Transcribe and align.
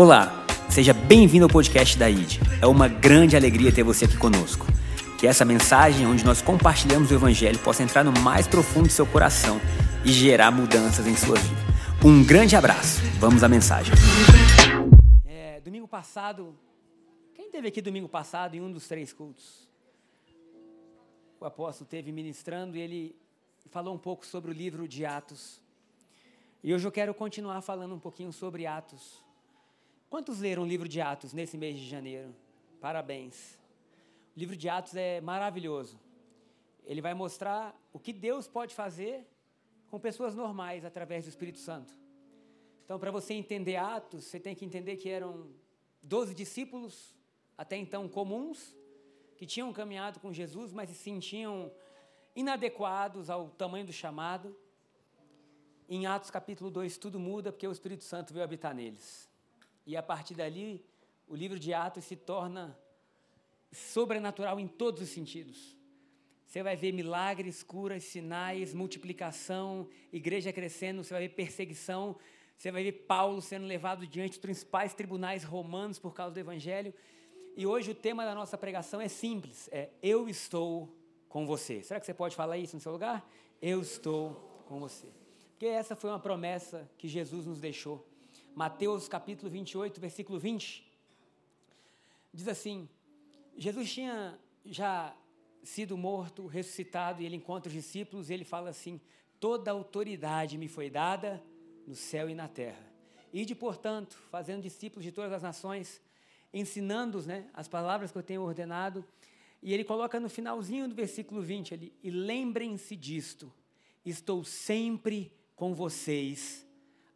Olá, 0.00 0.46
seja 0.70 0.94
bem-vindo 0.94 1.46
ao 1.46 1.50
podcast 1.50 1.98
da 1.98 2.08
ID. 2.08 2.38
É 2.62 2.66
uma 2.68 2.86
grande 2.86 3.34
alegria 3.34 3.74
ter 3.74 3.82
você 3.82 4.04
aqui 4.04 4.16
conosco. 4.16 4.64
Que 5.18 5.26
essa 5.26 5.44
mensagem, 5.44 6.06
onde 6.06 6.24
nós 6.24 6.40
compartilhamos 6.40 7.10
o 7.10 7.14
Evangelho, 7.14 7.58
possa 7.58 7.82
entrar 7.82 8.04
no 8.04 8.12
mais 8.20 8.46
profundo 8.46 8.86
do 8.86 8.92
seu 8.92 9.04
coração 9.04 9.60
e 10.04 10.12
gerar 10.12 10.52
mudanças 10.52 11.04
em 11.04 11.16
sua 11.16 11.34
vida. 11.36 11.60
Um 12.04 12.24
grande 12.24 12.54
abraço. 12.54 13.00
Vamos 13.18 13.42
à 13.42 13.48
mensagem. 13.48 13.92
É, 15.26 15.60
domingo 15.62 15.88
passado, 15.88 16.54
quem 17.34 17.50
teve 17.50 17.66
aqui 17.66 17.82
domingo 17.82 18.08
passado 18.08 18.54
em 18.54 18.60
um 18.60 18.70
dos 18.70 18.86
três 18.86 19.12
cultos? 19.12 19.68
O 21.40 21.44
apóstolo 21.44 21.90
teve 21.90 22.12
ministrando 22.12 22.76
e 22.76 22.80
ele 22.80 23.16
falou 23.72 23.96
um 23.96 23.98
pouco 23.98 24.24
sobre 24.24 24.52
o 24.52 24.54
livro 24.54 24.86
de 24.86 25.04
Atos. 25.04 25.60
E 26.62 26.72
hoje 26.72 26.86
eu 26.86 26.92
quero 26.92 27.12
continuar 27.12 27.60
falando 27.62 27.96
um 27.96 27.98
pouquinho 27.98 28.32
sobre 28.32 28.64
Atos. 28.64 29.26
Quantos 30.10 30.40
leram 30.40 30.62
o 30.62 30.66
livro 30.66 30.88
de 30.88 31.02
Atos 31.02 31.34
nesse 31.34 31.58
mês 31.58 31.78
de 31.78 31.86
janeiro? 31.86 32.34
Parabéns. 32.80 33.58
O 34.34 34.38
livro 34.38 34.56
de 34.56 34.66
Atos 34.66 34.96
é 34.96 35.20
maravilhoso. 35.20 36.00
Ele 36.86 37.02
vai 37.02 37.12
mostrar 37.12 37.78
o 37.92 37.98
que 37.98 38.10
Deus 38.10 38.48
pode 38.48 38.74
fazer 38.74 39.28
com 39.90 40.00
pessoas 40.00 40.34
normais 40.34 40.82
através 40.82 41.26
do 41.26 41.28
Espírito 41.28 41.58
Santo. 41.58 41.94
Então, 42.86 42.98
para 42.98 43.10
você 43.10 43.34
entender 43.34 43.76
Atos, 43.76 44.24
você 44.24 44.40
tem 44.40 44.54
que 44.54 44.64
entender 44.64 44.96
que 44.96 45.10
eram 45.10 45.50
12 46.02 46.34
discípulos, 46.34 47.14
até 47.58 47.76
então 47.76 48.08
comuns, 48.08 48.74
que 49.36 49.44
tinham 49.44 49.70
caminhado 49.74 50.20
com 50.20 50.32
Jesus, 50.32 50.72
mas 50.72 50.88
se 50.88 50.96
sentiam 50.96 51.70
inadequados 52.34 53.28
ao 53.28 53.50
tamanho 53.50 53.84
do 53.84 53.92
chamado. 53.92 54.56
Em 55.86 56.06
Atos 56.06 56.30
capítulo 56.30 56.70
2, 56.70 56.96
tudo 56.96 57.20
muda 57.20 57.52
porque 57.52 57.68
o 57.68 57.72
Espírito 57.72 58.04
Santo 58.04 58.32
veio 58.32 58.44
habitar 58.44 58.74
neles. 58.74 59.27
E 59.88 59.96
a 59.96 60.02
partir 60.02 60.34
dali, 60.34 60.84
o 61.26 61.34
livro 61.34 61.58
de 61.58 61.72
Atos 61.72 62.04
se 62.04 62.14
torna 62.14 62.78
sobrenatural 63.72 64.60
em 64.60 64.68
todos 64.68 65.00
os 65.00 65.08
sentidos. 65.08 65.74
Você 66.46 66.62
vai 66.62 66.76
ver 66.76 66.92
milagres, 66.92 67.62
curas, 67.62 68.04
sinais, 68.04 68.74
multiplicação, 68.74 69.88
igreja 70.12 70.52
crescendo, 70.52 71.02
você 71.02 71.14
vai 71.14 71.26
ver 71.26 71.34
perseguição, 71.34 72.16
você 72.54 72.70
vai 72.70 72.82
ver 72.82 72.92
Paulo 72.92 73.40
sendo 73.40 73.64
levado 73.64 74.06
diante 74.06 74.32
dos 74.32 74.38
principais 74.40 74.92
tribunais 74.92 75.42
romanos 75.42 75.98
por 75.98 76.12
causa 76.12 76.34
do 76.34 76.38
evangelho. 76.38 76.92
E 77.56 77.66
hoje 77.66 77.92
o 77.92 77.94
tema 77.94 78.26
da 78.26 78.34
nossa 78.34 78.58
pregação 78.58 79.00
é 79.00 79.08
simples, 79.08 79.70
é 79.72 79.88
eu 80.02 80.28
estou 80.28 80.94
com 81.30 81.46
você. 81.46 81.82
Será 81.82 81.98
que 81.98 82.04
você 82.04 82.12
pode 82.12 82.36
falar 82.36 82.58
isso 82.58 82.76
no 82.76 82.82
seu 82.82 82.92
lugar? 82.92 83.26
Eu 83.62 83.80
estou 83.80 84.34
com 84.66 84.78
você. 84.78 85.06
Porque 85.52 85.64
essa 85.64 85.96
foi 85.96 86.10
uma 86.10 86.20
promessa 86.20 86.86
que 86.98 87.08
Jesus 87.08 87.46
nos 87.46 87.58
deixou. 87.58 88.06
Mateus 88.58 89.06
capítulo 89.06 89.48
28, 89.48 90.00
versículo 90.00 90.36
20, 90.36 90.84
diz 92.34 92.48
assim: 92.48 92.88
Jesus 93.56 93.92
tinha 93.92 94.36
já 94.66 95.14
sido 95.62 95.96
morto, 95.96 96.44
ressuscitado, 96.48 97.22
e 97.22 97.24
ele 97.24 97.36
encontra 97.36 97.68
os 97.68 97.72
discípulos 97.72 98.28
e 98.28 98.34
ele 98.34 98.42
fala 98.42 98.70
assim: 98.70 99.00
Toda 99.38 99.70
autoridade 99.70 100.58
me 100.58 100.66
foi 100.66 100.90
dada 100.90 101.40
no 101.86 101.94
céu 101.94 102.28
e 102.28 102.34
na 102.34 102.48
terra. 102.48 102.84
Ide, 103.32 103.54
portanto, 103.54 104.18
fazendo 104.28 104.62
discípulos 104.62 105.04
de 105.04 105.12
todas 105.12 105.32
as 105.32 105.42
nações, 105.44 106.00
ensinando-os 106.52 107.26
né, 107.28 107.48
as 107.54 107.68
palavras 107.68 108.10
que 108.10 108.18
eu 108.18 108.24
tenho 108.24 108.42
ordenado. 108.42 109.04
E 109.62 109.72
ele 109.72 109.84
coloca 109.84 110.18
no 110.18 110.28
finalzinho 110.28 110.88
do 110.88 110.96
versículo 110.96 111.40
20 111.42 111.74
ali: 111.74 111.92
E 112.02 112.10
lembrem-se 112.10 112.96
disto, 112.96 113.52
estou 114.04 114.42
sempre 114.42 115.32
com 115.54 115.72
vocês 115.76 116.66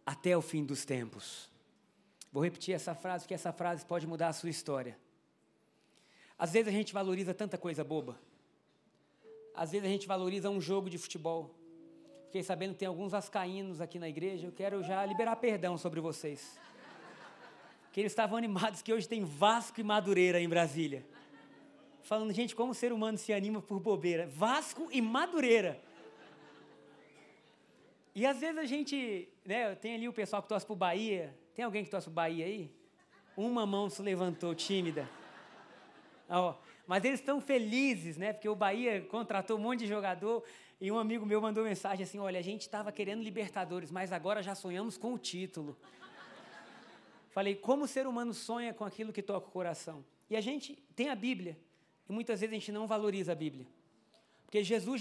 até 0.05 0.37
o 0.37 0.43
fim 0.43 0.65
dos 0.65 0.85
tempos. 0.85 1.51
Vou 2.33 2.43
repetir 2.43 2.75
essa 2.75 2.95
frase, 2.95 3.25
porque 3.25 3.35
essa 3.35 3.53
frase 3.53 3.85
pode 3.85 4.07
mudar 4.07 4.29
a 4.29 4.33
sua 4.33 4.51
história. 4.51 4.99
Às 6.39 6.53
vezes 6.53 6.69
a 6.69 6.73
gente 6.73 6.93
valoriza 6.93 7.33
tanta 7.35 7.59
coisa 7.59 7.85
boba. 7.85 8.19
Às 9.55 9.73
vezes 9.73 9.87
a 9.87 9.91
gente 9.91 10.07
valoriza 10.07 10.49
um 10.51 10.61
jogo 10.61 10.89
de 10.89 10.99
futebol. 10.99 11.55
Fiquei 12.27 12.43
sabendo 12.43 12.73
que 12.73 12.79
tem 12.79 12.89
alguns 12.89 13.13
vascaínos 13.13 13.81
aqui 13.81 13.99
na 13.99 14.09
igreja. 14.09 14.47
Eu 14.47 14.53
quero 14.53 14.83
já 14.83 15.05
liberar 15.05 15.37
perdão 15.37 15.77
sobre 15.77 16.01
vocês. 16.01 16.59
Que 17.93 18.01
eles 18.01 18.13
estavam 18.13 18.39
animados 18.39 18.81
que 18.81 18.93
hoje 18.93 19.07
tem 19.07 19.23
Vasco 19.23 19.79
e 19.79 19.85
Madureira 19.85 20.41
em 20.41 20.49
Brasília. 20.49 21.07
Falando, 22.03 22.33
gente, 22.33 22.57
como 22.57 22.73
o 22.73 22.75
ser 22.75 22.93
humano 22.93 23.19
se 23.19 23.33
anima 23.33 23.61
por 23.61 23.79
bobeira. 23.79 24.27
Vasco 24.27 24.89
e 24.91 25.03
Madureira. 25.03 25.81
E 28.15 28.27
às 28.27 28.41
vezes 28.41 28.59
a 28.59 28.65
gente, 28.65 29.29
né, 29.45 29.75
tem 29.75 29.95
ali 29.95 30.09
o 30.09 30.13
pessoal 30.13 30.43
que 30.43 30.49
torce 30.49 30.65
pro 30.65 30.77
Bahia. 30.77 31.37
Tem 31.55 31.65
alguém 31.65 31.85
que 31.85 31.91
torce 31.91 32.07
pro 32.07 32.15
Bahia 32.15 32.45
aí? 32.45 32.71
Uma 33.37 33.67
mão 33.67 33.89
se 33.89 34.03
levantou 34.03 34.55
tímida. 34.55 35.09
Oh, 36.29 36.55
mas 36.87 37.05
eles 37.05 37.21
estão 37.21 37.41
felizes, 37.41 38.17
né? 38.17 38.33
Porque 38.33 38.49
o 38.49 38.55
Bahia 38.55 39.03
contratou 39.03 39.59
um 39.59 39.61
monte 39.61 39.81
de 39.81 39.87
jogador 39.87 40.43
e 40.81 40.91
um 40.91 40.99
amigo 40.99 41.27
meu 41.27 41.41
mandou 41.41 41.65
mensagem 41.65 42.05
assim: 42.05 42.19
olha, 42.19 42.39
a 42.39 42.43
gente 42.43 42.63
estava 42.63 42.91
querendo 42.91 43.23
Libertadores, 43.23 43.91
mas 43.91 44.13
agora 44.13 44.43
já 44.43 44.55
sonhamos 44.55 44.97
com 44.97 45.15
o 45.15 45.19
título. 45.19 45.77
Falei, 47.31 47.55
como 47.55 47.85
o 47.85 47.89
ser 47.89 48.07
humano 48.07 48.35
sonha 48.35 48.75
com 48.75 48.85
aquilo 48.85 49.13
que 49.13 49.23
toca 49.23 49.49
o 49.49 49.51
coração? 49.51 50.05
E 50.29 50.37
a 50.37 50.41
gente 50.41 50.77
tem 50.95 51.09
a 51.09 51.15
Bíblia, 51.15 51.59
e 52.09 52.13
muitas 52.13 52.41
vezes 52.41 52.53
a 52.53 52.59
gente 52.59 52.73
não 52.73 52.87
valoriza 52.87 53.33
a 53.33 53.35
Bíblia. 53.35 53.67
Porque 54.53 54.65
Jesus, 54.65 55.01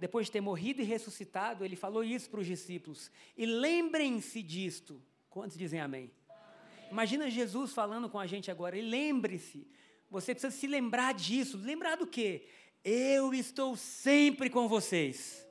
depois 0.00 0.26
de 0.26 0.32
ter 0.32 0.40
morrido 0.40 0.82
e 0.82 0.84
ressuscitado, 0.84 1.64
ele 1.64 1.76
falou 1.76 2.02
isso 2.02 2.28
para 2.28 2.40
os 2.40 2.46
discípulos. 2.48 3.12
E 3.36 3.46
lembrem-se 3.46 4.42
disto. 4.42 5.00
Quantos 5.30 5.56
dizem 5.56 5.78
amém? 5.78 6.10
amém? 6.28 6.88
Imagina 6.90 7.30
Jesus 7.30 7.72
falando 7.72 8.10
com 8.10 8.18
a 8.18 8.26
gente 8.26 8.50
agora. 8.50 8.76
E 8.76 8.82
lembre-se. 8.82 9.68
Você 10.10 10.34
precisa 10.34 10.52
se 10.52 10.66
lembrar 10.66 11.14
disso. 11.14 11.56
Lembrar 11.56 11.94
do 11.94 12.08
quê? 12.08 12.48
Eu 12.84 13.32
estou 13.32 13.76
sempre 13.76 14.50
com 14.50 14.66
vocês. 14.66 15.47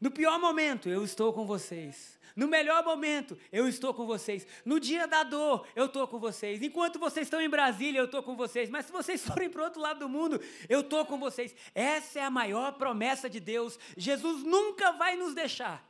No 0.00 0.10
pior 0.10 0.38
momento, 0.38 0.88
eu 0.88 1.04
estou 1.04 1.32
com 1.32 1.46
vocês. 1.46 2.16
No 2.36 2.46
melhor 2.46 2.84
momento, 2.84 3.38
eu 3.50 3.66
estou 3.66 3.94
com 3.94 4.04
vocês. 4.04 4.46
No 4.62 4.78
dia 4.78 5.06
da 5.06 5.22
dor, 5.22 5.66
eu 5.74 5.86
estou 5.86 6.06
com 6.06 6.18
vocês. 6.18 6.60
Enquanto 6.60 6.98
vocês 6.98 7.26
estão 7.26 7.40
em 7.40 7.48
Brasília, 7.48 7.98
eu 7.98 8.04
estou 8.04 8.22
com 8.22 8.36
vocês. 8.36 8.68
Mas 8.68 8.84
se 8.84 8.92
vocês 8.92 9.24
forem 9.26 9.48
para 9.48 9.62
o 9.62 9.64
outro 9.64 9.80
lado 9.80 10.00
do 10.00 10.08
mundo, 10.08 10.38
eu 10.68 10.80
estou 10.80 11.06
com 11.06 11.18
vocês. 11.18 11.56
Essa 11.74 12.20
é 12.20 12.22
a 12.22 12.30
maior 12.30 12.72
promessa 12.72 13.30
de 13.30 13.40
Deus. 13.40 13.78
Jesus 13.96 14.42
nunca 14.42 14.92
vai 14.92 15.16
nos 15.16 15.34
deixar. 15.34 15.82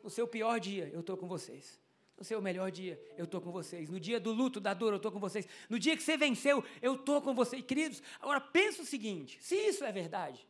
No 0.00 0.08
seu 0.08 0.28
pior 0.28 0.60
dia, 0.60 0.88
eu 0.92 1.00
estou 1.00 1.16
com 1.16 1.26
vocês. 1.26 1.80
No 2.16 2.24
seu 2.24 2.40
melhor 2.40 2.70
dia, 2.70 3.00
eu 3.18 3.24
estou 3.24 3.40
com 3.40 3.50
vocês. 3.50 3.90
No 3.90 3.98
dia 3.98 4.20
do 4.20 4.30
luto, 4.30 4.60
da 4.60 4.72
dor, 4.72 4.92
eu 4.92 4.98
estou 4.98 5.10
com 5.10 5.18
vocês. 5.18 5.48
No 5.68 5.76
dia 5.76 5.96
que 5.96 6.04
você 6.04 6.16
venceu, 6.16 6.62
eu 6.80 6.94
estou 6.94 7.20
com 7.20 7.34
vocês. 7.34 7.64
Queridos, 7.64 8.00
agora 8.20 8.40
pensa 8.40 8.82
o 8.82 8.86
seguinte: 8.86 9.38
se 9.40 9.56
isso 9.56 9.84
é 9.84 9.90
verdade, 9.90 10.46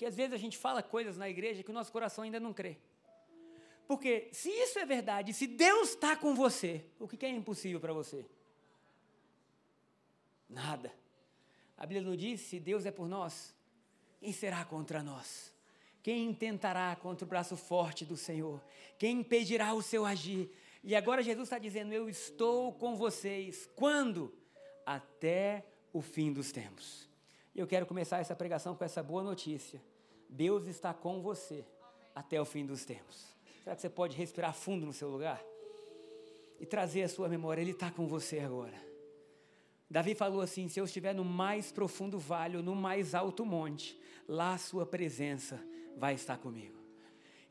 porque 0.00 0.06
às 0.06 0.16
vezes 0.16 0.32
a 0.32 0.38
gente 0.38 0.56
fala 0.56 0.82
coisas 0.82 1.18
na 1.18 1.28
igreja 1.28 1.62
que 1.62 1.68
o 1.68 1.74
nosso 1.74 1.92
coração 1.92 2.24
ainda 2.24 2.40
não 2.40 2.54
crê. 2.54 2.78
Porque 3.86 4.30
se 4.32 4.48
isso 4.48 4.78
é 4.78 4.86
verdade, 4.86 5.34
se 5.34 5.46
Deus 5.46 5.90
está 5.90 6.16
com 6.16 6.34
você, 6.34 6.86
o 6.98 7.06
que 7.06 7.26
é 7.26 7.28
impossível 7.28 7.78
para 7.78 7.92
você? 7.92 8.24
Nada. 10.48 10.90
A 11.76 11.84
Bíblia 11.84 12.08
não 12.08 12.16
diz: 12.16 12.40
se 12.40 12.58
Deus 12.58 12.86
é 12.86 12.90
por 12.90 13.06
nós, 13.06 13.54
quem 14.18 14.32
será 14.32 14.64
contra 14.64 15.02
nós? 15.02 15.52
Quem 16.02 16.24
intentará 16.24 16.96
contra 16.96 17.26
o 17.26 17.28
braço 17.28 17.54
forte 17.54 18.02
do 18.06 18.16
Senhor? 18.16 18.58
Quem 18.98 19.18
impedirá 19.18 19.74
o 19.74 19.82
seu 19.82 20.06
agir? 20.06 20.50
E 20.82 20.96
agora 20.96 21.22
Jesus 21.22 21.44
está 21.46 21.58
dizendo: 21.58 21.92
Eu 21.92 22.08
estou 22.08 22.72
com 22.72 22.96
vocês. 22.96 23.68
Quando? 23.76 24.34
Até 24.86 25.66
o 25.92 26.00
fim 26.00 26.32
dos 26.32 26.50
tempos. 26.50 27.06
E 27.54 27.60
eu 27.60 27.66
quero 27.66 27.84
começar 27.84 28.18
essa 28.18 28.34
pregação 28.34 28.74
com 28.74 28.82
essa 28.82 29.02
boa 29.02 29.22
notícia: 29.22 29.89
Deus 30.30 30.66
está 30.66 30.94
com 30.94 31.20
você 31.20 31.64
até 32.14 32.40
o 32.40 32.44
fim 32.44 32.64
dos 32.64 32.84
tempos. 32.84 33.34
Será 33.64 33.74
que 33.74 33.82
você 33.82 33.90
pode 33.90 34.16
respirar 34.16 34.54
fundo 34.54 34.86
no 34.86 34.92
seu 34.92 35.10
lugar? 35.10 35.42
E 36.58 36.64
trazer 36.64 37.02
a 37.02 37.08
sua 37.08 37.28
memória, 37.28 37.60
Ele 37.60 37.72
está 37.72 37.90
com 37.90 38.06
você 38.06 38.38
agora. 38.38 38.78
Davi 39.90 40.14
falou 40.14 40.40
assim: 40.40 40.68
se 40.68 40.78
eu 40.78 40.84
estiver 40.84 41.14
no 41.14 41.24
mais 41.24 41.72
profundo 41.72 42.18
vale 42.18 42.56
ou 42.56 42.62
no 42.62 42.76
mais 42.76 43.14
alto 43.14 43.44
monte, 43.44 44.00
lá 44.28 44.54
a 44.54 44.58
sua 44.58 44.86
presença 44.86 45.60
vai 45.96 46.14
estar 46.14 46.38
comigo. 46.38 46.78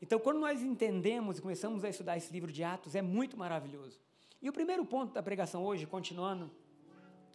Então, 0.00 0.18
quando 0.18 0.40
nós 0.40 0.62
entendemos 0.62 1.38
e 1.38 1.42
começamos 1.42 1.84
a 1.84 1.90
estudar 1.90 2.16
esse 2.16 2.32
livro 2.32 2.50
de 2.50 2.64
Atos, 2.64 2.94
é 2.94 3.02
muito 3.02 3.36
maravilhoso. 3.36 4.00
E 4.40 4.48
o 4.48 4.52
primeiro 4.52 4.86
ponto 4.86 5.12
da 5.12 5.22
pregação 5.22 5.62
hoje, 5.62 5.86
continuando, 5.86 6.50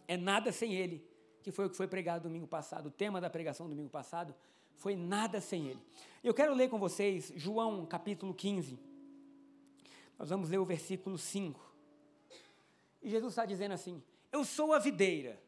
é 0.08 0.16
nada 0.16 0.50
sem 0.50 0.74
Ele, 0.74 1.06
que 1.40 1.52
foi 1.52 1.66
o 1.66 1.70
que 1.70 1.76
foi 1.76 1.86
pregado 1.86 2.24
domingo 2.24 2.48
passado. 2.48 2.86
O 2.86 2.90
tema 2.90 3.20
da 3.20 3.30
pregação 3.30 3.68
domingo 3.68 3.88
passado 3.88 4.34
foi 4.76 4.94
nada 4.94 5.40
sem 5.40 5.68
ele. 5.68 5.80
Eu 6.22 6.34
quero 6.34 6.54
ler 6.54 6.68
com 6.68 6.78
vocês 6.78 7.32
João 7.36 7.84
capítulo 7.86 8.34
15. 8.34 8.78
Nós 10.18 10.30
vamos 10.30 10.50
ler 10.50 10.58
o 10.58 10.64
versículo 10.64 11.18
5. 11.18 11.60
E 13.02 13.10
Jesus 13.10 13.32
está 13.32 13.44
dizendo 13.44 13.72
assim: 13.72 14.02
Eu 14.32 14.44
sou 14.44 14.72
a 14.72 14.78
videira, 14.78 15.40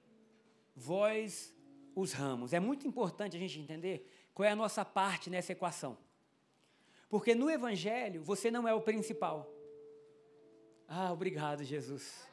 vós 0.75 1.54
os 1.94 2.12
ramos. 2.12 2.52
É 2.52 2.60
muito 2.60 2.86
importante 2.86 3.36
a 3.36 3.40
gente 3.40 3.58
entender 3.58 4.08
qual 4.34 4.46
é 4.46 4.52
a 4.52 4.56
nossa 4.56 4.84
parte 4.84 5.30
nessa 5.30 5.52
equação. 5.52 5.98
Porque 7.08 7.34
no 7.34 7.50
Evangelho 7.50 8.22
você 8.22 8.50
não 8.50 8.69
é 8.69 8.75
o 8.75 8.80
principal. 8.80 9.50
Ah, 10.86 11.12
obrigado, 11.12 11.64
Jesus. 11.64 12.26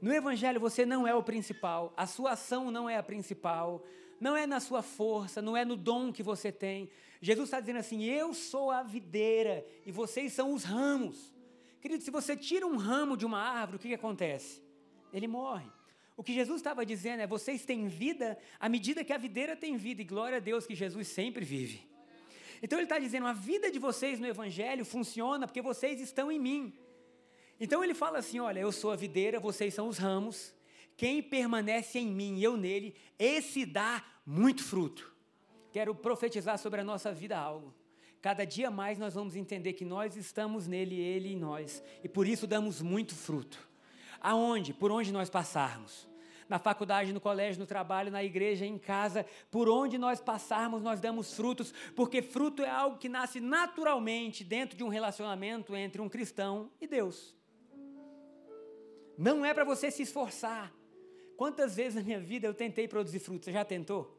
No 0.00 0.12
Evangelho 0.12 0.58
você 0.58 0.86
não 0.86 1.06
é 1.06 1.14
o 1.14 1.22
principal, 1.22 1.92
a 1.96 2.06
sua 2.06 2.32
ação 2.32 2.70
não 2.70 2.88
é 2.88 2.96
a 2.96 3.02
principal, 3.02 3.84
não 4.20 4.36
é 4.36 4.46
na 4.46 4.60
sua 4.60 4.82
força, 4.82 5.40
não 5.40 5.56
é 5.56 5.64
no 5.64 5.76
dom 5.76 6.12
que 6.12 6.22
você 6.22 6.52
tem. 6.52 6.90
Jesus 7.22 7.48
está 7.48 7.58
dizendo 7.58 7.78
assim: 7.78 8.04
Eu 8.04 8.34
sou 8.34 8.70
a 8.70 8.82
videira 8.82 9.66
e 9.86 9.90
vocês 9.90 10.32
são 10.32 10.52
os 10.52 10.62
ramos. 10.62 11.34
Querido, 11.80 12.04
se 12.04 12.10
você 12.10 12.36
tira 12.36 12.66
um 12.66 12.76
ramo 12.76 13.16
de 13.16 13.24
uma 13.24 13.40
árvore, 13.40 13.76
o 13.76 13.80
que, 13.80 13.88
que 13.88 13.94
acontece? 13.94 14.62
Ele 15.12 15.26
morre. 15.26 15.66
O 16.16 16.22
que 16.22 16.34
Jesus 16.34 16.58
estava 16.58 16.84
dizendo 16.84 17.20
é: 17.20 17.26
vocês 17.26 17.64
têm 17.64 17.88
vida 17.88 18.38
à 18.60 18.68
medida 18.68 19.02
que 19.02 19.12
a 19.12 19.18
videira 19.18 19.56
tem 19.56 19.78
vida, 19.78 20.02
e 20.02 20.04
glória 20.04 20.36
a 20.36 20.40
Deus 20.40 20.66
que 20.66 20.74
Jesus 20.74 21.08
sempre 21.08 21.42
vive. 21.42 21.88
Então 22.62 22.78
ele 22.78 22.84
está 22.84 22.98
dizendo: 22.98 23.26
a 23.26 23.32
vida 23.32 23.70
de 23.70 23.78
vocês 23.78 24.20
no 24.20 24.26
Evangelho 24.26 24.84
funciona 24.84 25.46
porque 25.46 25.62
vocês 25.62 25.98
estão 25.98 26.30
em 26.30 26.38
mim. 26.38 26.74
Então 27.58 27.82
ele 27.82 27.94
fala 27.94 28.18
assim: 28.18 28.38
olha, 28.38 28.60
eu 28.60 28.70
sou 28.70 28.90
a 28.90 28.96
videira, 28.96 29.40
vocês 29.40 29.72
são 29.72 29.88
os 29.88 29.96
ramos. 29.96 30.54
Quem 31.00 31.22
permanece 31.22 31.98
em 31.98 32.08
mim 32.08 32.36
e 32.36 32.44
eu 32.44 32.58
nele, 32.58 32.94
esse 33.18 33.64
dá 33.64 34.04
muito 34.26 34.62
fruto. 34.62 35.10
Quero 35.72 35.94
profetizar 35.94 36.58
sobre 36.58 36.82
a 36.82 36.84
nossa 36.84 37.10
vida 37.10 37.38
algo. 37.38 37.74
Cada 38.20 38.44
dia 38.44 38.70
mais 38.70 38.98
nós 38.98 39.14
vamos 39.14 39.34
entender 39.34 39.72
que 39.72 39.82
nós 39.82 40.14
estamos 40.14 40.66
nele, 40.66 41.00
ele 41.00 41.32
e 41.32 41.36
nós, 41.36 41.82
e 42.04 42.08
por 42.08 42.26
isso 42.28 42.46
damos 42.46 42.82
muito 42.82 43.14
fruto. 43.14 43.66
Aonde? 44.20 44.74
Por 44.74 44.92
onde 44.92 45.10
nós 45.10 45.30
passarmos. 45.30 46.06
Na 46.46 46.58
faculdade, 46.58 47.14
no 47.14 47.20
colégio, 47.20 47.60
no 47.60 47.66
trabalho, 47.66 48.12
na 48.12 48.22
igreja, 48.22 48.66
em 48.66 48.76
casa, 48.76 49.24
por 49.50 49.70
onde 49.70 49.96
nós 49.96 50.20
passarmos, 50.20 50.82
nós 50.82 51.00
damos 51.00 51.32
frutos, 51.32 51.72
porque 51.96 52.20
fruto 52.20 52.62
é 52.62 52.68
algo 52.68 52.98
que 52.98 53.08
nasce 53.08 53.40
naturalmente 53.40 54.44
dentro 54.44 54.76
de 54.76 54.84
um 54.84 54.88
relacionamento 54.88 55.74
entre 55.74 56.02
um 56.02 56.10
cristão 56.10 56.70
e 56.78 56.86
Deus. 56.86 57.34
Não 59.16 59.46
é 59.46 59.54
para 59.54 59.64
você 59.64 59.90
se 59.90 60.02
esforçar. 60.02 60.78
Quantas 61.40 61.74
vezes 61.74 61.94
na 61.94 62.02
minha 62.02 62.20
vida 62.20 62.46
eu 62.46 62.52
tentei 62.52 62.86
produzir 62.86 63.18
frutos? 63.18 63.46
Você 63.46 63.52
já 63.52 63.64
tentou? 63.64 64.14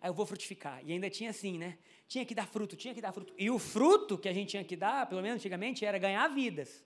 Aí 0.00 0.08
eu 0.08 0.14
vou 0.14 0.24
frutificar. 0.24 0.80
E 0.82 0.90
ainda 0.90 1.10
tinha 1.10 1.28
assim, 1.28 1.58
né? 1.58 1.76
Tinha 2.08 2.24
que 2.24 2.34
dar 2.34 2.46
fruto, 2.46 2.74
tinha 2.76 2.94
que 2.94 3.00
dar 3.02 3.12
fruto. 3.12 3.34
E 3.36 3.50
o 3.50 3.58
fruto 3.58 4.16
que 4.16 4.26
a 4.26 4.32
gente 4.32 4.52
tinha 4.52 4.64
que 4.64 4.74
dar, 4.74 5.06
pelo 5.06 5.20
menos 5.20 5.36
antigamente, 5.36 5.84
era 5.84 5.98
ganhar 5.98 6.26
vidas. 6.28 6.82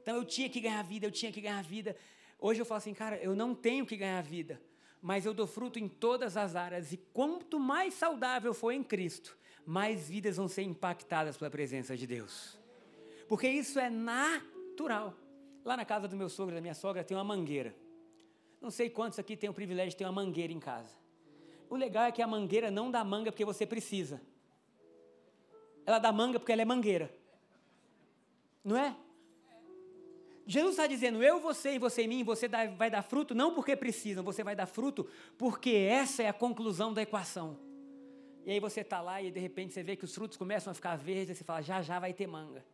Então 0.00 0.16
eu 0.16 0.24
tinha 0.24 0.48
que 0.48 0.58
ganhar 0.58 0.82
vida, 0.84 1.04
eu 1.04 1.10
tinha 1.10 1.30
que 1.30 1.38
ganhar 1.38 1.62
vida. 1.62 1.94
Hoje 2.38 2.62
eu 2.62 2.64
falo 2.64 2.78
assim, 2.78 2.94
cara, 2.94 3.16
eu 3.18 3.36
não 3.36 3.54
tenho 3.54 3.84
que 3.84 3.94
ganhar 3.94 4.22
vida, 4.22 4.58
mas 5.02 5.26
eu 5.26 5.34
dou 5.34 5.46
fruto 5.46 5.78
em 5.78 5.86
todas 5.86 6.34
as 6.34 6.56
áreas. 6.56 6.90
E 6.90 6.96
quanto 6.96 7.60
mais 7.60 7.92
saudável 7.92 8.54
for 8.54 8.72
em 8.72 8.82
Cristo, 8.82 9.36
mais 9.66 10.08
vidas 10.08 10.38
vão 10.38 10.48
ser 10.48 10.62
impactadas 10.62 11.36
pela 11.36 11.50
presença 11.50 11.94
de 11.94 12.06
Deus. 12.06 12.58
Porque 13.28 13.50
isso 13.50 13.78
é 13.78 13.90
natural. 13.90 15.14
Lá 15.62 15.76
na 15.76 15.84
casa 15.84 16.08
do 16.08 16.16
meu 16.16 16.30
sogro, 16.30 16.54
da 16.54 16.60
minha 16.62 16.72
sogra, 16.72 17.04
tem 17.04 17.14
uma 17.14 17.22
mangueira. 17.22 17.76
Não 18.60 18.70
sei 18.70 18.90
quantos 18.90 19.18
aqui 19.18 19.36
têm 19.36 19.48
o 19.48 19.54
privilégio 19.54 19.90
de 19.90 19.96
ter 19.96 20.04
uma 20.04 20.12
mangueira 20.12 20.52
em 20.52 20.58
casa. 20.60 20.96
O 21.70 21.76
legal 21.76 22.04
é 22.04 22.12
que 22.12 22.22
a 22.22 22.26
mangueira 22.26 22.70
não 22.70 22.90
dá 22.90 23.04
manga 23.04 23.30
porque 23.30 23.44
você 23.44 23.66
precisa. 23.66 24.20
Ela 25.84 25.98
dá 25.98 26.10
manga 26.10 26.38
porque 26.38 26.52
ela 26.52 26.62
é 26.62 26.64
mangueira. 26.64 27.14
Não 28.64 28.76
é? 28.76 28.96
Jesus 30.46 30.72
está 30.72 30.86
dizendo, 30.86 31.22
eu, 31.22 31.40
você 31.40 31.74
e 31.74 31.78
você 31.78 32.02
em 32.02 32.08
mim, 32.08 32.24
você 32.24 32.48
vai 32.48 32.90
dar 32.90 33.02
fruto 33.02 33.34
não 33.34 33.54
porque 33.54 33.76
precisam, 33.76 34.24
você 34.24 34.42
vai 34.42 34.56
dar 34.56 34.64
fruto 34.64 35.06
porque 35.36 35.70
essa 35.70 36.22
é 36.22 36.28
a 36.28 36.32
conclusão 36.32 36.92
da 36.92 37.02
equação. 37.02 37.58
E 38.46 38.52
aí 38.52 38.58
você 38.58 38.80
está 38.80 39.02
lá 39.02 39.20
e 39.20 39.30
de 39.30 39.38
repente 39.38 39.74
você 39.74 39.82
vê 39.82 39.94
que 39.94 40.06
os 40.06 40.14
frutos 40.14 40.38
começam 40.38 40.70
a 40.70 40.74
ficar 40.74 40.96
verdes 40.96 41.36
e 41.36 41.38
você 41.38 41.44
fala, 41.44 41.60
já 41.60 41.82
já 41.82 41.98
vai 41.98 42.14
ter 42.14 42.26
manga. 42.26 42.64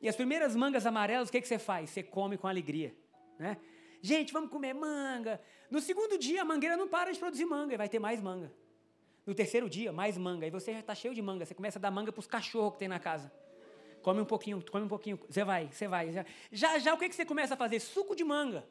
E 0.00 0.08
as 0.08 0.16
primeiras 0.16 0.56
mangas 0.56 0.84
amarelas, 0.84 1.28
o 1.28 1.32
que, 1.32 1.40
que 1.40 1.46
você 1.46 1.60
faz? 1.60 1.90
Você 1.90 2.02
come 2.02 2.36
com 2.36 2.48
alegria. 2.48 2.92
Né? 3.38 3.56
Gente, 4.02 4.32
vamos 4.32 4.50
comer 4.50 4.74
manga. 4.74 5.40
No 5.70 5.80
segundo 5.80 6.18
dia, 6.18 6.42
a 6.42 6.44
mangueira 6.44 6.76
não 6.76 6.88
para 6.88 7.12
de 7.12 7.18
produzir 7.18 7.44
manga 7.44 7.74
e 7.74 7.76
vai 7.76 7.88
ter 7.88 7.98
mais 7.98 8.20
manga. 8.20 8.52
No 9.26 9.34
terceiro 9.34 9.68
dia, 9.68 9.92
mais 9.92 10.16
manga. 10.16 10.46
E 10.46 10.50
você 10.50 10.72
já 10.72 10.80
está 10.80 10.94
cheio 10.94 11.14
de 11.14 11.20
manga. 11.20 11.44
Você 11.44 11.54
começa 11.54 11.78
a 11.78 11.82
dar 11.82 11.90
manga 11.90 12.12
para 12.12 12.20
os 12.20 12.26
cachorros 12.26 12.74
que 12.74 12.78
tem 12.78 12.88
na 12.88 13.00
casa. 13.00 13.32
Come 14.02 14.20
um 14.20 14.24
pouquinho, 14.24 14.64
come 14.70 14.84
um 14.84 14.88
pouquinho. 14.88 15.18
Você 15.28 15.42
vai, 15.42 15.68
você 15.72 15.88
vai. 15.88 16.12
Já, 16.52 16.78
já, 16.78 16.94
o 16.94 16.98
que, 16.98 17.08
que 17.08 17.14
você 17.14 17.24
começa 17.24 17.54
a 17.54 17.56
fazer? 17.56 17.80
Suco 17.80 18.14
de 18.14 18.22
manga. 18.22 18.64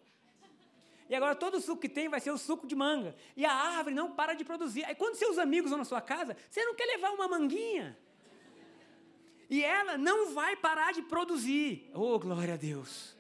E 1.10 1.16
agora 1.16 1.36
todo 1.36 1.57
o 1.57 1.62
suco 1.62 1.81
que 1.81 1.89
tem 1.89 2.07
vai 2.07 2.19
ser 2.19 2.31
o 2.31 2.38
suco 2.38 2.66
de 2.66 2.75
manga. 2.75 3.13
E 3.36 3.45
a 3.45 3.51
árvore 3.51 3.94
não 3.94 4.12
para 4.12 4.33
de 4.33 4.45
produzir. 4.45 4.86
Aí 4.86 4.95
quando 4.95 5.16
seus 5.16 5.38
amigos 5.38 5.69
vão 5.69 5.77
na 5.77 5.86
sua 5.86 6.01
casa, 6.01 6.38
você 6.50 6.63
não 6.63 6.74
quer 6.74 6.86
levar 6.86 7.12
uma 7.12 7.27
manguinha. 7.27 7.98
E 9.50 9.63
ela 9.63 9.98
não 9.98 10.33
vai 10.33 10.56
parar 10.56 10.94
de 10.94 11.01
produzir. 11.01 11.92
Oh, 11.94 12.18
glória 12.18 12.56
a 12.56 12.57
Deus 12.57 13.14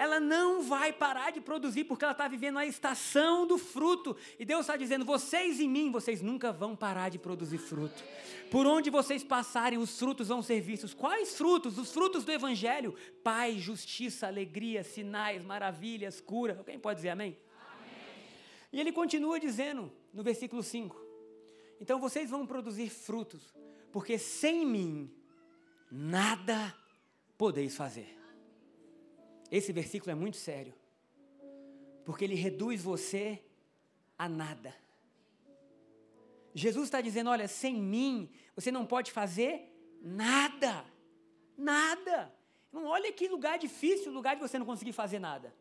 ela 0.00 0.18
não 0.18 0.62
vai 0.62 0.94
parar 0.94 1.30
de 1.30 1.42
produzir 1.42 1.84
porque 1.84 2.06
ela 2.06 2.12
está 2.12 2.26
vivendo 2.26 2.58
a 2.58 2.64
estação 2.64 3.46
do 3.46 3.58
fruto. 3.58 4.16
E 4.38 4.46
Deus 4.46 4.62
está 4.62 4.74
dizendo: 4.74 5.04
vocês 5.04 5.60
em 5.60 5.68
mim, 5.68 5.92
vocês 5.92 6.22
nunca 6.22 6.50
vão 6.50 6.74
parar 6.74 7.10
de 7.10 7.18
produzir 7.18 7.58
fruto. 7.58 8.02
Por 8.50 8.66
onde 8.66 8.88
vocês 8.88 9.22
passarem, 9.22 9.78
os 9.78 9.98
frutos 9.98 10.28
vão 10.28 10.40
ser 10.40 10.58
vistos. 10.62 10.94
Quais 10.94 11.36
frutos? 11.36 11.76
Os 11.76 11.92
frutos 11.92 12.24
do 12.24 12.32
Evangelho: 12.32 12.94
paz, 13.22 13.60
justiça, 13.60 14.26
alegria, 14.26 14.82
sinais, 14.82 15.44
maravilhas, 15.44 16.18
cura. 16.18 16.56
Alguém 16.56 16.78
pode 16.78 16.96
dizer 16.96 17.10
amém? 17.10 17.36
amém? 17.70 17.94
E 18.72 18.80
ele 18.80 18.92
continua 18.92 19.38
dizendo 19.38 19.92
no 20.14 20.22
versículo 20.22 20.62
5: 20.62 20.98
Então 21.78 22.00
vocês 22.00 22.30
vão 22.30 22.46
produzir 22.46 22.88
frutos, 22.88 23.54
porque 23.92 24.16
sem 24.16 24.64
mim 24.64 25.14
nada 25.90 26.74
podeis 27.36 27.76
fazer. 27.76 28.19
Esse 29.50 29.72
versículo 29.72 30.12
é 30.12 30.14
muito 30.14 30.36
sério, 30.36 30.74
porque 32.04 32.24
ele 32.24 32.34
reduz 32.34 32.82
você 32.82 33.42
a 34.16 34.28
nada. 34.28 34.74
Jesus 36.54 36.84
está 36.84 37.00
dizendo: 37.00 37.30
olha, 37.30 37.48
sem 37.48 37.74
mim 37.74 38.30
você 38.54 38.70
não 38.70 38.86
pode 38.86 39.10
fazer 39.10 39.70
nada, 40.00 40.84
nada. 41.56 42.32
Não 42.72 42.86
olha 42.86 43.12
que 43.12 43.28
lugar 43.28 43.58
difícil, 43.58 44.12
lugar 44.12 44.36
de 44.36 44.42
você 44.42 44.58
não 44.58 44.66
conseguir 44.66 44.92
fazer 44.92 45.18
nada. 45.18 45.52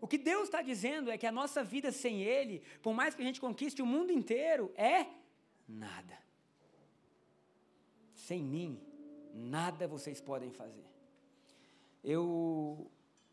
O 0.00 0.06
que 0.06 0.18
Deus 0.18 0.44
está 0.44 0.62
dizendo 0.62 1.10
é 1.10 1.18
que 1.18 1.26
a 1.26 1.32
nossa 1.32 1.62
vida 1.62 1.90
sem 1.90 2.22
Ele, 2.22 2.62
por 2.82 2.94
mais 2.94 3.14
que 3.14 3.22
a 3.22 3.24
gente 3.24 3.40
conquiste 3.40 3.82
o 3.82 3.86
mundo 3.86 4.12
inteiro, 4.12 4.72
é 4.76 5.06
nada. 5.68 6.18
Sem 8.14 8.42
mim, 8.42 8.80
nada 9.34 9.86
vocês 9.86 10.20
podem 10.20 10.50
fazer. 10.50 10.97
Eu 12.02 12.90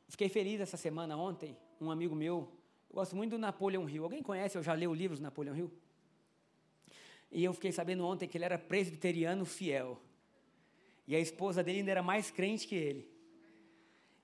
fiquei 0.07 0.29
feliz 0.29 0.59
essa 0.59 0.77
semana 0.77 1.15
ontem, 1.17 1.57
um 1.79 1.91
amigo 1.91 2.15
meu, 2.15 2.49
eu 2.89 2.95
gosto 2.95 3.15
muito 3.15 3.31
do 3.31 3.37
Napoleão 3.37 3.89
Hill. 3.89 4.03
Alguém 4.03 4.23
conhece? 4.23 4.57
Eu 4.57 4.63
já 4.63 4.73
leu 4.73 4.93
livros 4.93 5.19
do 5.19 5.23
Napoleão 5.23 5.55
Hill? 5.55 5.71
E 7.31 7.43
eu 7.43 7.53
fiquei 7.53 7.71
sabendo 7.71 8.05
ontem 8.05 8.27
que 8.27 8.37
ele 8.37 8.45
era 8.45 8.57
presbiteriano 8.57 9.45
fiel. 9.45 10.01
E 11.07 11.15
a 11.15 11.19
esposa 11.19 11.61
dele 11.61 11.79
ainda 11.79 11.91
era 11.91 12.01
mais 12.01 12.31
crente 12.31 12.67
que 12.67 12.75
ele. 12.75 13.09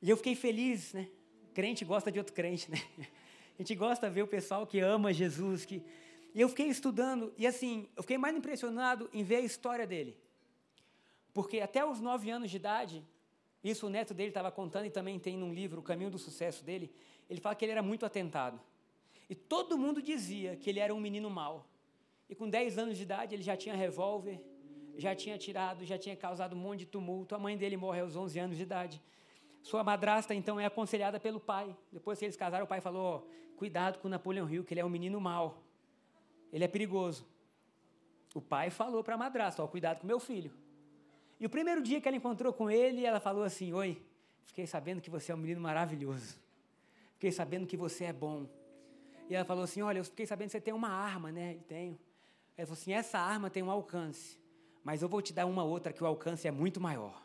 E 0.01 0.09
eu 0.09 0.17
fiquei 0.17 0.35
feliz, 0.35 0.93
né? 0.93 1.09
Crente 1.53 1.83
gosta 1.83 2.11
de 2.11 2.17
outro 2.17 2.33
crente, 2.33 2.71
né? 2.71 2.77
A 3.59 3.61
gente 3.61 3.75
gosta 3.75 4.07
de 4.07 4.15
ver 4.15 4.23
o 4.23 4.27
pessoal 4.27 4.65
que 4.65 4.79
ama 4.79 5.13
Jesus. 5.13 5.65
Que... 5.65 5.83
E 6.33 6.41
eu 6.41 6.49
fiquei 6.49 6.67
estudando, 6.67 7.33
e 7.37 7.45
assim, 7.45 7.87
eu 7.95 8.01
fiquei 8.01 8.17
mais 8.17 8.35
impressionado 8.35 9.09
em 9.13 9.23
ver 9.23 9.35
a 9.35 9.41
história 9.41 9.85
dele. 9.85 10.17
Porque 11.33 11.59
até 11.59 11.85
os 11.85 11.99
nove 11.99 12.29
anos 12.29 12.49
de 12.49 12.57
idade, 12.57 13.05
isso 13.63 13.87
o 13.87 13.89
neto 13.89 14.13
dele 14.13 14.29
estava 14.29 14.51
contando 14.51 14.85
e 14.85 14.89
também 14.89 15.19
tem 15.19 15.37
num 15.37 15.53
livro, 15.53 15.81
O 15.81 15.83
Caminho 15.83 16.09
do 16.09 16.17
Sucesso 16.17 16.63
dele. 16.63 16.91
Ele 17.29 17.39
fala 17.39 17.55
que 17.55 17.63
ele 17.63 17.71
era 17.71 17.83
muito 17.83 18.05
atentado. 18.05 18.59
E 19.29 19.35
todo 19.35 19.77
mundo 19.77 20.01
dizia 20.01 20.55
que 20.55 20.69
ele 20.69 20.79
era 20.79 20.93
um 20.93 20.99
menino 20.99 21.29
mau. 21.29 21.67
E 22.29 22.35
com 22.35 22.49
10 22.49 22.77
anos 22.77 22.97
de 22.97 23.03
idade 23.03 23.35
ele 23.35 23.43
já 23.43 23.55
tinha 23.55 23.75
revólver, 23.75 24.41
já 24.97 25.15
tinha 25.15 25.37
tirado, 25.37 25.85
já 25.85 25.97
tinha 25.97 26.15
causado 26.15 26.55
um 26.55 26.59
monte 26.59 26.79
de 26.79 26.85
tumulto. 26.87 27.35
A 27.35 27.39
mãe 27.39 27.55
dele 27.55 27.77
morre 27.77 28.01
aos 28.01 28.15
11 28.15 28.39
anos 28.39 28.57
de 28.57 28.63
idade. 28.63 29.01
Sua 29.61 29.83
madrasta 29.83 30.33
então 30.33 30.59
é 30.59 30.65
aconselhada 30.65 31.19
pelo 31.19 31.39
pai. 31.39 31.75
Depois 31.91 32.17
que 32.17 32.25
eles 32.25 32.35
casaram, 32.35 32.65
o 32.65 32.67
pai 32.67 32.81
falou: 32.81 33.23
oh, 33.27 33.55
cuidado 33.57 33.99
com 33.99 34.09
Napoleão 34.09 34.49
Hill, 34.49 34.63
que 34.63 34.73
ele 34.73 34.81
é 34.81 34.85
um 34.85 34.89
menino 34.89 35.21
mau. 35.21 35.63
Ele 36.51 36.63
é 36.63 36.67
perigoso. 36.67 37.25
O 38.33 38.41
pai 38.41 38.69
falou 38.69 39.03
para 39.03 39.15
a 39.15 39.17
madrasta: 39.17 39.63
oh, 39.63 39.67
cuidado 39.67 39.99
com 39.99 40.07
meu 40.07 40.19
filho. 40.19 40.51
E 41.41 41.45
o 41.47 41.49
primeiro 41.49 41.81
dia 41.81 41.99
que 41.99 42.07
ela 42.07 42.15
encontrou 42.15 42.53
com 42.53 42.69
ele, 42.69 43.03
ela 43.03 43.19
falou 43.19 43.43
assim: 43.43 43.73
Oi, 43.73 43.99
fiquei 44.45 44.67
sabendo 44.67 45.01
que 45.01 45.09
você 45.09 45.31
é 45.31 45.35
um 45.35 45.39
menino 45.39 45.59
maravilhoso. 45.59 46.39
Fiquei 47.15 47.31
sabendo 47.31 47.65
que 47.65 47.75
você 47.75 48.03
é 48.03 48.13
bom. 48.13 48.47
E 49.27 49.33
ela 49.33 49.43
falou 49.43 49.63
assim: 49.63 49.81
Olha, 49.81 49.97
eu 49.97 50.03
fiquei 50.03 50.27
sabendo 50.27 50.49
que 50.49 50.51
você 50.51 50.61
tem 50.61 50.71
uma 50.71 50.89
arma, 50.89 51.31
né? 51.31 51.53
Ele 51.53 51.63
tenho. 51.67 51.99
Ela 52.55 52.67
falou 52.67 52.79
assim: 52.79 52.93
Essa 52.93 53.17
arma 53.17 53.49
tem 53.49 53.63
um 53.63 53.71
alcance, 53.71 54.39
mas 54.83 55.01
eu 55.01 55.09
vou 55.09 55.19
te 55.19 55.33
dar 55.33 55.47
uma 55.47 55.63
outra 55.63 55.91
que 55.91 56.03
o 56.03 56.05
alcance 56.05 56.47
é 56.47 56.51
muito 56.51 56.79
maior. 56.79 57.19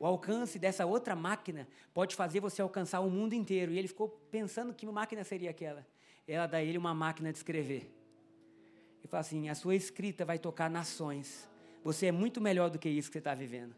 O 0.00 0.04
alcance 0.04 0.58
dessa 0.58 0.84
outra 0.84 1.14
máquina 1.14 1.68
pode 1.94 2.16
fazer 2.16 2.40
você 2.40 2.60
alcançar 2.60 2.98
o 2.98 3.08
mundo 3.08 3.34
inteiro. 3.34 3.70
E 3.70 3.78
ele 3.78 3.86
ficou 3.86 4.08
pensando 4.32 4.74
que 4.74 4.84
máquina 4.84 5.22
seria 5.22 5.50
aquela. 5.50 5.86
Ela 6.26 6.48
dá 6.48 6.58
a 6.58 6.62
ele 6.64 6.76
uma 6.76 6.92
máquina 6.92 7.30
de 7.30 7.38
escrever. 7.38 7.88
E 9.04 9.06
fala 9.06 9.20
assim: 9.20 9.48
A 9.48 9.54
sua 9.54 9.76
escrita 9.76 10.24
vai 10.24 10.40
tocar 10.40 10.68
nações 10.68 11.48
você 11.88 12.06
é 12.06 12.12
muito 12.12 12.38
melhor 12.38 12.68
do 12.68 12.78
que 12.78 12.86
isso 12.86 13.08
que 13.08 13.14
você 13.14 13.18
está 13.18 13.34
vivendo. 13.34 13.74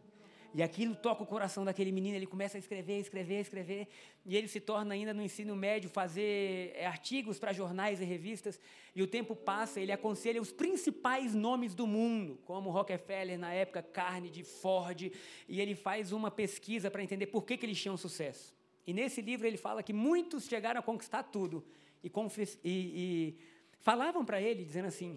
E 0.53 0.65
aquilo 0.65 0.97
toca 0.97 1.23
o 1.23 1.27
coração 1.27 1.65
daquele 1.65 1.93
menino, 1.93 2.17
ele 2.17 2.27
começa 2.27 2.59
a 2.59 2.61
escrever, 2.61 2.99
escrever, 2.99 3.41
escrever, 3.41 3.87
e 4.27 4.37
ele 4.37 4.49
se 4.49 4.59
torna 4.59 4.95
ainda 4.95 5.15
no 5.15 5.23
ensino 5.23 5.55
médio 5.55 5.89
fazer 5.89 6.73
é, 6.75 6.87
artigos 6.87 7.39
para 7.39 7.53
jornais 7.53 8.01
e 8.01 8.05
revistas, 8.05 8.59
e 8.97 9.01
o 9.01 9.07
tempo 9.07 9.37
passa, 9.37 9.81
ele 9.81 9.93
aconselha 9.93 10.43
os 10.43 10.51
principais 10.51 11.37
nomes 11.37 11.73
do 11.73 11.87
mundo, 11.87 12.37
como 12.45 12.69
Rockefeller 12.71 13.39
na 13.39 13.53
época, 13.53 13.81
Carnegie, 13.81 14.43
Ford, 14.43 15.13
e 15.49 15.61
ele 15.61 15.77
faz 15.77 16.11
uma 16.11 16.33
pesquisa 16.33 16.91
para 16.91 17.05
entender 17.05 17.27
por 17.27 17.45
que, 17.45 17.57
que 17.57 17.65
eles 17.65 17.81
tinham 17.81 17.97
sucesso. 17.97 18.53
E 18.85 18.93
nesse 18.93 19.23
livro 19.23 19.47
ele 19.47 19.57
fala 19.57 19.85
que 19.85 19.93
muitos 19.93 20.47
chegaram 20.47 20.81
a 20.81 20.83
conquistar 20.83 21.23
tudo, 21.23 21.65
e, 22.03 22.09
e, 22.09 22.59
e 22.65 23.39
falavam 23.79 24.25
para 24.25 24.43
ele, 24.43 24.65
dizendo 24.65 24.89
assim, 24.89 25.17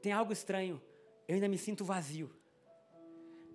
tem 0.00 0.10
algo 0.10 0.32
estranho, 0.32 0.80
eu 1.26 1.34
ainda 1.34 1.48
me 1.48 1.58
sinto 1.58 1.84
vazio. 1.84 2.30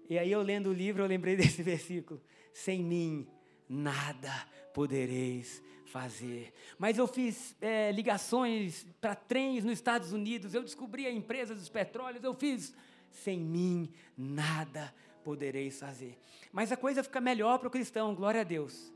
E 0.09 0.17
aí 0.17 0.31
eu 0.31 0.41
lendo 0.41 0.69
o 0.69 0.73
livro, 0.73 1.03
eu 1.03 1.07
lembrei 1.07 1.35
desse 1.37 1.61
versículo: 1.61 2.21
sem 2.53 2.83
mim 2.83 3.27
nada 3.67 4.47
podereis 4.73 5.61
fazer. 5.85 6.53
Mas 6.77 6.97
eu 6.97 7.07
fiz 7.07 7.55
é, 7.61 7.91
ligações 7.91 8.85
para 9.01 9.15
trens 9.15 9.63
nos 9.63 9.73
Estados 9.73 10.11
Unidos, 10.11 10.53
eu 10.53 10.63
descobri 10.63 11.05
a 11.05 11.11
empresa 11.11 11.53
dos 11.53 11.69
petróleos, 11.69 12.23
eu 12.23 12.33
fiz. 12.33 12.73
Sem 13.11 13.39
mim 13.39 13.91
nada 14.15 14.93
podereis 15.23 15.79
fazer. 15.79 16.17
Mas 16.51 16.71
a 16.71 16.77
coisa 16.77 17.03
fica 17.03 17.19
melhor 17.19 17.57
para 17.57 17.67
o 17.67 17.71
cristão, 17.71 18.13
glória 18.13 18.41
a 18.41 18.43
Deus. 18.43 18.91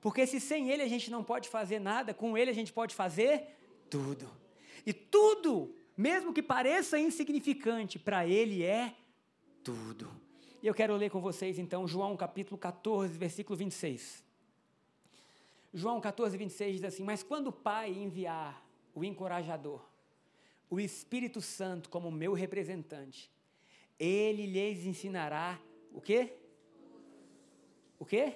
Porque 0.00 0.24
se 0.24 0.38
sem 0.38 0.70
ele 0.70 0.82
a 0.82 0.88
gente 0.88 1.10
não 1.10 1.24
pode 1.24 1.48
fazer 1.48 1.80
nada, 1.80 2.14
com 2.14 2.38
ele 2.38 2.50
a 2.50 2.54
gente 2.54 2.72
pode 2.72 2.94
fazer 2.94 3.56
tudo. 3.90 4.30
E 4.84 4.92
tudo, 4.92 5.74
mesmo 5.96 6.32
que 6.32 6.42
pareça 6.42 6.98
insignificante, 6.98 7.98
para 7.98 8.26
ele 8.26 8.62
é 8.62 8.94
tudo. 9.64 10.10
E 10.62 10.66
eu 10.66 10.74
quero 10.74 10.94
ler 10.96 11.10
com 11.10 11.20
vocês 11.20 11.58
então 11.58 11.88
João 11.88 12.16
capítulo 12.16 12.58
14, 12.58 13.16
versículo 13.16 13.56
26. 13.56 14.24
João 15.72 16.00
14, 16.00 16.36
26 16.36 16.76
diz 16.76 16.84
assim: 16.84 17.02
Mas 17.02 17.22
quando 17.22 17.48
o 17.48 17.52
Pai 17.52 17.92
enviar 17.92 18.64
o 18.94 19.04
encorajador, 19.04 19.80
o 20.68 20.80
Espírito 20.80 21.40
Santo 21.40 21.88
como 21.88 22.10
meu 22.10 22.32
representante, 22.32 23.30
ele 23.98 24.46
lhes 24.46 24.84
ensinará 24.84 25.60
o 25.92 26.00
quê? 26.00 26.32
O 27.98 28.04
quê? 28.04 28.34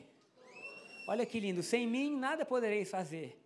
Olha 1.07 1.26
que 1.26 1.40
lindo, 1.40 1.62
sem 1.62 1.87
mim 1.87 2.17
nada 2.17 2.47
podereis 2.47 2.90
fazer, 2.90 3.38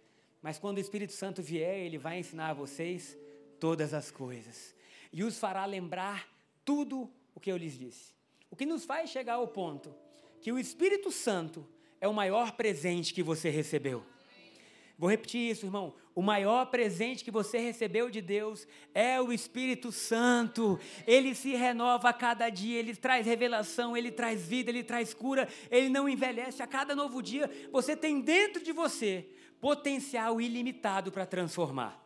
mas 0.43 0.59
quando 0.59 0.77
o 0.77 0.81
Espírito 0.81 1.13
Santo 1.13 1.43
vier, 1.43 1.79
ele 1.79 1.99
vai 1.99 2.19
ensinar 2.19 2.51
a 2.51 2.55
vocês 2.55 3.17
todas 3.65 3.95
as 3.95 4.11
coisas 4.11 4.75
e 5.11 5.25
os 5.25 5.39
fará 5.39 5.65
lembrar 5.65 6.29
tudo 6.67 7.11
o 7.35 7.41
que 7.41 7.51
eu 7.51 7.57
lhes 7.57 7.79
disse. 7.79 8.13
O 8.51 8.57
que 8.57 8.67
nos 8.67 8.85
faz 8.85 9.09
chegar 9.09 9.37
ao 9.37 9.49
ponto 9.49 9.95
que 10.43 10.53
o 10.53 10.59
Espírito 10.59 11.11
Santo 11.11 11.67
é 11.99 12.07
o 12.07 12.13
maior 12.13 12.53
presente 12.53 13.15
que 13.15 13.23
você 13.23 13.49
recebeu. 13.49 14.05
Vou 14.99 15.09
repetir 15.09 15.51
isso, 15.51 15.65
irmão. 15.65 15.95
O 16.15 16.21
maior 16.21 16.67
presente 16.67 17.25
que 17.25 17.31
você 17.31 17.57
recebeu 17.57 18.11
de 18.11 18.21
Deus 18.21 18.69
é 18.93 19.19
o 19.19 19.33
Espírito 19.33 19.91
Santo. 19.91 20.79
Ele 21.07 21.35
se 21.35 21.55
renova 21.55 22.11
a 22.11 22.13
cada 22.13 22.51
dia, 22.51 22.79
ele 22.79 22.95
traz 22.95 23.25
revelação, 23.25 23.97
ele 23.97 24.11
traz 24.11 24.47
vida, 24.47 24.69
ele 24.69 24.85
traz 24.85 25.15
cura, 25.15 25.49
ele 25.71 25.89
não 25.89 26.07
envelhece. 26.07 26.63
A 26.63 26.67
cada 26.67 26.95
novo 26.95 27.23
dia, 27.23 27.51
você 27.73 27.97
tem 27.97 28.21
dentro 28.21 28.63
de 28.63 28.73
você 28.73 29.27
potencial 29.59 30.39
ilimitado 30.39 31.11
para 31.11 31.25
transformar. 31.25 32.04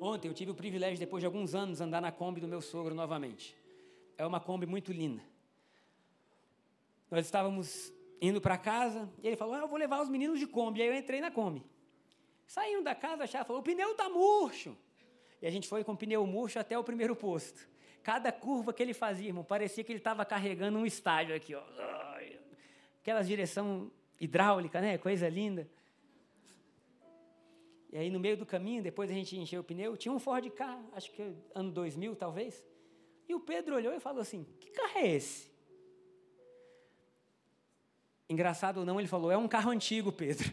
Ontem 0.00 0.28
eu 0.28 0.34
tive 0.34 0.50
o 0.50 0.54
privilégio, 0.54 0.98
depois 0.98 1.20
de 1.20 1.26
alguns 1.26 1.54
anos, 1.54 1.78
andar 1.78 2.00
na 2.00 2.10
Kombi 2.10 2.40
do 2.40 2.48
meu 2.48 2.62
sogro 2.62 2.94
novamente. 2.94 3.54
É 4.16 4.24
uma 4.24 4.40
Kombi 4.40 4.64
muito 4.64 4.90
linda. 4.92 5.22
Nós 7.10 7.26
estávamos 7.26 7.92
indo 8.18 8.40
para 8.40 8.56
casa 8.56 9.06
e 9.22 9.26
ele 9.26 9.36
falou: 9.36 9.54
ah, 9.54 9.58
Eu 9.58 9.68
vou 9.68 9.78
levar 9.78 10.00
os 10.00 10.08
meninos 10.08 10.40
de 10.40 10.46
Kombi. 10.46 10.80
Aí 10.80 10.88
eu 10.88 10.94
entrei 10.94 11.20
na 11.20 11.30
Kombi. 11.30 11.62
Saindo 12.46 12.82
da 12.82 12.94
casa, 12.94 13.24
a 13.24 13.26
chave 13.26 13.44
falou: 13.44 13.60
O 13.60 13.62
pneu 13.62 13.90
está 13.90 14.08
murcho. 14.08 14.74
E 15.42 15.46
a 15.46 15.50
gente 15.50 15.68
foi 15.68 15.84
com 15.84 15.92
o 15.92 15.96
pneu 15.96 16.26
murcho 16.26 16.58
até 16.58 16.78
o 16.78 16.82
primeiro 16.82 17.14
posto. 17.14 17.68
Cada 18.02 18.32
curva 18.32 18.72
que 18.72 18.82
ele 18.82 18.94
fazia, 18.94 19.28
irmão, 19.28 19.44
parecia 19.44 19.84
que 19.84 19.92
ele 19.92 19.98
estava 19.98 20.24
carregando 20.24 20.78
um 20.78 20.86
estádio 20.86 21.34
aqui, 21.34 21.54
ó. 21.54 21.62
Aquela 23.02 23.22
direção 23.22 23.90
hidráulica, 24.18 24.80
né? 24.80 24.96
Coisa 24.96 25.28
linda. 25.28 25.68
E 27.92 27.98
aí, 27.98 28.08
no 28.08 28.20
meio 28.20 28.36
do 28.36 28.46
caminho, 28.46 28.82
depois 28.82 29.10
a 29.10 29.14
gente 29.14 29.36
encheu 29.36 29.62
o 29.62 29.64
pneu, 29.64 29.96
tinha 29.96 30.12
um 30.12 30.18
Ford 30.20 30.48
Ka, 30.50 30.80
acho 30.92 31.10
que 31.10 31.34
ano 31.54 31.72
2000, 31.72 32.14
talvez. 32.14 32.64
E 33.28 33.34
o 33.34 33.40
Pedro 33.40 33.74
olhou 33.74 33.92
e 33.92 33.98
falou 33.98 34.20
assim: 34.20 34.44
Que 34.60 34.70
carro 34.70 34.98
é 34.98 35.08
esse? 35.08 35.50
Engraçado 38.28 38.78
ou 38.78 38.86
não, 38.86 39.00
ele 39.00 39.08
falou: 39.08 39.32
é 39.32 39.36
um 39.36 39.48
carro 39.48 39.72
antigo, 39.72 40.12
Pedro. 40.12 40.52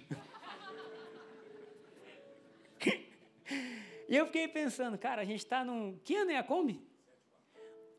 e 4.09 4.17
eu 4.17 4.25
fiquei 4.25 4.47
pensando, 4.47 4.97
cara, 4.97 5.21
a 5.21 5.25
gente 5.25 5.43
está 5.43 5.63
num. 5.63 5.95
Que 6.03 6.15
ano 6.15 6.31
é 6.31 6.37
a 6.37 6.43
Kombi? 6.43 6.81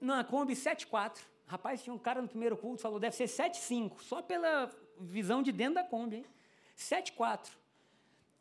Numa 0.00 0.24
Kombi 0.24 0.56
74. 0.56 1.24
Rapaz, 1.46 1.82
tinha 1.82 1.94
um 1.94 1.98
cara 1.98 2.20
no 2.20 2.26
primeiro 2.26 2.56
culto 2.56 2.82
falou: 2.82 2.98
deve 2.98 3.14
ser 3.14 3.28
75, 3.28 4.02
só 4.02 4.20
pela 4.20 4.68
visão 4.98 5.44
de 5.44 5.52
dentro 5.52 5.74
da 5.74 5.84
Kombi, 5.84 6.16
hein? 6.16 6.26
74. 6.74 7.56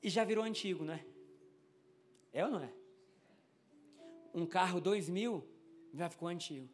E 0.02 0.10
já 0.10 0.24
virou 0.24 0.44
antigo, 0.44 0.84
né? 0.84 1.04
É 2.34 2.46
ou 2.46 2.52
não 2.52 2.62
é? 2.62 2.72
Um 4.34 4.46
carro 4.46 4.80
2000 4.80 5.44
já 5.94 6.10
ficou 6.10 6.28
antigo. 6.28 6.70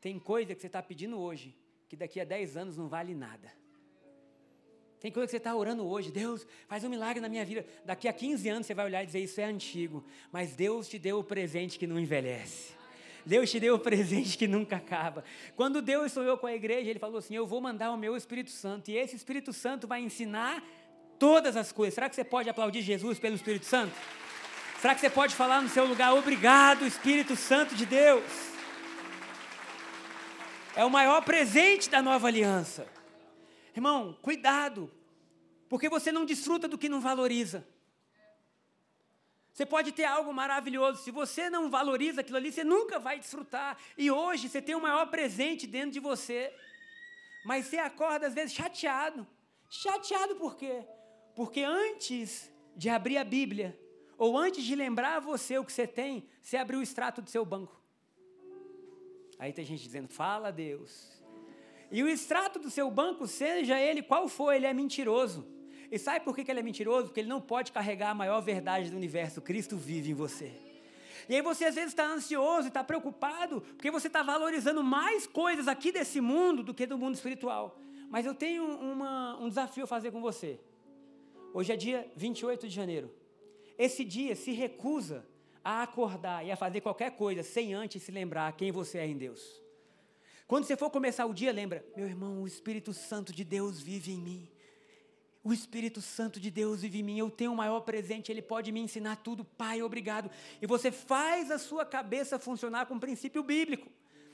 Tem 0.00 0.18
coisa 0.18 0.54
que 0.54 0.60
você 0.60 0.66
está 0.66 0.82
pedindo 0.82 1.18
hoje 1.18 1.56
que 1.88 1.96
daqui 1.96 2.20
a 2.20 2.24
10 2.24 2.56
anos 2.56 2.76
não 2.76 2.88
vale 2.88 3.14
nada. 3.14 3.52
Tem 4.98 5.12
coisa 5.12 5.26
que 5.26 5.30
você 5.32 5.36
está 5.36 5.54
orando 5.54 5.86
hoje, 5.86 6.10
Deus, 6.10 6.46
faz 6.66 6.82
um 6.82 6.88
milagre 6.88 7.20
na 7.20 7.28
minha 7.28 7.44
vida. 7.44 7.64
Daqui 7.84 8.08
a 8.08 8.12
15 8.12 8.48
anos 8.48 8.66
você 8.66 8.74
vai 8.74 8.86
olhar 8.86 9.02
e 9.02 9.06
dizer: 9.06 9.20
Isso 9.20 9.40
é 9.40 9.44
antigo, 9.44 10.04
mas 10.32 10.56
Deus 10.56 10.88
te 10.88 10.98
deu 10.98 11.18
o 11.18 11.24
presente 11.24 11.78
que 11.78 11.86
não 11.86 12.00
envelhece. 12.00 12.74
Deus 13.24 13.50
te 13.50 13.60
deu 13.60 13.74
o 13.74 13.78
presente 13.78 14.38
que 14.38 14.46
nunca 14.46 14.76
acaba. 14.76 15.22
Quando 15.54 15.82
Deus 15.82 16.12
sonhou 16.12 16.38
com 16.38 16.46
a 16.46 16.54
igreja, 16.54 16.90
Ele 16.90 16.98
falou 16.98 17.18
assim: 17.18 17.36
Eu 17.36 17.46
vou 17.46 17.60
mandar 17.60 17.92
o 17.92 17.96
meu 17.96 18.16
Espírito 18.16 18.50
Santo, 18.50 18.90
e 18.90 18.96
esse 18.96 19.14
Espírito 19.14 19.52
Santo 19.52 19.86
vai 19.86 20.00
ensinar 20.00 20.64
todas 21.18 21.56
as 21.56 21.72
coisas. 21.72 21.94
Será 21.94 22.08
que 22.08 22.16
você 22.16 22.24
pode 22.24 22.48
aplaudir 22.48 22.82
Jesus 22.82 23.18
pelo 23.18 23.34
Espírito 23.34 23.66
Santo? 23.66 23.94
Será 24.80 24.94
que 24.94 25.00
você 25.00 25.10
pode 25.10 25.34
falar 25.34 25.62
no 25.62 25.68
seu 25.68 25.84
lugar: 25.84 26.14
Obrigado, 26.14 26.86
Espírito 26.86 27.34
Santo 27.36 27.74
de 27.74 27.86
Deus? 27.86 28.24
É 30.74 30.84
o 30.84 30.90
maior 30.90 31.22
presente 31.22 31.88
da 31.88 32.02
nova 32.02 32.26
aliança. 32.26 32.86
Irmão, 33.74 34.16
cuidado, 34.20 34.90
porque 35.68 35.88
você 35.88 36.12
não 36.12 36.24
desfruta 36.24 36.68
do 36.68 36.78
que 36.78 36.88
não 36.88 37.00
valoriza. 37.00 37.66
Você 39.52 39.64
pode 39.64 39.90
ter 39.92 40.04
algo 40.04 40.34
maravilhoso, 40.34 41.02
se 41.02 41.10
você 41.10 41.48
não 41.48 41.70
valoriza 41.70 42.20
aquilo 42.20 42.36
ali, 42.36 42.52
você 42.52 42.62
nunca 42.62 42.98
vai 42.98 43.18
desfrutar. 43.18 43.78
E 43.96 44.10
hoje 44.10 44.50
você 44.50 44.60
tem 44.60 44.74
o 44.74 44.80
maior 44.82 45.06
presente 45.06 45.66
dentro 45.66 45.92
de 45.92 46.00
você, 46.00 46.54
mas 47.46 47.64
você 47.64 47.78
acorda 47.78 48.26
às 48.26 48.34
vezes 48.34 48.52
chateado. 48.52 49.26
Chateado 49.70 50.36
por 50.36 50.56
quê? 50.56 50.84
Porque 51.36 51.62
antes 51.62 52.50
de 52.74 52.88
abrir 52.88 53.18
a 53.18 53.24
Bíblia, 53.24 53.78
ou 54.16 54.38
antes 54.38 54.64
de 54.64 54.74
lembrar 54.74 55.20
você 55.20 55.58
o 55.58 55.64
que 55.64 55.72
você 55.72 55.86
tem, 55.86 56.26
você 56.40 56.56
abriu 56.56 56.80
o 56.80 56.82
extrato 56.82 57.20
do 57.20 57.28
seu 57.28 57.44
banco. 57.44 57.78
Aí 59.38 59.52
tem 59.52 59.64
gente 59.64 59.82
dizendo: 59.82 60.08
Fala, 60.08 60.50
Deus. 60.50 61.14
E 61.92 62.02
o 62.02 62.08
extrato 62.08 62.58
do 62.58 62.70
seu 62.70 62.90
banco, 62.90 63.26
seja 63.26 63.78
ele 63.78 64.02
qual 64.02 64.26
for, 64.28 64.52
ele 64.52 64.66
é 64.66 64.72
mentiroso. 64.72 65.46
E 65.92 65.98
sabe 65.98 66.24
por 66.24 66.34
que 66.34 66.50
ele 66.50 66.58
é 66.58 66.62
mentiroso? 66.62 67.08
Porque 67.08 67.20
ele 67.20 67.28
não 67.28 67.40
pode 67.40 67.70
carregar 67.70 68.10
a 68.10 68.14
maior 68.14 68.40
verdade 68.40 68.90
do 68.90 68.96
universo. 68.96 69.40
Cristo 69.40 69.76
vive 69.76 70.10
em 70.10 70.14
você. 70.14 70.50
E 71.28 71.34
aí 71.34 71.42
você 71.42 71.66
às 71.66 71.74
vezes 71.74 71.90
está 71.90 72.06
ansioso 72.06 72.66
e 72.66 72.68
está 72.68 72.82
preocupado, 72.82 73.60
porque 73.60 73.90
você 73.90 74.06
está 74.06 74.22
valorizando 74.22 74.82
mais 74.82 75.26
coisas 75.26 75.68
aqui 75.68 75.92
desse 75.92 76.20
mundo 76.20 76.62
do 76.62 76.72
que 76.72 76.86
do 76.86 76.96
mundo 76.96 77.14
espiritual. 77.14 77.78
Mas 78.08 78.24
eu 78.24 78.34
tenho 78.34 78.64
uma, 78.64 79.36
um 79.38 79.48
desafio 79.48 79.84
a 79.84 79.86
fazer 79.86 80.10
com 80.10 80.20
você. 80.20 80.58
Hoje 81.56 81.72
é 81.72 81.76
dia 81.76 82.06
28 82.14 82.68
de 82.68 82.74
janeiro. 82.74 83.10
Esse 83.78 84.04
dia 84.04 84.36
se 84.36 84.52
recusa 84.52 85.24
a 85.64 85.82
acordar 85.82 86.44
e 86.44 86.52
a 86.52 86.56
fazer 86.56 86.82
qualquer 86.82 87.12
coisa 87.12 87.42
sem 87.42 87.72
antes 87.72 88.02
se 88.02 88.12
lembrar 88.12 88.54
quem 88.58 88.70
você 88.70 88.98
é 88.98 89.06
em 89.06 89.16
Deus. 89.16 89.62
Quando 90.46 90.66
você 90.66 90.76
for 90.76 90.90
começar 90.90 91.24
o 91.24 91.32
dia, 91.32 91.50
lembra, 91.50 91.82
meu 91.96 92.06
irmão, 92.06 92.42
o 92.42 92.46
Espírito 92.46 92.92
Santo 92.92 93.32
de 93.32 93.42
Deus 93.42 93.80
vive 93.80 94.12
em 94.12 94.18
mim. 94.18 94.46
O 95.42 95.50
Espírito 95.50 96.02
Santo 96.02 96.38
de 96.38 96.50
Deus 96.50 96.82
vive 96.82 96.98
em 96.98 97.02
mim, 97.02 97.18
eu 97.18 97.30
tenho 97.30 97.54
o 97.54 97.56
maior 97.56 97.80
presente, 97.80 98.30
ele 98.30 98.42
pode 98.42 98.70
me 98.70 98.80
ensinar 98.80 99.16
tudo, 99.16 99.42
Pai, 99.42 99.80
obrigado. 99.80 100.30
E 100.60 100.66
você 100.66 100.92
faz 100.92 101.50
a 101.50 101.56
sua 101.56 101.86
cabeça 101.86 102.38
funcionar 102.38 102.84
com 102.84 102.96
um 102.96 103.00
princípio 103.00 103.42
bíblico. 103.42 103.88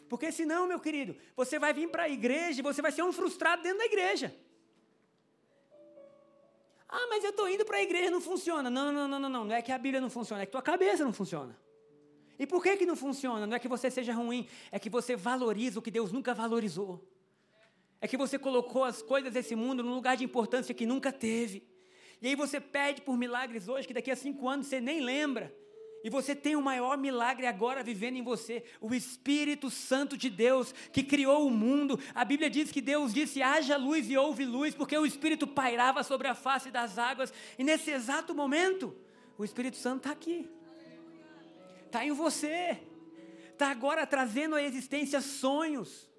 Porque 0.09 0.33
senão, 0.33 0.67
meu 0.67 0.81
querido, 0.81 1.15
você 1.37 1.57
vai 1.57 1.73
vir 1.73 1.89
para 1.89 2.03
a 2.03 2.09
igreja 2.09 2.59
e 2.59 2.65
você 2.65 2.83
vai 2.83 2.91
ser 2.91 3.05
um 3.05 3.13
frustrado 3.13 3.63
dentro 3.63 3.79
da 3.79 3.87
igreja. 3.87 4.35
Ah, 6.95 7.07
mas 7.09 7.25
eu 7.25 7.31
estou 7.31 7.49
indo 7.49 7.65
para 7.65 7.79
a 7.79 7.83
igreja 7.83 8.11
não 8.11 8.21
funciona. 8.21 8.69
Não, 8.69 8.93
não, 8.93 9.09
não, 9.09 9.19
não, 9.19 9.29
não. 9.31 9.45
Não 9.47 9.55
é 9.55 9.63
que 9.63 9.73
a 9.73 9.79
Bíblia 9.79 9.99
não 9.99 10.11
funciona, 10.11 10.43
é 10.43 10.47
que 10.47 10.53
tua 10.53 10.61
cabeça 10.61 11.03
não 11.03 11.13
funciona. 11.13 11.59
E 12.39 12.47
por 12.47 12.63
que, 12.63 12.77
que 12.77 12.85
não 12.85 12.95
funciona? 12.95 13.47
Não 13.47 13.57
é 13.57 13.59
que 13.59 13.67
você 13.67 13.91
seja 13.91 14.13
ruim, 14.13 14.47
é 14.71 14.79
que 14.79 14.91
você 14.91 15.17
valoriza 15.17 15.79
o 15.79 15.83
que 15.83 15.91
Deus 15.91 16.13
nunca 16.13 16.35
valorizou. 16.35 17.03
É 17.99 18.07
que 18.07 18.17
você 18.17 18.39
colocou 18.39 18.85
as 18.85 19.01
coisas 19.01 19.33
desse 19.33 19.57
mundo 19.57 19.83
num 19.83 19.95
lugar 19.95 20.19
de 20.19 20.25
importância 20.25 20.75
que 20.75 20.85
nunca 20.85 21.11
teve. 21.11 21.67
E 22.21 22.29
aí 22.29 22.35
você 22.35 22.61
pede 22.61 23.01
por 23.01 23.17
milagres 23.17 23.69
hoje 23.69 23.89
que 23.89 23.95
daqui 23.95 24.11
a 24.11 24.17
cinco 24.17 24.47
anos 24.47 24.67
você 24.67 24.79
nem 24.79 25.01
lembra. 25.01 25.55
E 26.05 26.11
você 26.11 26.35
tem 26.35 26.57
o 26.57 26.63
maior 26.63 26.99
milagre 26.99 27.47
agora 27.47 27.83
vivendo 27.83 28.17
em 28.17 28.23
você, 28.23 28.65
o 28.81 28.93
Espírito 28.93 29.71
Santo 29.71 30.17
de 30.17 30.29
Deus, 30.29 30.75
que 30.93 31.03
criou 31.03 31.47
o 31.47 31.51
mundo. 31.51 31.99
A 32.13 32.25
Bíblia 32.25 32.51
diz 32.51 32.73
que 32.73 32.81
Deus 32.81 33.15
disse: 33.15 33.41
haja 33.41 33.77
luz 33.77 34.11
e 34.11 34.17
houve 34.17 34.45
luz, 34.45 34.75
porque 34.75 34.99
o 34.99 35.07
Espírito 35.07 35.47
pairava 35.47 36.03
sobre 36.03 36.27
a 36.27 36.35
face 36.35 36.71
das 36.73 36.99
águas. 36.99 37.33
E 37.57 37.63
nesse 37.63 37.93
exato 37.93 38.35
momento, 38.35 38.97
o 39.39 39.45
Espírito 39.45 39.77
Santo 39.77 39.99
está 39.99 40.11
aqui, 40.11 40.51
está 41.87 42.05
em 42.05 42.11
você, 42.11 42.81
está 43.53 43.71
agora 43.71 44.05
trazendo 44.05 44.57
à 44.57 44.63
existência 44.63 45.21
sonhos, 45.21 46.11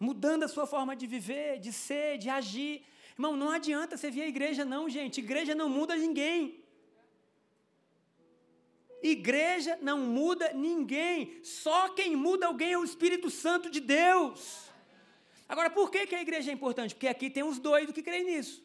mudando 0.00 0.42
a 0.42 0.48
sua 0.48 0.66
forma 0.66 0.96
de 0.96 1.06
viver, 1.06 1.60
de 1.60 1.72
ser, 1.72 2.18
de 2.18 2.28
agir. 2.28 2.82
Irmão, 3.12 3.36
não 3.36 3.50
adianta 3.50 3.96
você 3.96 4.10
vir 4.10 4.22
à 4.22 4.26
igreja, 4.26 4.64
não, 4.64 4.90
gente. 4.90 5.18
Igreja 5.20 5.54
não 5.54 5.68
muda 5.68 5.94
ninguém. 5.94 6.63
Igreja 9.06 9.78
não 9.82 9.98
muda 10.00 10.54
ninguém, 10.54 11.38
só 11.42 11.90
quem 11.90 12.16
muda 12.16 12.46
alguém 12.46 12.72
é 12.72 12.78
o 12.78 12.84
Espírito 12.84 13.28
Santo 13.28 13.68
de 13.68 13.78
Deus. 13.78 14.64
Agora, 15.46 15.68
por 15.68 15.90
que, 15.90 16.06
que 16.06 16.14
a 16.14 16.22
igreja 16.22 16.50
é 16.50 16.54
importante? 16.54 16.94
Porque 16.94 17.06
aqui 17.06 17.28
tem 17.28 17.42
uns 17.42 17.58
doidos 17.58 17.94
que 17.94 18.02
creem 18.02 18.24
nisso. 18.24 18.64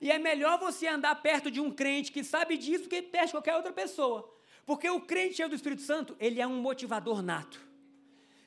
E 0.00 0.10
é 0.10 0.18
melhor 0.18 0.58
você 0.58 0.88
andar 0.88 1.14
perto 1.22 1.48
de 1.48 1.60
um 1.60 1.70
crente 1.70 2.10
que 2.10 2.24
sabe 2.24 2.58
disso 2.58 2.84
do 2.84 2.90
que 2.90 3.00
perto 3.00 3.26
de 3.26 3.32
qualquer 3.34 3.54
outra 3.54 3.72
pessoa. 3.72 4.34
Porque 4.66 4.90
o 4.90 5.00
crente 5.00 5.34
cheio 5.34 5.48
do 5.48 5.54
Espírito 5.54 5.82
Santo, 5.82 6.16
ele 6.18 6.40
é 6.40 6.46
um 6.46 6.60
motivador 6.60 7.22
nato. 7.22 7.60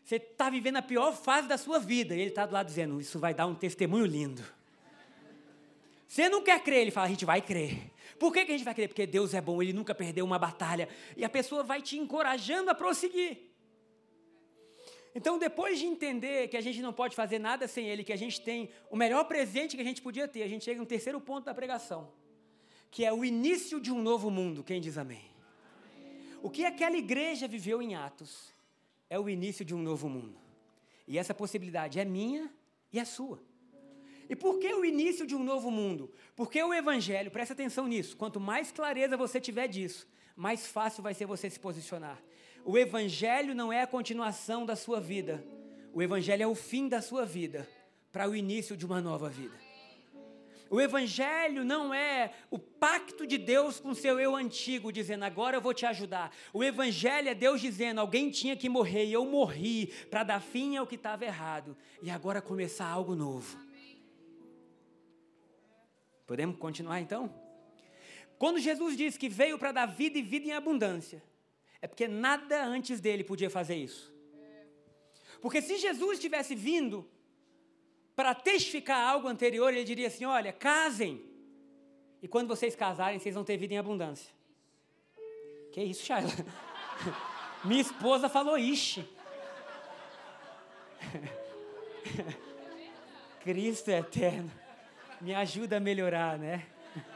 Você 0.03 0.17
está 0.17 0.49
vivendo 0.49 0.75
a 0.75 0.81
pior 0.81 1.15
fase 1.15 1.47
da 1.47 1.57
sua 1.57 1.79
vida, 1.79 2.13
e 2.13 2.19
ele 2.19 2.29
está 2.29 2.45
do 2.45 2.51
lado 2.51 2.67
dizendo: 2.67 2.99
Isso 2.99 3.17
vai 3.17 3.33
dar 3.33 3.47
um 3.47 3.55
testemunho 3.55 4.05
lindo. 4.05 4.43
Você 6.05 6.27
não 6.27 6.43
quer 6.43 6.61
crer, 6.61 6.81
ele 6.81 6.91
fala: 6.91 7.07
A 7.07 7.09
gente 7.09 7.23
vai 7.23 7.41
crer. 7.41 7.89
Por 8.17 8.33
que, 8.33 8.45
que 8.45 8.51
a 8.51 8.55
gente 8.55 8.65
vai 8.65 8.73
crer? 8.73 8.87
Porque 8.87 9.05
Deus 9.05 9.33
é 9.33 9.41
bom, 9.41 9.61
Ele 9.61 9.73
nunca 9.73 9.93
perdeu 9.93 10.25
uma 10.25 10.39
batalha. 10.39 10.87
E 11.15 11.23
a 11.23 11.29
pessoa 11.29 11.63
vai 11.63 11.81
te 11.81 11.97
encorajando 11.97 12.69
a 12.71 12.75
prosseguir. 12.75 13.49
Então, 15.13 15.39
depois 15.39 15.79
de 15.79 15.85
entender 15.85 16.47
que 16.47 16.57
a 16.57 16.61
gente 16.61 16.81
não 16.81 16.93
pode 16.93 17.15
fazer 17.15 17.39
nada 17.39 17.67
sem 17.67 17.87
Ele, 17.87 18.03
que 18.03 18.13
a 18.13 18.17
gente 18.17 18.41
tem 18.41 18.69
o 18.89 18.95
melhor 18.95 19.25
presente 19.25 19.75
que 19.75 19.81
a 19.81 19.85
gente 19.85 20.01
podia 20.01 20.27
ter, 20.27 20.43
a 20.43 20.47
gente 20.47 20.63
chega 20.65 20.79
no 20.79 20.85
terceiro 20.85 21.19
ponto 21.19 21.45
da 21.45 21.53
pregação, 21.53 22.11
que 22.91 23.03
é 23.03 23.11
o 23.11 23.25
início 23.25 23.79
de 23.79 23.91
um 23.91 24.01
novo 24.01 24.29
mundo. 24.29 24.63
Quem 24.63 24.79
diz 24.79 24.97
amém? 24.97 25.25
amém. 25.95 26.37
O 26.41 26.49
que 26.49 26.63
aquela 26.63 26.95
igreja 26.95 27.47
viveu 27.47 27.81
em 27.81 27.95
Atos 27.95 28.53
é 29.09 29.19
o 29.19 29.27
início 29.29 29.65
de 29.65 29.73
um 29.73 29.81
novo 29.81 30.07
mundo. 30.07 30.37
E 31.07 31.17
essa 31.17 31.33
possibilidade 31.33 31.99
é 31.99 32.05
minha 32.05 32.51
e 32.93 32.99
é 32.99 33.05
sua. 33.05 33.41
E 34.29 34.35
por 34.35 34.59
que 34.59 34.71
o 34.71 34.85
início 34.85 35.25
de 35.25 35.35
um 35.35 35.43
novo 35.43 35.71
mundo? 35.71 36.13
Porque 36.35 36.61
o 36.63 36.73
Evangelho, 36.73 37.31
presta 37.31 37.53
atenção 37.53 37.87
nisso, 37.87 38.15
quanto 38.15 38.39
mais 38.39 38.71
clareza 38.71 39.17
você 39.17 39.41
tiver 39.41 39.67
disso, 39.67 40.07
mais 40.35 40.67
fácil 40.67 41.01
vai 41.01 41.15
ser 41.15 41.25
você 41.25 41.49
se 41.49 41.59
posicionar. 41.59 42.21
O 42.63 42.77
Evangelho 42.77 43.55
não 43.55 43.73
é 43.73 43.81
a 43.81 43.87
continuação 43.87 44.65
da 44.65 44.75
sua 44.75 45.01
vida, 45.01 45.43
o 45.91 46.01
Evangelho 46.01 46.43
é 46.43 46.47
o 46.47 46.53
fim 46.53 46.87
da 46.87 47.01
sua 47.01 47.25
vida, 47.25 47.67
para 48.11 48.29
o 48.29 48.35
início 48.35 48.77
de 48.77 48.85
uma 48.85 49.01
nova 49.01 49.29
vida. 49.29 49.57
O 50.69 50.79
Evangelho 50.79 51.65
não 51.65 51.91
é 51.91 52.31
o 52.51 52.59
pacto 52.59 53.25
de 53.25 53.39
Deus 53.39 53.79
com 53.79 53.95
seu 53.95 54.19
eu 54.19 54.35
antigo, 54.35 54.91
dizendo 54.91 55.25
agora 55.25 55.57
eu 55.57 55.61
vou 55.61 55.73
te 55.73 55.83
ajudar. 55.87 56.31
O 56.53 56.63
Evangelho 56.63 57.29
é 57.29 57.33
Deus 57.33 57.59
dizendo 57.59 57.99
alguém 57.99 58.29
tinha 58.29 58.55
que 58.55 58.69
morrer 58.69 59.05
e 59.05 59.13
eu 59.13 59.25
morri 59.25 59.87
para 60.11 60.23
dar 60.23 60.39
fim 60.39 60.77
ao 60.77 60.85
que 60.85 60.93
estava 60.93 61.25
errado 61.25 61.75
e 62.03 62.11
agora 62.11 62.39
começar 62.39 62.85
algo 62.85 63.15
novo. 63.15 63.68
Podemos 66.29 66.55
continuar 66.57 67.01
então? 67.01 67.33
Quando 68.37 68.59
Jesus 68.59 68.95
disse 68.95 69.17
que 69.17 69.27
veio 69.27 69.57
para 69.57 69.71
dar 69.71 69.87
vida 69.87 70.19
e 70.19 70.21
vida 70.21 70.47
em 70.47 70.51
abundância, 70.51 71.23
é 71.81 71.87
porque 71.87 72.07
nada 72.07 72.63
antes 72.63 73.01
dele 73.01 73.23
podia 73.23 73.49
fazer 73.49 73.77
isso. 73.77 74.13
Porque 75.41 75.59
se 75.59 75.79
Jesus 75.79 76.19
tivesse 76.19 76.53
vindo 76.53 77.09
para 78.15 78.35
testificar 78.35 79.09
algo 79.09 79.27
anterior, 79.27 79.73
ele 79.73 79.83
diria 79.83 80.05
assim: 80.05 80.23
olha, 80.23 80.53
casem, 80.53 81.19
e 82.21 82.27
quando 82.27 82.47
vocês 82.47 82.75
casarem, 82.75 83.17
vocês 83.17 83.33
vão 83.33 83.43
ter 83.43 83.57
vida 83.57 83.73
em 83.73 83.79
abundância. 83.79 84.31
Que 85.71 85.81
isso, 85.81 86.05
Shaila? 86.05 86.29
Minha 87.65 87.81
esposa 87.81 88.29
falou 88.29 88.55
ixi. 88.55 89.03
Cristo 93.41 93.89
é 93.89 93.97
eterno 93.97 94.68
me 95.21 95.33
ajuda 95.33 95.77
a 95.77 95.79
melhorar, 95.79 96.37
né? 96.37 96.65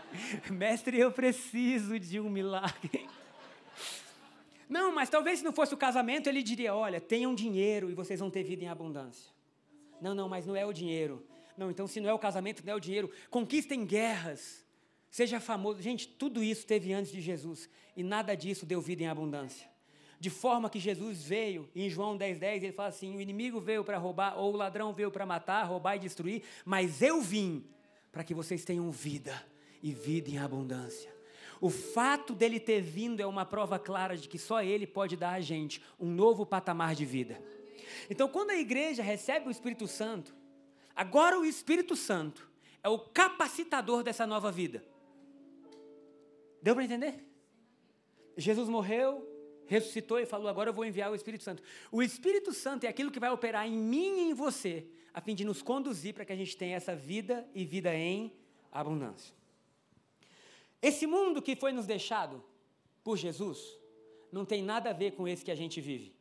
Mestre, 0.50 1.00
eu 1.00 1.12
preciso 1.12 2.00
de 2.00 2.20
um 2.20 2.30
milagre. 2.30 3.08
Não, 4.70 4.94
mas 4.94 5.10
talvez 5.10 5.40
se 5.40 5.46
não 5.46 5.54
fosse 5.54 5.74
o 5.74 5.78
casamento, 5.78 6.28
ele 6.28 6.44
diria: 6.44 6.74
olha, 6.74 7.00
tenham 7.00 7.34
dinheiro 7.34 7.90
e 7.90 7.94
vocês 7.94 8.20
vão 8.20 8.30
ter 8.30 8.44
vida 8.44 8.64
em 8.64 8.68
abundância. 8.68 9.32
Não, 10.02 10.14
não, 10.14 10.28
mas 10.28 10.46
não 10.46 10.56
é 10.56 10.66
o 10.66 10.74
dinheiro. 10.74 11.26
Não, 11.58 11.70
então 11.70 11.88
se 11.88 12.00
não 12.00 12.10
é 12.10 12.14
o 12.14 12.20
casamento, 12.20 12.66
não 12.66 12.74
é 12.74 12.76
o 12.76 12.80
dinheiro. 12.80 13.12
Conquistem 13.30 13.86
guerras. 13.86 14.66
Seja 15.10 15.40
famoso. 15.40 15.82
Gente, 15.82 16.08
tudo 16.08 16.44
isso 16.44 16.66
teve 16.66 16.92
antes 16.92 17.12
de 17.12 17.22
Jesus. 17.22 17.70
E 17.96 18.02
nada 18.02 18.36
disso 18.36 18.66
deu 18.66 18.82
vida 18.82 19.04
em 19.04 19.08
abundância. 19.08 19.72
De 20.20 20.30
forma 20.30 20.70
que 20.70 20.80
Jesus 20.80 21.24
veio, 21.24 21.70
em 21.76 21.90
João 21.90 22.18
10,10, 22.18 22.40
10, 22.40 22.64
ele 22.64 22.74
fala 22.74 22.90
assim: 22.90 23.16
o 23.16 23.22
inimigo 23.22 23.60
veio 23.60 23.84
para 23.84 23.98
roubar, 23.98 24.40
ou 24.40 24.54
o 24.54 24.58
ladrão 24.58 24.92
veio 24.94 25.12
para 25.12 25.26
matar, 25.26 25.64
roubar 25.64 25.96
e 25.98 26.00
destruir, 26.00 26.44
mas 26.66 27.02
eu 27.02 27.22
vim 27.22 27.64
para 28.14 28.24
que 28.24 28.34
vocês 28.34 28.64
tenham 28.64 28.90
vida 28.92 29.44
e 29.82 29.92
vida 29.92 30.30
em 30.30 30.38
abundância. 30.38 31.12
O 31.60 31.70
fato 31.70 32.36
dele 32.36 32.60
ter 32.60 32.80
vindo 32.80 33.20
é 33.20 33.26
uma 33.26 33.46
prova 33.46 33.80
clara 33.80 34.16
de 34.16 34.30
que 34.30 34.38
só 34.38 34.62
ele 34.62 34.86
pode 34.86 35.18
dar 35.18 35.32
a 35.32 35.42
gente 35.42 35.82
um 36.00 36.10
novo 36.10 36.46
patamar 36.46 36.94
de 36.94 37.06
vida. 37.06 37.42
Então, 38.10 38.30
quando 38.30 38.52
a 38.52 38.56
igreja 38.56 39.02
recebe 39.02 39.48
o 39.48 39.52
Espírito 39.52 39.88
Santo, 39.88 40.36
agora 40.96 41.40
o 41.40 41.46
Espírito 41.46 41.96
Santo 41.96 42.48
é 42.84 42.90
o 42.90 43.00
capacitador 43.00 44.04
dessa 44.04 44.28
nova 44.28 44.52
vida. 44.52 44.84
Deu 46.62 46.76
para 46.76 46.84
entender? 46.84 47.26
Jesus 48.38 48.70
morreu, 48.70 49.28
ressuscitou 49.66 50.20
e 50.20 50.26
falou: 50.26 50.48
Agora 50.48 50.70
eu 50.70 50.74
vou 50.74 50.86
enviar 50.86 51.12
o 51.12 51.16
Espírito 51.16 51.44
Santo. 51.44 51.64
O 51.92 52.04
Espírito 52.04 52.54
Santo 52.54 52.84
é 52.84 52.88
aquilo 52.88 53.12
que 53.12 53.20
vai 53.20 53.32
operar 53.32 53.68
em 53.68 53.78
mim 53.78 54.20
e 54.20 54.30
em 54.30 54.34
você, 54.34 54.86
a 55.14 55.22
fim 55.22 55.36
de 55.36 55.46
nos 55.46 55.62
conduzir 55.62 56.14
para 56.14 56.26
que 56.26 56.34
a 56.34 56.36
gente 56.36 56.58
tenha 56.58 56.76
essa 56.76 56.96
vida 56.96 57.48
e 57.54 57.64
vida 57.64 57.94
em 57.96 58.34
abundância. 58.72 59.34
Esse 60.82 61.06
mundo 61.06 61.42
que 61.42 61.56
foi 61.56 61.72
nos 61.72 61.86
deixado 61.86 62.44
por 63.04 63.18
Jesus 63.18 63.78
não 64.32 64.44
tem 64.44 64.64
nada 64.64 64.90
a 64.90 64.94
ver 64.94 65.12
com 65.12 65.28
esse 65.28 65.46
que 65.46 65.52
a 65.52 65.56
gente 65.56 65.80
vive, 65.80 66.16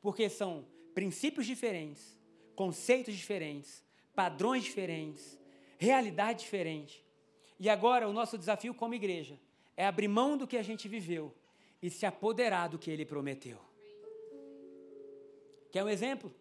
porque 0.00 0.28
são 0.28 0.66
princípios 0.94 1.46
diferentes, 1.46 2.16
conceitos 2.54 3.14
diferentes, 3.14 3.82
padrões 4.14 4.64
diferentes, 4.64 5.40
realidade 5.78 6.40
diferente. 6.40 7.04
E 7.58 7.68
agora 7.68 8.08
o 8.08 8.12
nosso 8.12 8.36
desafio 8.36 8.74
como 8.74 8.94
igreja 8.94 9.40
é 9.76 9.86
abrir 9.86 10.08
mão 10.08 10.36
do 10.36 10.46
que 10.46 10.58
a 10.58 10.62
gente 10.62 10.86
viveu 10.86 11.34
e 11.80 11.88
se 11.88 12.04
apoderar 12.04 12.68
do 12.68 12.78
que 12.78 12.90
ele 12.90 13.06
prometeu. 13.06 13.58
Quer 15.70 15.82
um 15.82 15.88
exemplo? 15.88 16.32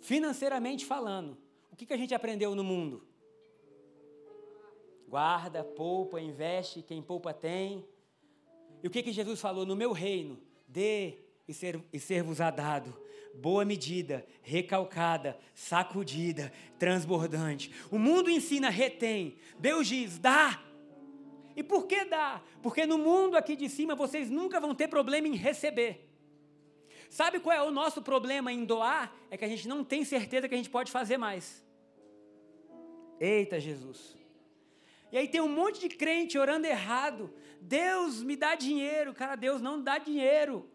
Financeiramente 0.00 0.84
falando, 0.84 1.36
o 1.72 1.76
que, 1.76 1.86
que 1.86 1.92
a 1.92 1.96
gente 1.96 2.14
aprendeu 2.14 2.54
no 2.54 2.64
mundo? 2.64 3.06
Guarda, 5.08 5.64
poupa, 5.64 6.20
investe, 6.20 6.82
quem 6.82 7.02
poupa 7.02 7.32
tem. 7.32 7.84
E 8.82 8.86
o 8.86 8.90
que, 8.90 9.02
que 9.02 9.12
Jesus 9.12 9.40
falou? 9.40 9.64
No 9.64 9.74
meu 9.74 9.92
reino, 9.92 10.38
dê 10.66 11.18
e 11.46 11.54
ser, 11.54 11.82
e 11.92 11.98
ser 11.98 12.22
vos 12.22 12.40
a 12.40 12.50
dado. 12.50 12.94
Boa 13.34 13.64
medida, 13.64 14.26
recalcada, 14.42 15.38
sacudida, 15.54 16.52
transbordante. 16.78 17.72
O 17.90 17.98
mundo 17.98 18.30
ensina, 18.30 18.68
retém. 18.68 19.36
Deus 19.58 19.86
diz, 19.86 20.18
dá. 20.18 20.62
E 21.56 21.62
por 21.62 21.86
que 21.86 22.04
dá? 22.04 22.42
Porque 22.62 22.84
no 22.86 22.98
mundo 22.98 23.36
aqui 23.36 23.56
de 23.56 23.68
cima 23.68 23.94
vocês 23.94 24.30
nunca 24.30 24.60
vão 24.60 24.74
ter 24.74 24.88
problema 24.88 25.26
em 25.26 25.34
receber. 25.34 26.07
Sabe 27.08 27.40
qual 27.40 27.56
é 27.56 27.62
o 27.62 27.70
nosso 27.70 28.02
problema 28.02 28.52
em 28.52 28.64
doar? 28.64 29.12
É 29.30 29.36
que 29.36 29.44
a 29.44 29.48
gente 29.48 29.66
não 29.66 29.82
tem 29.82 30.04
certeza 30.04 30.48
que 30.48 30.54
a 30.54 30.58
gente 30.58 30.70
pode 30.70 30.90
fazer 30.90 31.16
mais. 31.16 31.64
Eita 33.18 33.58
Jesus. 33.58 34.16
E 35.10 35.16
aí 35.16 35.26
tem 35.26 35.40
um 35.40 35.48
monte 35.48 35.80
de 35.80 35.88
crente 35.88 36.38
orando 36.38 36.66
errado. 36.66 37.32
Deus 37.60 38.22
me 38.22 38.36
dá 38.36 38.54
dinheiro. 38.54 39.14
Cara, 39.14 39.36
Deus 39.36 39.60
não 39.60 39.82
dá 39.82 39.98
dinheiro. 39.98 40.68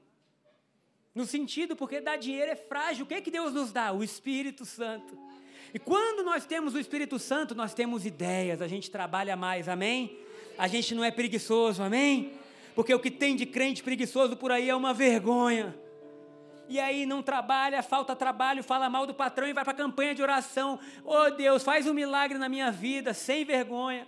No 1.13 1.25
sentido, 1.25 1.75
porque 1.75 2.01
dar 2.01 2.17
dinheiro 2.17 2.51
é 2.51 2.55
frágil. 2.55 3.05
O 3.05 3.07
que, 3.07 3.13
é 3.13 3.21
que 3.21 3.29
Deus 3.29 3.53
nos 3.53 3.71
dá? 3.71 3.91
O 3.91 4.03
Espírito 4.03 4.65
Santo. 4.65 5.17
E 5.73 5.79
quando 5.79 6.23
nós 6.23 6.45
temos 6.45 6.73
o 6.73 6.79
Espírito 6.79 7.19
Santo, 7.19 7.55
nós 7.55 7.73
temos 7.73 8.05
ideias, 8.05 8.61
a 8.61 8.67
gente 8.67 8.91
trabalha 8.91 9.35
mais, 9.35 9.67
amém? 9.67 10.19
A 10.57 10.67
gente 10.67 10.93
não 10.93 11.03
é 11.03 11.09
preguiçoso, 11.09 11.81
amém? 11.81 12.33
Porque 12.75 12.93
o 12.93 12.99
que 12.99 13.09
tem 13.09 13.35
de 13.35 13.45
crente 13.45 13.83
preguiçoso 13.83 14.35
por 14.35 14.51
aí 14.51 14.69
é 14.69 14.75
uma 14.75 14.93
vergonha. 14.93 15.75
E 16.73 16.79
aí 16.79 17.05
não 17.05 17.21
trabalha, 17.21 17.83
falta 17.83 18.15
trabalho, 18.15 18.63
fala 18.63 18.89
mal 18.89 19.05
do 19.05 19.13
patrão 19.13 19.47
e 19.47 19.53
vai 19.53 19.63
para 19.63 19.73
a 19.73 19.75
campanha 19.75 20.15
de 20.15 20.23
oração. 20.23 20.79
Oh 21.05 21.29
Deus, 21.29 21.61
faz 21.61 21.85
um 21.85 21.93
milagre 21.93 22.39
na 22.39 22.49
minha 22.49 22.71
vida, 22.71 23.13
sem 23.13 23.45
vergonha. 23.45 24.07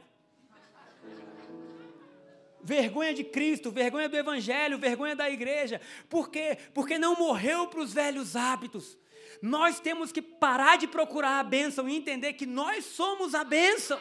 Vergonha 2.63 3.13
de 3.13 3.23
Cristo, 3.23 3.69
vergonha 3.69 4.10
do 4.10 4.17
Evangelho, 4.17 4.80
vergonha 4.80 5.15
da 5.15 5.30
igreja. 5.30 5.80
Por 6.10 6.32
quê? 6.32 6.58
Porque 6.73 6.97
não 6.97 7.15
morreu 7.15 7.67
para 7.67 7.82
os 7.82 7.93
velhos 7.93 8.36
hábitos. 8.36 8.97
Nós 9.43 9.80
temos 9.80 10.12
que 10.12 10.19
parar 10.19 10.75
de 10.75 10.88
procurar 10.88 11.39
a 11.39 11.43
bênção 11.43 11.88
e 11.88 11.95
entender 11.95 12.34
que 12.34 12.47
nós 12.47 12.84
somos 12.86 13.36
a 13.36 13.43
bênção. 13.43 13.99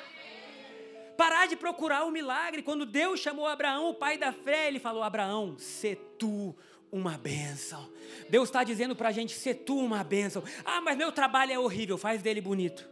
Parar 1.19 1.47
de 1.47 1.55
procurar 1.55 2.05
o 2.07 2.11
milagre. 2.11 2.63
Quando 2.63 2.87
Deus 2.87 3.21
chamou 3.21 3.47
Abraão, 3.47 3.91
o 3.91 3.95
pai 3.95 4.17
da 4.17 4.33
fé, 4.33 4.69
ele 4.69 4.79
falou: 4.79 5.03
Abraão, 5.03 5.57
se 5.59 5.97
tu 6.19 6.57
uma 6.95 7.19
bênção. 7.19 7.91
Deus 8.31 8.49
está 8.49 8.63
dizendo 8.63 8.95
para 8.95 9.09
a 9.09 9.13
gente: 9.13 9.35
se 9.35 9.53
tu 9.53 9.77
uma 9.77 10.05
bênção. 10.05 10.45
Ah, 10.65 10.81
mas 10.81 10.97
meu 10.97 11.11
trabalho 11.11 11.53
é 11.53 11.59
horrível, 11.59 11.99
faz 11.99 12.23
dele 12.23 12.41
bonito. 12.41 12.89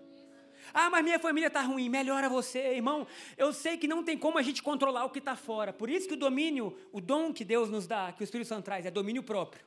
Ah, 0.75 0.91
mas 0.91 1.05
minha 1.05 1.19
família 1.19 1.47
está 1.47 1.61
ruim, 1.61 1.89
melhora 1.89 2.29
você, 2.29 2.75
irmão. 2.75 3.07
Eu 3.37 3.53
sei 3.53 3.77
que 3.77 3.87
não 3.87 4.03
tem 4.03 4.19
como 4.19 4.39
a 4.39 4.43
gente 4.43 4.63
controlar 4.63 5.05
o 5.05 5.11
que 5.11 5.21
está 5.21 5.37
fora. 5.37 5.73
Por 5.73 5.89
isso 5.89 6.09
que 6.09 6.15
o 6.15 6.17
domínio, 6.17 6.77
o 6.91 7.01
dom 7.01 7.33
que 7.33 7.45
Deus 7.45 7.71
nos 7.71 7.87
dá, 7.87 8.11
que 8.11 8.23
o 8.23 8.25
Espírito 8.25 8.49
Santo 8.49 8.65
traz, 8.65 8.85
é 8.85 8.91
domínio 8.91 9.23
próprio. 9.23 9.65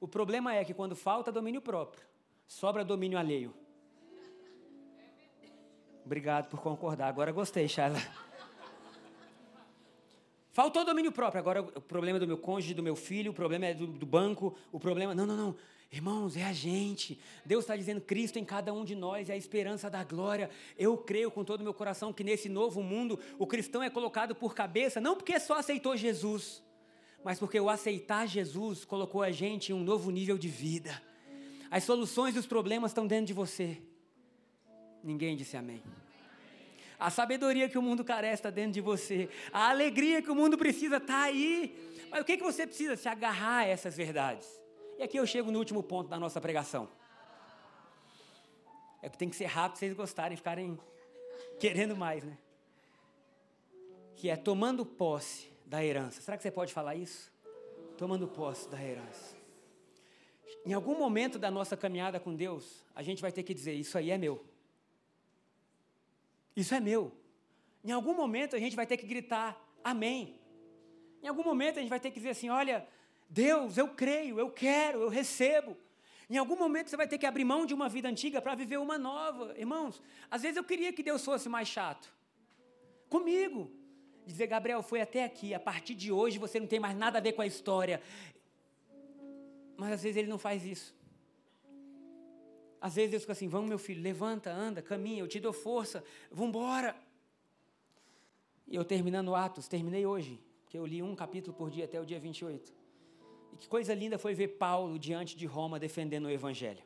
O 0.00 0.08
problema 0.08 0.54
é 0.54 0.64
que 0.64 0.72
quando 0.72 0.96
falta 0.96 1.30
domínio 1.30 1.60
próprio, 1.60 2.02
sobra 2.46 2.84
domínio 2.84 3.18
alheio. 3.18 3.52
Obrigado 6.06 6.48
por 6.48 6.60
concordar. 6.62 7.08
Agora 7.08 7.30
gostei, 7.30 7.68
Charla. 7.68 8.00
Faltou 10.52 10.84
domínio 10.84 11.12
próprio. 11.12 11.38
Agora 11.38 11.62
o 11.62 11.80
problema 11.80 12.18
é 12.18 12.20
do 12.20 12.26
meu 12.26 12.38
cônjuge, 12.38 12.74
do 12.74 12.82
meu 12.82 12.96
filho, 12.96 13.30
o 13.30 13.34
problema 13.34 13.66
é 13.66 13.74
do, 13.74 13.86
do 13.86 14.06
banco, 14.06 14.56
o 14.72 14.80
problema. 14.80 15.14
Não, 15.14 15.26
não, 15.26 15.36
não. 15.36 15.56
Irmãos, 15.92 16.36
é 16.36 16.44
a 16.44 16.52
gente. 16.52 17.18
Deus 17.44 17.64
está 17.64 17.76
dizendo 17.76 18.00
Cristo 18.00 18.38
em 18.38 18.44
cada 18.44 18.72
um 18.72 18.84
de 18.84 18.94
nós, 18.94 19.28
é 19.28 19.32
a 19.32 19.36
esperança 19.36 19.90
da 19.90 20.04
glória. 20.04 20.48
Eu 20.78 20.96
creio 20.96 21.30
com 21.30 21.44
todo 21.44 21.60
o 21.60 21.64
meu 21.64 21.74
coração 21.74 22.12
que 22.12 22.22
nesse 22.22 22.48
novo 22.48 22.82
mundo 22.82 23.18
o 23.38 23.46
cristão 23.46 23.82
é 23.82 23.90
colocado 23.90 24.34
por 24.34 24.54
cabeça, 24.54 25.00
não 25.00 25.16
porque 25.16 25.38
só 25.40 25.58
aceitou 25.58 25.96
Jesus, 25.96 26.62
mas 27.24 27.40
porque 27.40 27.58
o 27.58 27.68
aceitar 27.68 28.26
Jesus 28.26 28.84
colocou 28.84 29.22
a 29.22 29.32
gente 29.32 29.72
em 29.72 29.74
um 29.74 29.82
novo 29.82 30.10
nível 30.12 30.38
de 30.38 30.48
vida. 30.48 31.02
As 31.70 31.84
soluções 31.84 32.34
dos 32.34 32.46
problemas 32.46 32.92
estão 32.92 33.06
dentro 33.06 33.26
de 33.26 33.32
você. 33.32 33.80
Ninguém 35.02 35.36
disse 35.36 35.56
amém. 35.56 35.82
A 37.00 37.08
sabedoria 37.08 37.66
que 37.66 37.78
o 37.78 37.82
mundo 37.82 38.04
carece 38.04 38.34
está 38.34 38.50
dentro 38.50 38.72
de 38.72 38.80
você. 38.82 39.30
A 39.50 39.70
alegria 39.70 40.20
que 40.20 40.30
o 40.30 40.34
mundo 40.34 40.58
precisa 40.58 40.98
está 40.98 41.22
aí. 41.22 41.74
Mas 42.10 42.20
o 42.20 42.24
que, 42.24 42.36
que 42.36 42.42
você 42.42 42.66
precisa? 42.66 42.94
Se 42.94 43.08
agarrar 43.08 43.60
a 43.60 43.66
essas 43.66 43.96
verdades. 43.96 44.46
E 44.98 45.02
aqui 45.02 45.16
eu 45.16 45.26
chego 45.26 45.50
no 45.50 45.58
último 45.58 45.82
ponto 45.82 46.10
da 46.10 46.18
nossa 46.18 46.38
pregação. 46.42 46.90
É 49.00 49.08
que 49.08 49.16
tem 49.16 49.30
que 49.30 49.36
ser 49.36 49.46
rápido 49.46 49.78
vocês 49.78 49.94
gostarem, 49.94 50.36
ficarem 50.36 50.78
querendo 51.58 51.96
mais, 51.96 52.22
né? 52.22 52.36
Que 54.14 54.28
é 54.28 54.36
tomando 54.36 54.84
posse 54.84 55.50
da 55.64 55.82
herança. 55.82 56.20
Será 56.20 56.36
que 56.36 56.42
você 56.42 56.50
pode 56.50 56.70
falar 56.70 56.96
isso? 56.96 57.32
Tomando 57.96 58.28
posse 58.28 58.68
da 58.68 58.82
herança. 58.82 59.34
Em 60.66 60.74
algum 60.74 60.98
momento 60.98 61.38
da 61.38 61.50
nossa 61.50 61.78
caminhada 61.78 62.20
com 62.20 62.34
Deus, 62.34 62.84
a 62.94 63.02
gente 63.02 63.22
vai 63.22 63.32
ter 63.32 63.42
que 63.42 63.54
dizer: 63.54 63.72
Isso 63.72 63.96
aí 63.96 64.10
é 64.10 64.18
meu. 64.18 64.44
Isso 66.56 66.74
é 66.74 66.80
meu. 66.80 67.12
Em 67.84 67.92
algum 67.92 68.14
momento 68.14 68.56
a 68.56 68.58
gente 68.58 68.76
vai 68.76 68.86
ter 68.86 68.96
que 68.96 69.06
gritar: 69.06 69.60
Amém. 69.82 70.38
Em 71.22 71.28
algum 71.28 71.44
momento 71.44 71.78
a 71.78 71.80
gente 71.80 71.90
vai 71.90 72.00
ter 72.00 72.10
que 72.10 72.16
dizer 72.16 72.30
assim: 72.30 72.50
Olha, 72.50 72.86
Deus, 73.28 73.78
eu 73.78 73.88
creio, 73.88 74.38
eu 74.38 74.50
quero, 74.50 75.02
eu 75.02 75.08
recebo. 75.08 75.76
Em 76.28 76.36
algum 76.36 76.56
momento 76.56 76.88
você 76.88 76.96
vai 76.96 77.08
ter 77.08 77.18
que 77.18 77.26
abrir 77.26 77.44
mão 77.44 77.66
de 77.66 77.74
uma 77.74 77.88
vida 77.88 78.08
antiga 78.08 78.40
para 78.40 78.54
viver 78.54 78.78
uma 78.78 78.96
nova. 78.96 79.54
Irmãos, 79.58 80.00
às 80.30 80.42
vezes 80.42 80.56
eu 80.56 80.64
queria 80.64 80.92
que 80.92 81.02
Deus 81.02 81.24
fosse 81.24 81.48
mais 81.48 81.68
chato. 81.68 82.12
Comigo 83.08 83.70
dizer, 84.24 84.46
Gabriel, 84.46 84.82
foi 84.82 85.00
até 85.00 85.24
aqui, 85.24 85.52
a 85.54 85.60
partir 85.60 85.94
de 85.94 86.12
hoje 86.12 86.38
você 86.38 86.60
não 86.60 86.66
tem 86.66 86.78
mais 86.78 86.96
nada 86.96 87.18
a 87.18 87.20
ver 87.20 87.32
com 87.32 87.42
a 87.42 87.46
história. 87.46 88.00
Mas 89.76 89.92
às 89.92 90.02
vezes 90.02 90.16
ele 90.16 90.28
não 90.28 90.38
faz 90.38 90.64
isso. 90.64 90.94
Às 92.80 92.94
vezes 92.94 93.10
Deus 93.10 93.22
fica 93.22 93.32
assim: 93.32 93.48
vamos, 93.48 93.68
meu 93.68 93.78
filho, 93.78 94.02
levanta, 94.02 94.50
anda, 94.50 94.80
caminha, 94.80 95.20
eu 95.20 95.28
te 95.28 95.38
dou 95.38 95.52
força, 95.52 96.02
vamos 96.30 96.48
embora. 96.48 96.96
E 98.66 98.76
eu 98.76 98.84
terminando 98.84 99.34
Atos, 99.34 99.68
terminei 99.68 100.06
hoje, 100.06 100.40
que 100.68 100.78
eu 100.78 100.86
li 100.86 101.02
um 101.02 101.14
capítulo 101.14 101.54
por 101.54 101.70
dia 101.70 101.84
até 101.84 102.00
o 102.00 102.06
dia 102.06 102.20
28. 102.20 102.72
E 103.52 103.56
que 103.56 103.68
coisa 103.68 103.92
linda 103.92 104.16
foi 104.16 104.32
ver 104.32 104.48
Paulo 104.48 104.98
diante 104.98 105.36
de 105.36 105.44
Roma 105.44 105.78
defendendo 105.78 106.26
o 106.26 106.30
Evangelho. 106.30 106.82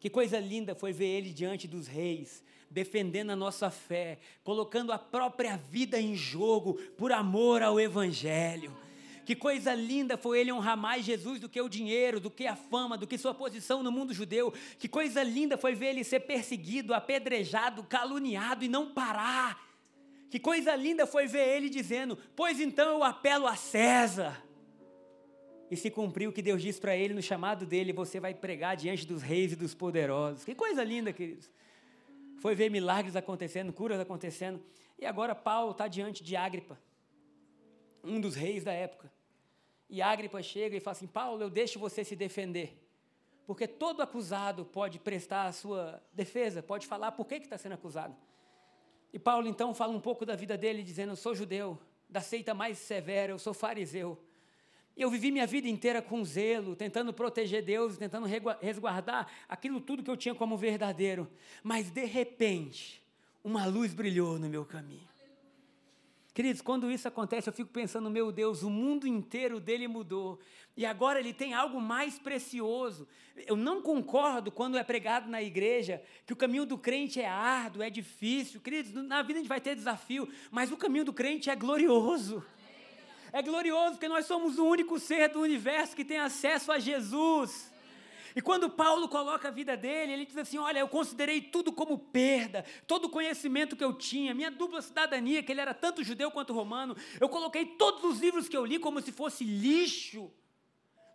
Que 0.00 0.08
coisa 0.08 0.38
linda 0.38 0.74
foi 0.74 0.92
ver 0.92 1.06
ele 1.06 1.32
diante 1.32 1.68
dos 1.68 1.86
reis, 1.86 2.42
defendendo 2.70 3.30
a 3.30 3.36
nossa 3.36 3.70
fé, 3.70 4.18
colocando 4.42 4.92
a 4.92 4.98
própria 4.98 5.56
vida 5.56 6.00
em 6.00 6.14
jogo 6.14 6.74
por 6.96 7.12
amor 7.12 7.62
ao 7.62 7.78
Evangelho. 7.80 8.74
Que 9.28 9.36
coisa 9.36 9.74
linda 9.74 10.16
foi 10.16 10.40
ele 10.40 10.50
honrar 10.50 10.74
mais 10.74 11.04
Jesus 11.04 11.38
do 11.38 11.50
que 11.50 11.60
o 11.60 11.68
dinheiro, 11.68 12.18
do 12.18 12.30
que 12.30 12.46
a 12.46 12.56
fama, 12.56 12.96
do 12.96 13.06
que 13.06 13.18
sua 13.18 13.34
posição 13.34 13.82
no 13.82 13.92
mundo 13.92 14.14
judeu. 14.14 14.50
Que 14.78 14.88
coisa 14.88 15.22
linda 15.22 15.58
foi 15.58 15.74
ver 15.74 15.88
ele 15.88 16.02
ser 16.02 16.20
perseguido, 16.20 16.94
apedrejado, 16.94 17.82
caluniado 17.82 18.64
e 18.64 18.68
não 18.68 18.94
parar. 18.94 19.62
Que 20.30 20.40
coisa 20.40 20.74
linda 20.74 21.06
foi 21.06 21.26
ver 21.26 21.46
ele 21.46 21.68
dizendo: 21.68 22.16
Pois 22.34 22.58
então 22.58 22.88
eu 22.88 23.04
apelo 23.04 23.46
a 23.46 23.54
César. 23.54 24.42
E 25.70 25.76
se 25.76 25.90
cumpriu 25.90 26.30
o 26.30 26.32
que 26.32 26.40
Deus 26.40 26.62
disse 26.62 26.80
para 26.80 26.96
ele 26.96 27.12
no 27.12 27.20
chamado 27.20 27.66
dele: 27.66 27.92
Você 27.92 28.18
vai 28.18 28.32
pregar 28.32 28.78
diante 28.78 29.06
dos 29.06 29.20
reis 29.20 29.52
e 29.52 29.56
dos 29.56 29.74
poderosos. 29.74 30.42
Que 30.42 30.54
coisa 30.54 30.82
linda, 30.82 31.12
queridos 31.12 31.50
foi 32.38 32.54
ver 32.54 32.70
milagres 32.70 33.14
acontecendo, 33.14 33.74
curas 33.74 34.00
acontecendo. 34.00 34.58
E 34.98 35.04
agora 35.04 35.34
Paulo 35.34 35.72
está 35.72 35.86
diante 35.86 36.22
de 36.22 36.34
Ágripa, 36.34 36.78
um 38.02 38.18
dos 38.18 38.34
reis 38.34 38.64
da 38.64 38.72
época. 38.72 39.17
E 39.88 40.02
Ágripa 40.02 40.42
chega 40.42 40.76
e 40.76 40.80
fala 40.80 40.96
assim: 40.96 41.06
Paulo, 41.06 41.42
eu 41.42 41.50
deixo 41.50 41.78
você 41.78 42.04
se 42.04 42.14
defender. 42.14 42.78
Porque 43.46 43.66
todo 43.66 44.02
acusado 44.02 44.64
pode 44.64 44.98
prestar 44.98 45.46
a 45.46 45.52
sua 45.52 46.02
defesa, 46.12 46.62
pode 46.62 46.86
falar 46.86 47.12
por 47.12 47.26
que 47.26 47.36
está 47.36 47.56
sendo 47.56 47.72
acusado. 47.72 48.14
E 49.12 49.18
Paulo 49.18 49.48
então 49.48 49.72
fala 49.72 49.92
um 49.94 50.00
pouco 50.00 50.26
da 50.26 50.36
vida 50.36 50.56
dele, 50.56 50.82
dizendo: 50.82 51.12
Eu 51.12 51.16
sou 51.16 51.34
judeu, 51.34 51.78
da 52.08 52.20
seita 52.20 52.52
mais 52.52 52.76
severa, 52.78 53.32
eu 53.32 53.38
sou 53.38 53.54
fariseu. 53.54 54.22
Eu 54.94 55.08
vivi 55.10 55.30
minha 55.30 55.46
vida 55.46 55.68
inteira 55.68 56.02
com 56.02 56.24
zelo, 56.24 56.74
tentando 56.74 57.12
proteger 57.12 57.62
Deus, 57.64 57.96
tentando 57.96 58.26
resguardar 58.60 59.30
aquilo 59.48 59.80
tudo 59.80 60.02
que 60.02 60.10
eu 60.10 60.16
tinha 60.16 60.34
como 60.34 60.56
verdadeiro. 60.56 61.30
Mas 61.62 61.88
de 61.88 62.04
repente, 62.04 63.00
uma 63.44 63.64
luz 63.64 63.94
brilhou 63.94 64.40
no 64.40 64.48
meu 64.48 64.64
caminho. 64.64 65.07
Queridos, 66.38 66.62
quando 66.62 66.88
isso 66.88 67.08
acontece, 67.08 67.48
eu 67.48 67.52
fico 67.52 67.72
pensando, 67.72 68.08
meu 68.08 68.30
Deus, 68.30 68.62
o 68.62 68.70
mundo 68.70 69.08
inteiro 69.08 69.58
dele 69.58 69.88
mudou. 69.88 70.38
E 70.76 70.86
agora 70.86 71.18
ele 71.18 71.32
tem 71.32 71.52
algo 71.52 71.80
mais 71.80 72.16
precioso. 72.16 73.08
Eu 73.34 73.56
não 73.56 73.82
concordo 73.82 74.52
quando 74.52 74.78
é 74.78 74.84
pregado 74.84 75.28
na 75.28 75.42
igreja 75.42 76.00
que 76.24 76.32
o 76.32 76.36
caminho 76.36 76.64
do 76.64 76.78
crente 76.78 77.20
é 77.20 77.26
árduo, 77.26 77.82
é 77.82 77.90
difícil. 77.90 78.60
Queridos, 78.60 78.92
na 79.02 79.20
vida 79.20 79.40
a 79.40 79.42
gente 79.42 79.48
vai 79.48 79.60
ter 79.60 79.74
desafio, 79.74 80.28
mas 80.48 80.70
o 80.70 80.76
caminho 80.76 81.04
do 81.04 81.12
crente 81.12 81.50
é 81.50 81.56
glorioso. 81.56 82.40
É 83.32 83.42
glorioso 83.42 83.94
porque 83.94 84.06
nós 84.06 84.24
somos 84.24 84.60
o 84.60 84.64
único 84.64 84.96
ser 85.00 85.30
do 85.30 85.40
universo 85.40 85.96
que 85.96 86.04
tem 86.04 86.20
acesso 86.20 86.70
a 86.70 86.78
Jesus. 86.78 87.68
E 88.34 88.42
quando 88.42 88.70
Paulo 88.70 89.08
coloca 89.08 89.48
a 89.48 89.50
vida 89.50 89.76
dele, 89.76 90.12
ele 90.12 90.26
diz 90.26 90.36
assim: 90.36 90.58
Olha, 90.58 90.80
eu 90.80 90.88
considerei 90.88 91.40
tudo 91.40 91.72
como 91.72 91.98
perda, 91.98 92.64
todo 92.86 93.06
o 93.06 93.10
conhecimento 93.10 93.76
que 93.76 93.84
eu 93.84 93.92
tinha, 93.92 94.34
minha 94.34 94.50
dupla 94.50 94.82
cidadania, 94.82 95.42
que 95.42 95.52
ele 95.52 95.60
era 95.60 95.74
tanto 95.74 96.04
judeu 96.04 96.30
quanto 96.30 96.52
romano, 96.52 96.96
eu 97.20 97.28
coloquei 97.28 97.64
todos 97.64 98.04
os 98.04 98.20
livros 98.20 98.48
que 98.48 98.56
eu 98.56 98.64
li 98.64 98.78
como 98.78 99.00
se 99.00 99.12
fosse 99.12 99.44
lixo. 99.44 100.30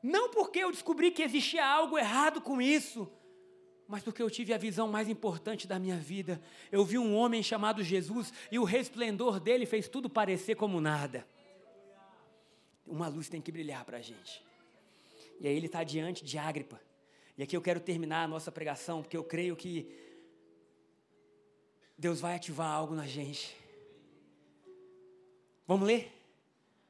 Não 0.01 0.29
porque 0.29 0.59
eu 0.59 0.71
descobri 0.71 1.11
que 1.11 1.23
existia 1.23 1.65
algo 1.65 1.97
errado 1.97 2.41
com 2.41 2.61
isso, 2.61 3.09
mas 3.87 4.03
porque 4.03 4.21
eu 4.21 4.29
tive 4.29 4.53
a 4.53 4.57
visão 4.57 4.87
mais 4.87 5.07
importante 5.07 5.65
da 5.65 5.79
minha 5.79 5.97
vida. 5.97 6.41
Eu 6.71 6.83
vi 6.83 6.97
um 6.97 7.15
homem 7.15 7.41
chamado 7.41 7.81
Jesus 7.83 8.33
e 8.51 8.59
o 8.59 8.63
resplendor 8.63 9.39
dele 9.39 9.65
fez 9.65 9.87
tudo 9.87 10.09
parecer 10.09 10.55
como 10.55 10.81
nada 10.81 11.25
uma 12.85 13.07
luz 13.07 13.29
tem 13.29 13.41
que 13.41 13.51
brilhar 13.51 13.83
para 13.85 13.97
a 13.97 14.01
gente. 14.01 14.43
E 15.39 15.47
aí 15.47 15.55
ele 15.55 15.65
está 15.65 15.83
diante 15.83 16.23
de 16.23 16.37
Ágripa. 16.37 16.79
E 17.37 17.43
aqui 17.43 17.57
eu 17.57 17.61
quero 17.61 17.79
terminar 17.79 18.23
a 18.23 18.27
nossa 18.27 18.51
pregação, 18.51 19.01
porque 19.01 19.17
eu 19.17 19.23
creio 19.23 19.55
que 19.55 19.91
Deus 21.97 22.19
vai 22.19 22.35
ativar 22.35 22.71
algo 22.71 22.93
na 22.93 23.07
gente. 23.07 23.57
Vamos 25.65 25.87
ler? 25.87 26.11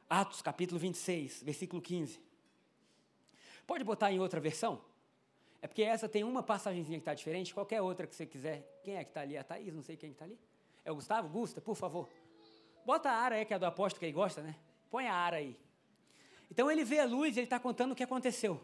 Atos 0.10 0.42
capítulo 0.42 0.80
26, 0.80 1.44
versículo 1.44 1.82
15. 1.82 2.20
Pode 3.66 3.84
botar 3.84 4.12
em 4.12 4.20
outra 4.20 4.40
versão? 4.40 4.82
É 5.62 5.68
porque 5.68 5.82
essa 5.82 6.10
tem 6.10 6.26
uma 6.26 6.44
passagemzinha 6.44 6.98
que 6.98 7.04
está 7.04 7.14
diferente, 7.14 7.54
qualquer 7.54 7.82
outra 7.82 8.06
que 8.06 8.14
você 8.14 8.26
quiser. 8.26 8.82
Quem 8.84 8.98
é 8.98 9.04
que 9.04 9.12
está 9.12 9.22
ali? 9.22 9.38
A 9.38 9.44
Thaís, 9.44 9.74
não 9.74 9.82
sei 9.82 9.96
quem 9.96 10.12
está 10.12 10.26
ali. 10.26 10.38
É 10.84 10.92
o 10.92 10.96
Gustavo? 10.96 11.30
Gusta, 11.30 11.62
por 11.62 11.76
favor. 11.76 12.10
Bota 12.86 13.10
a 13.10 13.14
Ara 13.14 13.36
aí, 13.36 13.46
que 13.46 13.54
é 13.54 13.60
do 13.60 13.66
apóstolo 13.66 14.00
que 14.00 14.06
ele 14.06 14.12
gosta, 14.12 14.42
né? 14.42 14.58
Põe 14.92 15.08
a 15.08 15.14
Ara 15.14 15.38
aí. 15.38 15.58
Então 16.52 16.70
ele 16.70 16.84
vê 16.84 17.00
a 17.00 17.06
luz 17.06 17.38
e 17.38 17.40
ele 17.40 17.46
está 17.46 17.60
contando 17.60 17.94
o 17.94 17.96
que 17.96 18.04
aconteceu. 18.04 18.60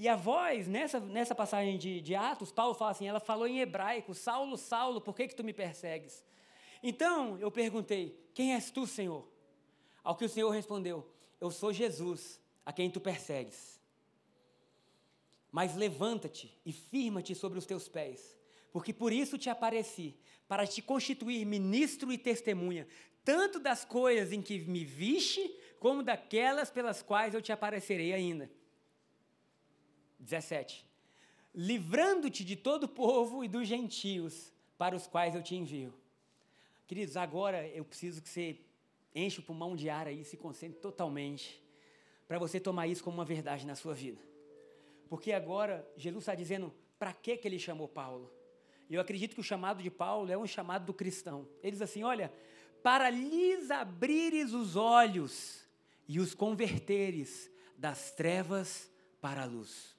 E 0.00 0.08
a 0.08 0.16
voz, 0.16 0.66
nessa, 0.66 0.98
nessa 0.98 1.34
passagem 1.34 1.76
de, 1.76 2.00
de 2.00 2.14
Atos, 2.14 2.50
Paulo 2.50 2.72
fala 2.72 2.92
assim: 2.92 3.06
ela 3.06 3.20
falou 3.20 3.46
em 3.46 3.60
hebraico: 3.60 4.14
Saulo, 4.14 4.56
Saulo, 4.56 4.98
por 4.98 5.14
que, 5.14 5.28
que 5.28 5.34
tu 5.34 5.44
me 5.44 5.52
persegues? 5.52 6.24
Então 6.82 7.36
eu 7.38 7.50
perguntei: 7.50 8.18
Quem 8.32 8.54
és 8.54 8.70
tu, 8.70 8.86
Senhor? 8.86 9.30
Ao 10.02 10.16
que 10.16 10.24
o 10.24 10.28
Senhor 10.28 10.48
respondeu: 10.48 11.06
Eu 11.38 11.50
sou 11.50 11.70
Jesus, 11.70 12.40
a 12.64 12.72
quem 12.72 12.90
tu 12.90 12.98
persegues. 12.98 13.78
Mas 15.52 15.76
levanta-te 15.76 16.58
e 16.64 16.72
firma-te 16.72 17.34
sobre 17.34 17.58
os 17.58 17.66
teus 17.66 17.86
pés, 17.86 18.38
porque 18.72 18.94
por 18.94 19.12
isso 19.12 19.36
te 19.36 19.50
apareci, 19.50 20.16
para 20.48 20.66
te 20.66 20.80
constituir 20.80 21.44
ministro 21.44 22.10
e 22.10 22.16
testemunha, 22.16 22.88
tanto 23.22 23.60
das 23.60 23.84
coisas 23.84 24.32
em 24.32 24.40
que 24.40 24.60
me 24.60 24.82
viste, 24.82 25.54
como 25.78 26.02
daquelas 26.02 26.70
pelas 26.70 27.02
quais 27.02 27.34
eu 27.34 27.42
te 27.42 27.52
aparecerei 27.52 28.14
ainda. 28.14 28.50
17. 30.20 30.86
Livrando-te 31.54 32.44
de 32.44 32.54
todo 32.54 32.84
o 32.84 32.88
povo 32.88 33.42
e 33.42 33.48
dos 33.48 33.66
gentios 33.66 34.52
para 34.78 34.94
os 34.94 35.06
quais 35.06 35.34
eu 35.34 35.42
te 35.42 35.56
envio. 35.56 35.92
Queridos, 36.86 37.16
agora 37.16 37.66
eu 37.68 37.84
preciso 37.84 38.22
que 38.22 38.28
você 38.28 38.58
enche 39.14 39.40
o 39.40 39.42
pulmão 39.42 39.74
de 39.74 39.88
ar 39.88 40.06
aí, 40.06 40.24
se 40.24 40.36
concentre 40.36 40.78
totalmente, 40.80 41.62
para 42.28 42.38
você 42.38 42.60
tomar 42.60 42.86
isso 42.86 43.02
como 43.02 43.18
uma 43.18 43.24
verdade 43.24 43.66
na 43.66 43.74
sua 43.74 43.94
vida. 43.94 44.20
Porque 45.08 45.32
agora 45.32 45.88
Jesus 45.96 46.22
está 46.22 46.34
dizendo 46.34 46.72
para 46.98 47.12
que, 47.12 47.36
que 47.36 47.48
ele 47.48 47.58
chamou 47.58 47.88
Paulo. 47.88 48.32
E 48.88 48.94
eu 48.94 49.00
acredito 49.00 49.34
que 49.34 49.40
o 49.40 49.44
chamado 49.44 49.82
de 49.82 49.90
Paulo 49.90 50.30
é 50.30 50.38
um 50.38 50.46
chamado 50.46 50.84
do 50.84 50.94
cristão. 50.94 51.48
Ele 51.62 51.72
diz 51.72 51.82
assim: 51.82 52.02
olha, 52.02 52.32
para 52.82 53.10
lhes 53.10 53.70
abrires 53.70 54.52
os 54.52 54.76
olhos 54.76 55.64
e 56.08 56.18
os 56.18 56.34
converteres 56.34 57.50
das 57.76 58.12
trevas 58.12 58.90
para 59.20 59.42
a 59.42 59.46
luz. 59.46 59.96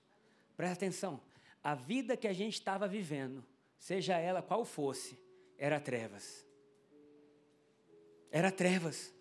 Presta 0.62 0.86
atenção, 0.86 1.20
a 1.64 1.74
vida 1.74 2.16
que 2.16 2.28
a 2.28 2.34
gente 2.34 2.54
estava 2.54 2.88
vivendo, 2.88 3.44
seja 3.80 4.20
ela 4.20 4.44
qual 4.44 4.64
fosse, 4.64 5.20
era 5.58 5.80
trevas. 5.80 6.48
Era 8.30 8.52
trevas. 8.52 9.12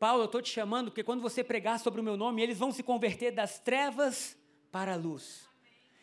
Paulo, 0.00 0.22
eu 0.22 0.24
estou 0.24 0.40
te 0.40 0.48
chamando 0.48 0.90
porque 0.90 1.04
quando 1.04 1.20
você 1.20 1.44
pregar 1.44 1.78
sobre 1.80 2.00
o 2.00 2.02
meu 2.02 2.16
nome, 2.16 2.40
eles 2.40 2.58
vão 2.58 2.72
se 2.72 2.82
converter 2.82 3.30
das 3.30 3.58
trevas 3.58 4.38
para 4.72 4.94
a 4.94 4.96
luz. 4.96 5.46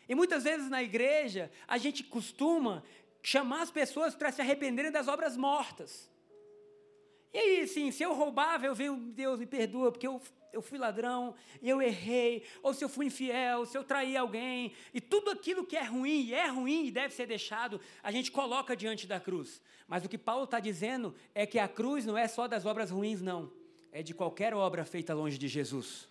E 0.08 0.14
muitas 0.14 0.44
vezes 0.44 0.70
na 0.70 0.80
igreja, 0.80 1.50
a 1.66 1.78
gente 1.78 2.04
costuma 2.04 2.84
chamar 3.20 3.62
as 3.62 3.70
pessoas 3.72 4.14
para 4.14 4.30
se 4.30 4.40
arrependerem 4.40 4.92
das 4.92 5.08
obras 5.08 5.36
mortas. 5.36 6.08
E 7.32 7.38
aí, 7.38 7.68
sim, 7.68 7.90
se 7.90 8.02
eu 8.02 8.14
roubava, 8.14 8.66
eu 8.66 8.74
venho, 8.74 8.96
Deus 8.96 9.38
me 9.38 9.46
perdoa, 9.46 9.90
porque 9.90 10.06
eu, 10.06 10.20
eu 10.52 10.60
fui 10.60 10.78
ladrão, 10.78 11.34
eu 11.62 11.80
errei, 11.80 12.44
ou 12.62 12.74
se 12.74 12.84
eu 12.84 12.88
fui 12.88 13.06
infiel, 13.06 13.64
se 13.64 13.76
eu 13.76 13.84
traí 13.84 14.16
alguém, 14.16 14.72
e 14.92 15.00
tudo 15.00 15.30
aquilo 15.30 15.64
que 15.64 15.76
é 15.76 15.84
ruim, 15.84 16.26
e 16.26 16.34
é 16.34 16.46
ruim 16.48 16.86
e 16.86 16.90
deve 16.90 17.14
ser 17.14 17.26
deixado, 17.26 17.80
a 18.02 18.12
gente 18.12 18.30
coloca 18.30 18.76
diante 18.76 19.06
da 19.06 19.18
cruz. 19.18 19.62
Mas 19.88 20.04
o 20.04 20.08
que 20.08 20.18
Paulo 20.18 20.44
está 20.44 20.60
dizendo 20.60 21.14
é 21.34 21.46
que 21.46 21.58
a 21.58 21.66
cruz 21.66 22.04
não 22.04 22.18
é 22.18 22.28
só 22.28 22.46
das 22.46 22.66
obras 22.66 22.90
ruins, 22.90 23.22
não 23.22 23.50
é 23.92 24.02
de 24.02 24.14
qualquer 24.14 24.54
obra 24.54 24.84
feita 24.84 25.14
longe 25.14 25.36
de 25.36 25.46
Jesus. 25.46 26.08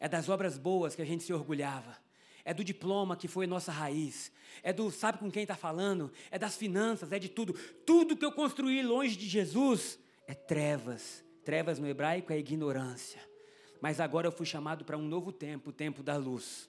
É 0.00 0.08
das 0.08 0.28
obras 0.28 0.58
boas 0.58 0.94
que 0.94 1.00
a 1.00 1.04
gente 1.06 1.22
se 1.22 1.32
orgulhava. 1.32 1.96
É 2.44 2.52
do 2.52 2.64
diploma 2.64 3.16
que 3.16 3.28
foi 3.28 3.46
nossa 3.46 3.72
raiz. 3.72 4.32
É 4.62 4.72
do 4.72 4.90
sabe 4.90 5.18
com 5.18 5.30
quem 5.30 5.42
está 5.42 5.56
falando. 5.56 6.12
É 6.30 6.38
das 6.38 6.56
finanças, 6.56 7.12
é 7.12 7.18
de 7.18 7.28
tudo. 7.28 7.54
Tudo 7.86 8.16
que 8.16 8.24
eu 8.24 8.32
construí 8.32 8.82
longe 8.82 9.16
de 9.16 9.28
Jesus 9.28 9.98
é 10.26 10.34
trevas. 10.34 11.24
Trevas 11.44 11.78
no 11.78 11.86
hebraico 11.86 12.32
é 12.32 12.38
ignorância. 12.38 13.20
Mas 13.80 14.00
agora 14.00 14.26
eu 14.26 14.32
fui 14.32 14.46
chamado 14.46 14.84
para 14.84 14.96
um 14.96 15.02
novo 15.02 15.30
tempo, 15.32 15.70
o 15.70 15.72
tempo 15.72 16.02
da 16.02 16.16
luz. 16.16 16.68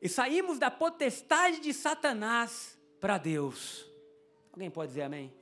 E 0.00 0.08
saímos 0.08 0.58
da 0.58 0.70
potestade 0.70 1.60
de 1.60 1.72
Satanás 1.72 2.78
para 3.00 3.18
Deus. 3.18 3.86
Alguém 4.52 4.70
pode 4.70 4.88
dizer 4.88 5.02
amém? 5.02 5.32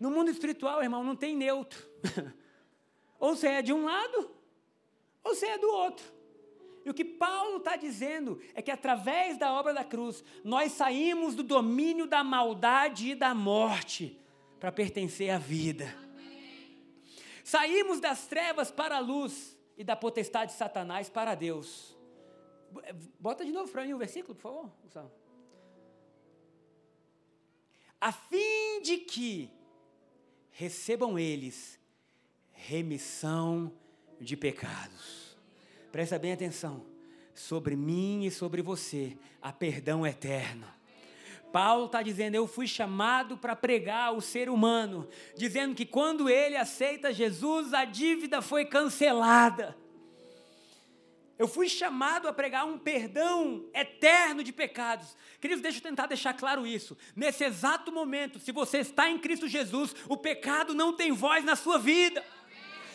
No 0.00 0.10
mundo 0.10 0.30
espiritual, 0.30 0.82
irmão, 0.82 1.04
não 1.04 1.14
tem 1.14 1.36
neutro. 1.36 1.86
Ou 3.20 3.34
você 3.34 3.48
é 3.48 3.62
de 3.62 3.72
um 3.72 3.84
lado, 3.84 4.30
ou 5.24 5.34
você 5.34 5.46
é 5.46 5.58
do 5.58 5.66
outro. 5.66 6.06
E 6.84 6.90
o 6.90 6.94
que 6.94 7.04
Paulo 7.04 7.56
está 7.56 7.74
dizendo 7.74 8.40
é 8.54 8.62
que 8.62 8.70
através 8.70 9.36
da 9.36 9.52
obra 9.52 9.74
da 9.74 9.82
cruz, 9.82 10.22
nós 10.44 10.70
saímos 10.70 11.34
do 11.34 11.42
domínio 11.42 12.06
da 12.06 12.22
maldade 12.22 13.10
e 13.10 13.14
da 13.16 13.34
morte 13.34 14.16
para 14.58 14.72
pertencer 14.72 15.30
à 15.30 15.38
vida. 15.38 15.94
Saímos 17.44 18.00
das 18.00 18.26
trevas 18.26 18.70
para 18.70 18.96
a 18.96 19.00
luz 19.00 19.56
e 19.76 19.84
da 19.84 19.96
potestade 19.96 20.52
de 20.52 20.58
Satanás 20.58 21.08
para 21.08 21.34
Deus. 21.34 21.96
Bota 23.18 23.44
de 23.44 23.52
novo 23.52 23.70
para 23.72 23.84
mim 23.84 23.94
o 23.94 23.98
versículo, 23.98 24.34
por 24.34 24.42
favor. 24.42 25.12
A 28.00 28.12
fim 28.12 28.82
de 28.82 28.98
que 28.98 29.50
recebam 30.50 31.18
eles 31.18 31.80
remissão 32.52 33.72
de 34.20 34.36
pecados. 34.36 35.36
Presta 35.90 36.18
bem 36.18 36.32
atenção. 36.32 36.84
Sobre 37.34 37.76
mim 37.76 38.24
e 38.24 38.30
sobre 38.30 38.60
você 38.60 39.16
há 39.40 39.52
perdão 39.52 40.06
eterno. 40.06 40.77
Paulo 41.52 41.86
está 41.86 42.02
dizendo: 42.02 42.34
Eu 42.34 42.46
fui 42.46 42.66
chamado 42.66 43.36
para 43.36 43.56
pregar 43.56 44.14
o 44.14 44.20
ser 44.20 44.48
humano, 44.48 45.08
dizendo 45.36 45.74
que 45.74 45.86
quando 45.86 46.28
ele 46.28 46.56
aceita 46.56 47.12
Jesus, 47.12 47.74
a 47.74 47.84
dívida 47.84 48.40
foi 48.40 48.64
cancelada. 48.64 49.76
Eu 51.38 51.46
fui 51.46 51.68
chamado 51.68 52.26
a 52.26 52.32
pregar 52.32 52.66
um 52.66 52.76
perdão 52.76 53.64
eterno 53.72 54.42
de 54.42 54.52
pecados. 54.52 55.16
Queridos, 55.40 55.62
deixa 55.62 55.78
eu 55.78 55.82
tentar 55.82 56.06
deixar 56.06 56.34
claro 56.34 56.66
isso. 56.66 56.98
Nesse 57.14 57.44
exato 57.44 57.92
momento, 57.92 58.40
se 58.40 58.50
você 58.50 58.78
está 58.78 59.08
em 59.08 59.18
Cristo 59.18 59.46
Jesus, 59.46 59.94
o 60.08 60.16
pecado 60.16 60.74
não 60.74 60.92
tem 60.92 61.12
voz 61.12 61.44
na 61.44 61.54
sua 61.54 61.78
vida 61.78 62.24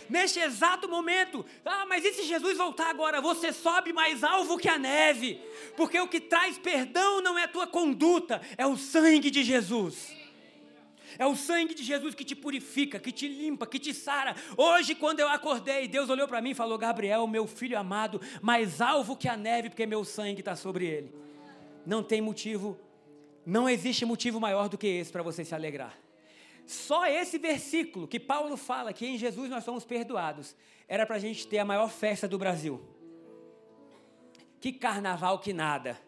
neste 0.09 0.39
exato 0.39 0.87
momento. 0.87 1.45
Ah, 1.65 1.85
mas 1.87 2.03
e 2.05 2.13
se 2.13 2.23
Jesus 2.23 2.57
voltar 2.57 2.89
agora? 2.89 3.21
Você 3.21 3.51
sobe 3.51 3.93
mais 3.93 4.23
alvo 4.23 4.57
que 4.57 4.69
a 4.69 4.77
neve, 4.77 5.39
porque 5.75 5.99
o 5.99 6.07
que 6.07 6.19
traz 6.19 6.57
perdão 6.57 7.21
não 7.21 7.37
é 7.37 7.43
a 7.43 7.47
tua 7.47 7.67
conduta, 7.67 8.41
é 8.57 8.65
o 8.65 8.77
sangue 8.77 9.29
de 9.29 9.43
Jesus. 9.43 10.13
É 11.17 11.25
o 11.25 11.35
sangue 11.35 11.75
de 11.75 11.83
Jesus 11.83 12.15
que 12.15 12.23
te 12.23 12.35
purifica, 12.35 12.99
que 12.99 13.11
te 13.11 13.27
limpa, 13.27 13.67
que 13.67 13.77
te 13.77 13.93
sara. 13.93 14.35
Hoje, 14.57 14.95
quando 14.95 15.19
eu 15.19 15.29
acordei, 15.29 15.87
Deus 15.87 16.09
olhou 16.09 16.27
para 16.27 16.41
mim 16.41 16.51
e 16.51 16.55
falou: 16.55 16.77
Gabriel, 16.77 17.27
meu 17.27 17.45
filho 17.45 17.77
amado, 17.77 18.19
mais 18.41 18.81
alvo 18.81 19.15
que 19.15 19.27
a 19.27 19.37
neve, 19.37 19.69
porque 19.69 19.85
meu 19.85 20.03
sangue 20.03 20.41
está 20.41 20.55
sobre 20.55 20.85
ele. 20.85 21.13
Não 21.85 22.01
tem 22.01 22.21
motivo, 22.21 22.79
não 23.45 23.69
existe 23.69 24.05
motivo 24.05 24.39
maior 24.39 24.69
do 24.69 24.77
que 24.77 24.87
esse 24.87 25.11
para 25.11 25.21
você 25.21 25.43
se 25.45 25.53
alegrar. 25.53 26.02
Só 26.65 27.05
esse 27.05 27.37
versículo 27.37 28.07
que 28.07 28.19
Paulo 28.19 28.55
fala 28.57 28.93
que 28.93 29.05
em 29.05 29.17
Jesus 29.17 29.49
nós 29.49 29.63
somos 29.63 29.83
perdoados, 29.83 30.55
era 30.87 31.05
para 31.05 31.17
a 31.17 31.19
gente 31.19 31.47
ter 31.47 31.59
a 31.59 31.65
maior 31.65 31.89
festa 31.89 32.27
do 32.27 32.37
Brasil. 32.37 32.81
Que 34.59 34.71
carnaval 34.71 35.39
que 35.39 35.51
nada. 35.51 35.99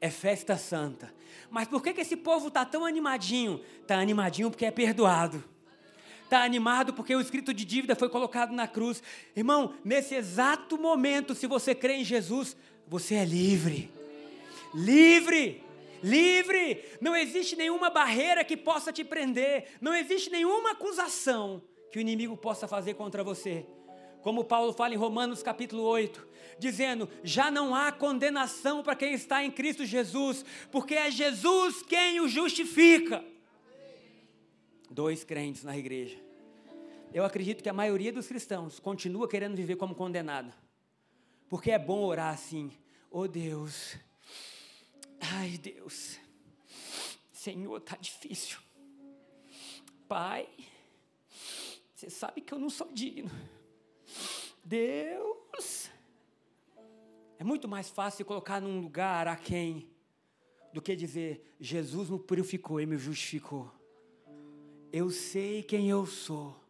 É 0.00 0.10
festa 0.10 0.56
santa. 0.56 1.14
Mas 1.48 1.68
por 1.68 1.80
que, 1.80 1.94
que 1.94 2.00
esse 2.00 2.16
povo 2.16 2.48
está 2.48 2.64
tão 2.64 2.84
animadinho? 2.84 3.60
Está 3.80 4.00
animadinho 4.00 4.50
porque 4.50 4.66
é 4.66 4.70
perdoado. 4.72 5.44
Está 6.24 6.42
animado 6.42 6.92
porque 6.94 7.14
o 7.14 7.20
escrito 7.20 7.54
de 7.54 7.64
dívida 7.64 7.94
foi 7.94 8.08
colocado 8.08 8.52
na 8.52 8.66
cruz. 8.66 9.02
Irmão, 9.36 9.74
nesse 9.84 10.14
exato 10.14 10.76
momento, 10.76 11.34
se 11.34 11.46
você 11.46 11.74
crê 11.74 11.96
em 11.96 12.04
Jesus, 12.04 12.56
você 12.88 13.14
é 13.14 13.24
livre. 13.24 13.88
Livre 14.74 15.61
livre. 16.02 16.84
Não 17.00 17.14
existe 17.14 17.56
nenhuma 17.56 17.90
barreira 17.90 18.44
que 18.44 18.56
possa 18.56 18.92
te 18.92 19.04
prender, 19.04 19.76
não 19.80 19.94
existe 19.94 20.30
nenhuma 20.30 20.72
acusação 20.72 21.62
que 21.90 21.98
o 21.98 22.00
inimigo 22.00 22.36
possa 22.36 22.66
fazer 22.66 22.94
contra 22.94 23.22
você. 23.22 23.66
Como 24.22 24.44
Paulo 24.44 24.72
fala 24.72 24.94
em 24.94 24.96
Romanos 24.96 25.42
capítulo 25.42 25.82
8, 25.82 26.26
dizendo: 26.58 27.08
já 27.24 27.50
não 27.50 27.74
há 27.74 27.90
condenação 27.90 28.82
para 28.82 28.94
quem 28.94 29.12
está 29.12 29.44
em 29.44 29.50
Cristo 29.50 29.84
Jesus, 29.84 30.44
porque 30.70 30.94
é 30.94 31.10
Jesus 31.10 31.82
quem 31.82 32.20
o 32.20 32.28
justifica. 32.28 33.24
Dois 34.90 35.24
crentes 35.24 35.64
na 35.64 35.76
igreja. 35.76 36.16
Eu 37.12 37.24
acredito 37.24 37.62
que 37.62 37.68
a 37.68 37.74
maioria 37.74 38.12
dos 38.12 38.26
cristãos 38.26 38.78
continua 38.78 39.28
querendo 39.28 39.56
viver 39.56 39.76
como 39.76 39.94
condenado, 39.94 40.52
porque 41.48 41.70
é 41.70 41.78
bom 41.78 42.04
orar 42.04 42.32
assim: 42.32 42.70
oh 43.10 43.26
Deus, 43.26 43.96
Ai, 45.22 45.56
Deus, 45.56 46.18
Senhor, 47.32 47.80
tá 47.80 47.96
difícil. 47.96 48.58
Pai, 50.08 50.48
você 51.94 52.10
sabe 52.10 52.40
que 52.40 52.52
eu 52.52 52.58
não 52.58 52.68
sou 52.68 52.92
digno. 52.92 53.30
Deus, 54.64 55.88
é 57.38 57.44
muito 57.44 57.68
mais 57.68 57.88
fácil 57.88 58.24
colocar 58.24 58.60
num 58.60 58.80
lugar 58.80 59.28
a 59.28 59.36
quem 59.36 59.88
do 60.72 60.82
que 60.82 60.96
dizer 60.96 61.54
Jesus 61.60 62.10
me 62.10 62.18
purificou 62.18 62.80
e 62.80 62.86
me 62.86 62.98
justificou. 62.98 63.72
Eu 64.92 65.08
sei 65.10 65.62
quem 65.62 65.88
eu 65.88 66.04
sou. 66.04 66.60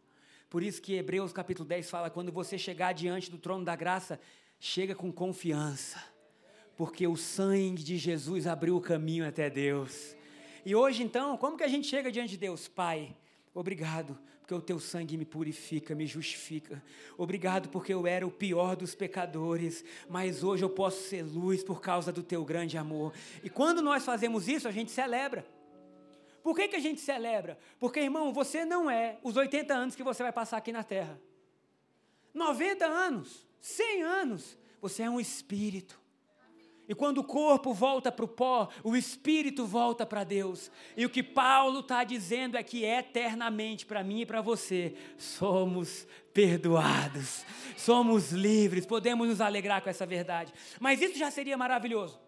Por 0.47 0.61
isso 0.61 0.79
que 0.79 0.93
Hebreus 0.93 1.33
capítulo 1.33 1.67
10 1.67 1.89
fala: 1.89 2.11
quando 2.11 2.31
você 2.31 2.57
chegar 2.57 2.93
diante 2.93 3.31
do 3.31 3.39
trono 3.39 3.65
da 3.65 3.75
graça, 3.75 4.19
chega 4.59 4.93
com 4.93 5.11
confiança, 5.11 6.12
porque 6.75 7.07
o 7.07 7.15
sangue 7.15 7.83
de 7.83 7.97
Jesus 7.97 8.47
abriu 8.47 8.75
o 8.75 8.81
caminho 8.81 9.27
até 9.27 9.49
Deus. 9.49 10.15
E 10.65 10.75
hoje 10.75 11.03
então, 11.03 11.37
como 11.37 11.57
que 11.57 11.63
a 11.63 11.67
gente 11.67 11.87
chega 11.87 12.11
diante 12.11 12.31
de 12.31 12.37
Deus? 12.37 12.67
Pai, 12.67 13.15
obrigado, 13.53 14.17
porque 14.39 14.53
o 14.53 14.61
teu 14.61 14.79
sangue 14.79 15.17
me 15.17 15.25
purifica, 15.25 15.93
me 15.93 16.07
justifica. 16.07 16.83
Obrigado, 17.17 17.69
porque 17.69 17.93
eu 17.93 18.07
era 18.07 18.25
o 18.25 18.31
pior 18.31 18.75
dos 18.75 18.95
pecadores, 18.95 19.83
mas 20.09 20.43
hoje 20.43 20.63
eu 20.63 20.69
posso 20.69 21.03
ser 21.03 21.23
luz 21.23 21.63
por 21.63 21.81
causa 21.81 22.11
do 22.11 22.23
teu 22.23 22.43
grande 22.43 22.77
amor. 22.77 23.13
E 23.43 23.49
quando 23.49 23.81
nós 23.81 24.05
fazemos 24.05 24.47
isso, 24.47 24.67
a 24.67 24.71
gente 24.71 24.91
celebra. 24.91 25.45
Por 26.43 26.55
que, 26.55 26.67
que 26.67 26.75
a 26.75 26.79
gente 26.79 26.99
celebra? 26.99 27.57
Porque, 27.79 28.01
irmão, 28.01 28.33
você 28.33 28.65
não 28.65 28.91
é 28.91 29.17
os 29.23 29.37
80 29.37 29.73
anos 29.73 29.95
que 29.95 30.03
você 30.03 30.21
vai 30.21 30.33
passar 30.33 30.57
aqui 30.57 30.73
na 30.73 30.83
terra. 30.83 31.19
90 32.33 32.85
anos, 32.85 33.47
100 33.61 34.03
anos, 34.03 34.57
você 34.81 35.03
é 35.03 35.09
um 35.09 35.21
espírito. 35.21 36.02
E 36.87 36.93
quando 36.93 37.19
o 37.19 37.23
corpo 37.23 37.73
volta 37.73 38.11
para 38.11 38.25
o 38.25 38.27
pó, 38.27 38.67
o 38.83 38.95
espírito 38.95 39.65
volta 39.65 40.05
para 40.05 40.23
Deus. 40.23 40.69
E 40.97 41.05
o 41.05 41.09
que 41.09 41.23
Paulo 41.23 41.79
está 41.79 42.03
dizendo 42.03 42.57
é 42.57 42.63
que 42.63 42.83
eternamente, 42.83 43.85
para 43.85 44.03
mim 44.03 44.21
e 44.21 44.25
para 44.25 44.41
você, 44.41 44.93
somos 45.17 46.05
perdoados, 46.33 47.45
somos 47.77 48.31
livres, 48.31 48.85
podemos 48.85 49.27
nos 49.27 49.39
alegrar 49.39 49.81
com 49.81 49.89
essa 49.89 50.05
verdade. 50.05 50.53
Mas 50.79 51.01
isso 51.01 51.17
já 51.17 51.31
seria 51.31 51.57
maravilhoso. 51.57 52.19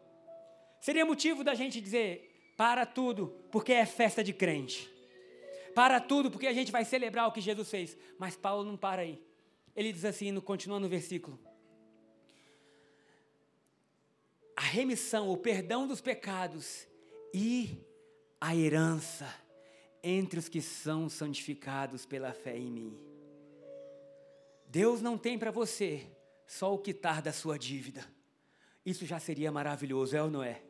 Seria 0.80 1.06
motivo 1.06 1.44
da 1.44 1.54
gente 1.54 1.82
dizer: 1.82 2.54
para 2.56 2.86
tudo, 2.86 3.36
porque 3.52 3.74
é 3.74 3.86
festa 3.86 4.24
de 4.24 4.32
crente. 4.32 4.89
Para 5.74 6.00
tudo, 6.00 6.32
porque 6.32 6.48
a 6.48 6.54
gente 6.54 6.72
vai 6.72 6.86
celebrar 6.86 7.28
o 7.28 7.32
que 7.34 7.41
Jesus 7.41 7.70
fez. 7.70 7.98
Mas 8.18 8.38
Paulo 8.38 8.63
não 8.63 8.78
para 8.78 9.02
aí. 9.02 9.22
Ele 9.76 9.91
diz 9.91 10.06
assim, 10.06 10.34
continuando 10.39 10.84
no 10.84 10.89
versículo: 10.89 11.38
remissão, 14.76 15.30
o 15.30 15.38
perdão 15.38 15.88
dos 15.88 16.02
pecados 16.02 16.86
e 17.34 17.80
a 18.40 18.54
herança 18.56 19.34
entre 20.04 20.38
os 20.38 20.50
que 20.50 20.62
são 20.62 21.08
santificados 21.10 22.06
pela 22.06 22.34
fé 22.34 22.58
em 22.58 22.70
mim. 22.70 23.00
Deus 24.68 25.02
não 25.02 25.18
tem 25.18 25.40
para 25.40 25.50
você 25.50 26.06
só 26.46 26.74
o 26.74 26.78
quitar 26.78 27.22
da 27.22 27.32
sua 27.32 27.58
dívida. 27.58 28.06
Isso 28.86 29.06
já 29.06 29.18
seria 29.18 29.52
maravilhoso, 29.52 30.16
é 30.16 30.22
ou 30.22 30.30
não 30.30 30.44
é? 30.44 30.62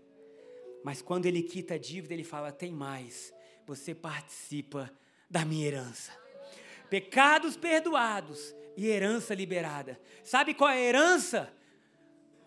Mas 0.84 1.02
quando 1.02 1.26
ele 1.26 1.42
quita 1.42 1.74
a 1.74 1.78
dívida, 1.78 2.14
ele 2.14 2.24
fala: 2.24 2.52
tem 2.52 2.72
mais, 2.72 3.34
você 3.66 3.96
participa 3.96 4.94
da 5.30 5.44
minha 5.44 5.68
herança. 5.68 6.12
Pecados 6.90 7.58
perdoados 7.58 8.56
e 8.78 8.88
herança 8.88 9.34
liberada. 9.34 10.00
Sabe 10.24 10.54
qual 10.54 10.70
é 10.70 10.74
a 10.74 10.80
herança? 10.80 11.52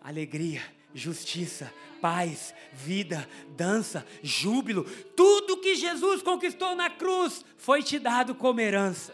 Alegria, 0.01 0.61
justiça, 0.93 1.73
paz, 2.01 2.53
vida, 2.73 3.27
dança, 3.55 4.05
júbilo. 4.21 4.83
Tudo 5.15 5.61
que 5.61 5.75
Jesus 5.75 6.21
conquistou 6.21 6.75
na 6.75 6.89
cruz 6.89 7.45
foi 7.57 7.83
te 7.83 7.99
dado 7.99 8.33
como 8.35 8.59
herança. 8.59 9.13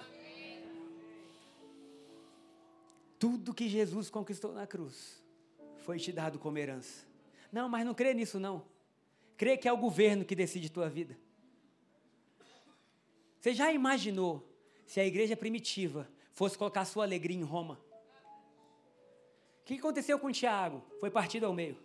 Tudo 3.18 3.54
que 3.54 3.68
Jesus 3.68 4.10
conquistou 4.10 4.54
na 4.54 4.68
cruz 4.68 5.24
foi 5.80 5.98
te 5.98 6.12
dado 6.12 6.38
como 6.38 6.58
herança. 6.58 7.06
Não, 7.52 7.70
mas 7.70 7.86
não 7.86 7.94
crê 7.94 8.14
nisso 8.14 8.40
não. 8.40 8.66
Crê 9.38 9.58
que 9.58 9.68
é 9.68 9.74
o 9.74 9.78
governo 9.78 10.26
que 10.26 10.36
decide 10.36 10.70
tua 10.70 10.90
vida. 10.90 11.18
Você 13.40 13.54
já 13.54 13.72
imaginou 13.72 14.48
se 14.86 15.00
a 15.00 15.06
igreja 15.06 15.38
primitiva 15.38 16.10
fosse 16.34 16.58
colocar 16.58 16.84
sua 16.86 17.04
alegria 17.04 17.38
em 17.38 17.44
Roma? 17.44 17.80
O 19.65 19.67
que 19.67 19.80
aconteceu 19.80 20.19
com 20.19 20.32
Tiago? 20.32 20.86
Foi 20.99 21.10
partido 21.10 21.47
ao 21.47 21.54
meio. 21.54 21.75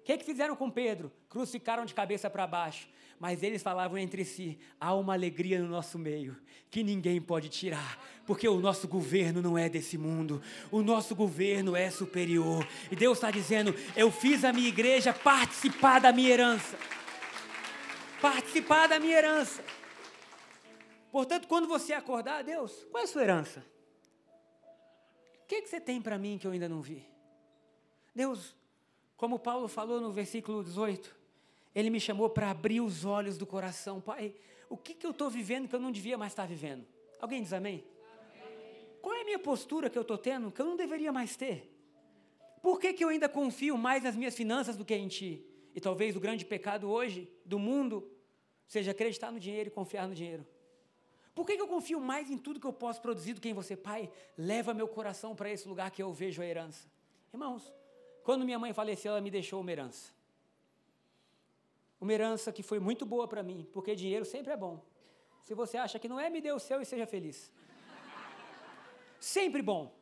O 0.00 0.02
que, 0.02 0.18
que 0.18 0.24
fizeram 0.24 0.56
com 0.56 0.68
Pedro? 0.68 1.12
Crucificaram 1.28 1.84
de 1.84 1.94
cabeça 1.94 2.28
para 2.28 2.48
baixo. 2.48 2.88
Mas 3.20 3.44
eles 3.44 3.62
falavam 3.62 3.96
entre 3.96 4.24
si: 4.24 4.58
há 4.80 4.92
uma 4.92 5.12
alegria 5.12 5.60
no 5.60 5.68
nosso 5.68 6.00
meio 6.00 6.36
que 6.68 6.82
ninguém 6.82 7.20
pode 7.20 7.48
tirar, 7.48 7.96
porque 8.26 8.48
o 8.48 8.58
nosso 8.58 8.88
governo 8.88 9.40
não 9.40 9.56
é 9.56 9.68
desse 9.68 9.96
mundo, 9.96 10.42
o 10.68 10.82
nosso 10.82 11.14
governo 11.14 11.76
é 11.76 11.90
superior. 11.90 12.66
E 12.90 12.96
Deus 12.96 13.18
está 13.18 13.30
dizendo: 13.30 13.72
eu 13.94 14.10
fiz 14.10 14.44
a 14.44 14.52
minha 14.52 14.68
igreja 14.68 15.12
participar 15.12 16.00
da 16.00 16.10
minha 16.10 16.30
herança. 16.30 16.76
Participar 18.20 18.88
da 18.88 18.98
minha 18.98 19.16
herança. 19.16 19.64
Portanto, 21.12 21.46
quando 21.46 21.68
você 21.68 21.92
acordar, 21.92 22.42
Deus, 22.42 22.84
qual 22.90 23.00
é 23.00 23.04
a 23.04 23.08
sua 23.08 23.22
herança? 23.22 23.75
O 25.46 25.48
que, 25.48 25.62
que 25.62 25.68
você 25.68 25.80
tem 25.80 26.02
para 26.02 26.18
mim 26.18 26.38
que 26.38 26.44
eu 26.44 26.50
ainda 26.50 26.68
não 26.68 26.82
vi? 26.82 27.06
Deus, 28.12 28.56
como 29.16 29.38
Paulo 29.38 29.68
falou 29.68 30.00
no 30.00 30.10
versículo 30.10 30.64
18, 30.64 31.14
ele 31.72 31.88
me 31.88 32.00
chamou 32.00 32.28
para 32.28 32.50
abrir 32.50 32.80
os 32.80 33.04
olhos 33.04 33.38
do 33.38 33.46
coração. 33.46 34.00
Pai, 34.00 34.34
o 34.68 34.76
que, 34.76 34.92
que 34.92 35.06
eu 35.06 35.12
estou 35.12 35.30
vivendo 35.30 35.68
que 35.68 35.76
eu 35.76 35.78
não 35.78 35.92
devia 35.92 36.18
mais 36.18 36.32
estar 36.32 36.48
vivendo? 36.48 36.84
Alguém 37.20 37.44
diz 37.44 37.52
amém? 37.52 37.84
amém? 38.32 38.88
Qual 39.00 39.14
é 39.14 39.20
a 39.20 39.24
minha 39.24 39.38
postura 39.38 39.88
que 39.88 39.96
eu 39.96 40.02
estou 40.02 40.18
tendo 40.18 40.50
que 40.50 40.60
eu 40.60 40.66
não 40.66 40.74
deveria 40.74 41.12
mais 41.12 41.36
ter? 41.36 41.72
Por 42.60 42.80
que, 42.80 42.92
que 42.92 43.04
eu 43.04 43.08
ainda 43.08 43.28
confio 43.28 43.78
mais 43.78 44.02
nas 44.02 44.16
minhas 44.16 44.34
finanças 44.34 44.76
do 44.76 44.84
que 44.84 44.96
em 44.96 45.06
Ti? 45.06 45.46
E 45.72 45.80
talvez 45.80 46.16
o 46.16 46.20
grande 46.20 46.44
pecado 46.44 46.90
hoje 46.90 47.30
do 47.44 47.56
mundo 47.56 48.10
seja 48.66 48.90
acreditar 48.90 49.30
no 49.30 49.38
dinheiro 49.38 49.68
e 49.68 49.70
confiar 49.70 50.08
no 50.08 50.14
dinheiro. 50.16 50.44
Por 51.36 51.44
que, 51.44 51.52
eu 51.52 51.68
confio 51.68 52.00
mais 52.00 52.30
em 52.30 52.38
tudo 52.38 52.58
que 52.58 52.66
eu 52.66 52.72
posso 52.72 52.98
produzir 53.02 53.34
do 53.34 53.42
que 53.42 53.48
em 53.50 53.52
você? 53.52 53.76
Pai, 53.76 54.10
leva 54.38 54.72
meu 54.72 54.88
coração 54.88 55.36
para 55.36 55.50
esse 55.50 55.68
lugar 55.68 55.90
que 55.90 56.02
eu 56.02 56.10
vejo 56.10 56.40
a 56.40 56.46
herança. 56.46 56.88
Irmãos, 57.30 57.70
quando 58.24 58.42
minha 58.42 58.58
mãe 58.58 58.72
faleceu, 58.72 59.12
ela 59.12 59.20
me 59.20 59.30
deixou 59.30 59.60
uma 59.60 59.70
herança. 59.70 60.14
Uma 62.00 62.10
herança 62.10 62.50
que 62.50 62.62
foi 62.62 62.80
muito 62.80 63.04
boa 63.04 63.28
para 63.28 63.42
mim, 63.42 63.68
porque 63.70 63.94
dinheiro 63.94 64.24
sempre 64.24 64.54
é 64.54 64.56
bom. 64.56 64.82
Se 65.42 65.52
você 65.52 65.76
acha 65.76 65.98
que 65.98 66.08
não 66.08 66.18
é, 66.18 66.30
me 66.30 66.40
dê 66.40 66.52
o 66.52 66.58
seu 66.58 66.80
e 66.80 66.86
seja 66.86 67.06
feliz. 67.06 67.52
Sempre 69.20 69.60
bom. 69.60 69.94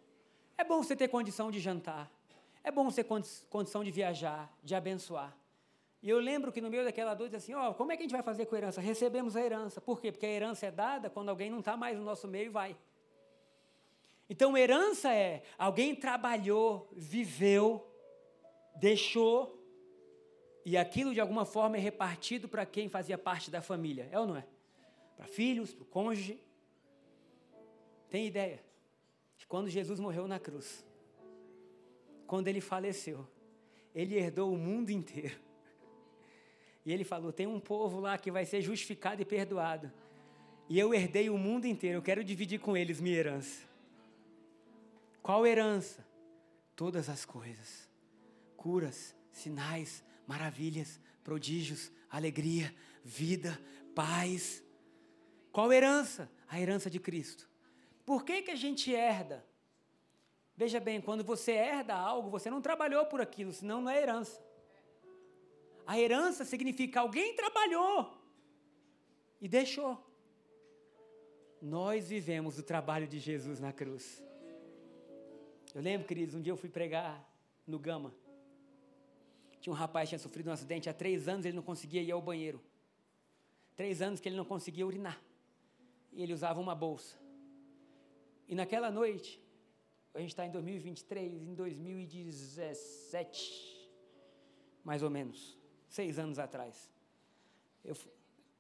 É 0.57 0.62
bom 0.62 0.85
você 0.85 0.94
ter 0.94 1.09
condição 1.09 1.51
de 1.51 1.59
jantar. 1.59 2.09
É 2.62 2.70
bom 2.70 2.85
você 2.85 3.03
ter 3.03 3.11
condição 3.51 3.83
de 3.83 3.90
viajar, 3.90 4.57
de 4.62 4.73
abençoar. 4.77 5.37
E 6.04 6.10
eu 6.10 6.18
lembro 6.18 6.52
que 6.52 6.60
no 6.60 6.68
meio 6.68 6.84
daquela 6.84 7.14
dor, 7.14 7.34
assim, 7.34 7.54
ó, 7.54 7.70
oh, 7.70 7.74
como 7.74 7.90
é 7.90 7.96
que 7.96 8.02
a 8.02 8.04
gente 8.04 8.12
vai 8.12 8.22
fazer 8.22 8.44
com 8.44 8.54
a 8.54 8.58
herança? 8.58 8.78
Recebemos 8.78 9.36
a 9.36 9.40
herança. 9.40 9.80
Por 9.80 10.02
quê? 10.02 10.12
Porque 10.12 10.26
a 10.26 10.28
herança 10.28 10.66
é 10.66 10.70
dada 10.70 11.08
quando 11.08 11.30
alguém 11.30 11.48
não 11.48 11.60
está 11.60 11.78
mais 11.78 11.96
no 11.96 12.04
nosso 12.04 12.28
meio 12.28 12.44
e 12.44 12.48
vai. 12.50 12.76
Então, 14.28 14.54
herança 14.54 15.14
é 15.14 15.42
alguém 15.56 15.96
trabalhou, 15.96 16.90
viveu, 16.92 17.90
deixou, 18.76 19.58
e 20.62 20.76
aquilo 20.76 21.14
de 21.14 21.20
alguma 21.20 21.46
forma 21.46 21.78
é 21.78 21.80
repartido 21.80 22.50
para 22.50 22.66
quem 22.66 22.86
fazia 22.86 23.16
parte 23.16 23.50
da 23.50 23.62
família. 23.62 24.06
É 24.12 24.20
ou 24.20 24.26
não 24.26 24.36
é? 24.36 24.46
Para 25.16 25.26
filhos, 25.26 25.72
para 25.72 25.84
o 25.84 25.86
cônjuge. 25.86 26.38
Tem 28.10 28.26
ideia? 28.26 28.62
De 29.38 29.46
quando 29.46 29.70
Jesus 29.70 29.98
morreu 29.98 30.28
na 30.28 30.38
cruz, 30.38 30.84
quando 32.26 32.46
ele 32.48 32.60
faleceu, 32.60 33.26
ele 33.94 34.16
herdou 34.16 34.52
o 34.52 34.58
mundo 34.58 34.90
inteiro. 34.90 35.42
E 36.85 36.92
ele 36.92 37.05
falou: 37.05 37.33
tem 37.33 37.47
um 37.47 37.61
povo 37.61 38.01
lá 38.01 38.18
que 38.18 38.31
vai 38.31 38.44
ser 38.44 38.61
justificado 38.61 39.23
e 39.23 39.25
perdoado. 39.25 39.90
E 40.68 40.79
eu 40.79 40.94
herdei 40.94 41.29
o 41.29 41.38
mundo 41.38 41.66
inteiro, 41.66 41.99
eu 41.99 42.03
quero 42.03 42.25
dividir 42.25 42.59
com 42.59 42.77
eles 42.77 43.01
minha 43.01 43.16
herança. 43.16 43.66
Qual 45.23 45.47
herança? 45.47 46.07
Todas 46.77 47.09
as 47.09 47.25
coisas: 47.25 47.88
curas, 48.57 49.14
sinais, 49.31 50.05
maravilhas, 50.27 51.01
prodígios, 51.23 51.90
alegria, 52.11 52.75
vida, 53.03 53.59
paz. 53.94 54.62
Qual 55.53 55.72
herança? 55.72 56.30
A 56.49 56.61
herança 56.61 56.91
de 56.91 57.01
Cristo. 57.01 57.49
Por 58.05 58.24
que, 58.24 58.43
que 58.43 58.51
a 58.51 58.57
gente 58.57 58.93
herda? 58.93 59.45
Veja 60.57 60.78
bem, 60.78 61.01
quando 61.01 61.24
você 61.24 61.53
herda 61.53 61.95
algo, 61.95 62.30
você 62.30 62.49
não 62.51 62.61
trabalhou 62.61 63.07
por 63.07 63.20
aquilo, 63.20 63.53
senão 63.53 63.80
não 63.80 63.91
é 63.91 64.01
herança. 64.01 64.41
A 65.87 65.99
herança 65.99 66.45
significa 66.45 67.01
alguém 67.01 67.35
trabalhou 67.37 68.12
e 69.41 69.49
deixou. 69.49 69.99
Nós 71.61 72.09
vivemos 72.09 72.59
o 72.59 72.62
trabalho 72.62 73.07
de 73.07 73.18
Jesus 73.18 73.61
na 73.61 73.72
cruz. 73.72 74.24
Eu 75.74 75.82
lembro, 75.82 76.07
queridos, 76.07 76.35
um 76.35 76.41
dia 76.41 76.53
eu 76.53 76.57
fui 76.57 76.70
pregar 76.70 77.28
no 77.66 77.78
Gama. 77.78 78.14
Tinha 79.61 79.72
um 79.72 79.76
rapaz 79.76 80.09
que 80.09 80.11
tinha 80.11 80.18
sofrido 80.18 80.49
um 80.49 80.53
acidente 80.53 80.89
há 80.89 80.95
três 80.95 81.28
anos, 81.28 81.45
ele 81.45 81.57
não 81.57 81.62
conseguia 81.62 82.03
ir 82.03 82.12
ao 82.12 82.22
banheiro. 82.22 82.62
Três 83.76 84.01
anos 84.01 84.20
que 84.20 84.28
ele 84.28 84.37
não 84.37 84.45
conseguia 84.45 84.87
urinar. 84.87 85.20
E 86.12 86.22
ele 86.22 86.32
usava 86.32 86.61
uma 86.61 86.74
bolsa. 86.74 87.18
E 88.47 88.55
naquela 88.55 88.91
noite, 88.91 89.43
a 90.14 90.20
gente 90.20 90.30
está 90.30 90.47
em 90.47 90.51
2023, 90.51 91.43
em 91.43 91.55
2017, 91.55 93.91
mais 94.85 95.03
ou 95.03 95.11
menos 95.11 95.63
seis 95.89 96.18
anos 96.18 96.39
atrás. 96.39 96.91
Eu, 97.85 97.97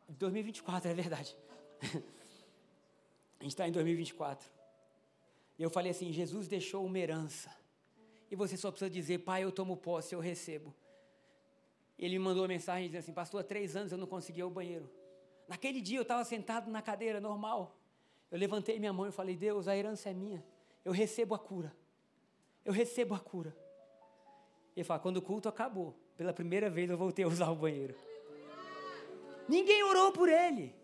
2024, 0.08 0.90
é 0.90 0.94
verdade. 0.94 1.36
a 3.40 3.42
gente 3.42 3.52
está 3.52 3.66
em 3.66 3.72
2024. 3.72 4.48
E 5.58 5.62
eu 5.62 5.70
falei 5.70 5.90
assim: 5.90 6.12
Jesus 6.12 6.48
deixou 6.48 6.84
uma 6.84 6.98
herança. 6.98 7.50
E 8.30 8.36
você 8.36 8.56
só 8.56 8.70
precisa 8.70 8.90
dizer, 8.90 9.18
pai, 9.18 9.44
eu 9.44 9.52
tomo 9.52 9.76
posse, 9.76 10.14
eu 10.14 10.20
recebo. 10.20 10.74
Ele 11.98 12.18
me 12.18 12.24
mandou 12.24 12.42
uma 12.42 12.48
mensagem 12.48 12.86
dizendo 12.86 13.00
assim, 13.00 13.12
pastor, 13.12 13.40
há 13.40 13.44
três 13.44 13.76
anos 13.76 13.92
eu 13.92 13.98
não 13.98 14.06
conseguia 14.06 14.42
ir 14.42 14.44
ao 14.44 14.50
banheiro. 14.50 14.90
Naquele 15.46 15.80
dia 15.80 15.98
eu 15.98 16.02
estava 16.02 16.24
sentado 16.24 16.70
na 16.70 16.82
cadeira 16.82 17.20
normal. 17.20 17.78
Eu 18.30 18.38
levantei 18.38 18.78
minha 18.80 18.92
mão 18.92 19.06
e 19.06 19.12
falei, 19.12 19.36
Deus, 19.36 19.68
a 19.68 19.76
herança 19.76 20.10
é 20.10 20.14
minha. 20.14 20.44
Eu 20.84 20.92
recebo 20.92 21.34
a 21.34 21.38
cura. 21.38 21.74
Eu 22.64 22.72
recebo 22.72 23.14
a 23.14 23.20
cura. 23.20 23.56
E 24.74 24.80
ele 24.80 24.84
fala, 24.84 24.98
quando 24.98 25.18
o 25.18 25.22
culto 25.22 25.48
acabou, 25.48 25.96
pela 26.16 26.32
primeira 26.32 26.70
vez 26.70 26.88
eu 26.88 26.96
voltei 26.96 27.24
a 27.24 27.28
usar 27.28 27.50
o 27.50 27.56
banheiro. 27.56 27.94
Ninguém 29.48 29.82
orou 29.82 30.12
por 30.12 30.28
ele. 30.28 30.74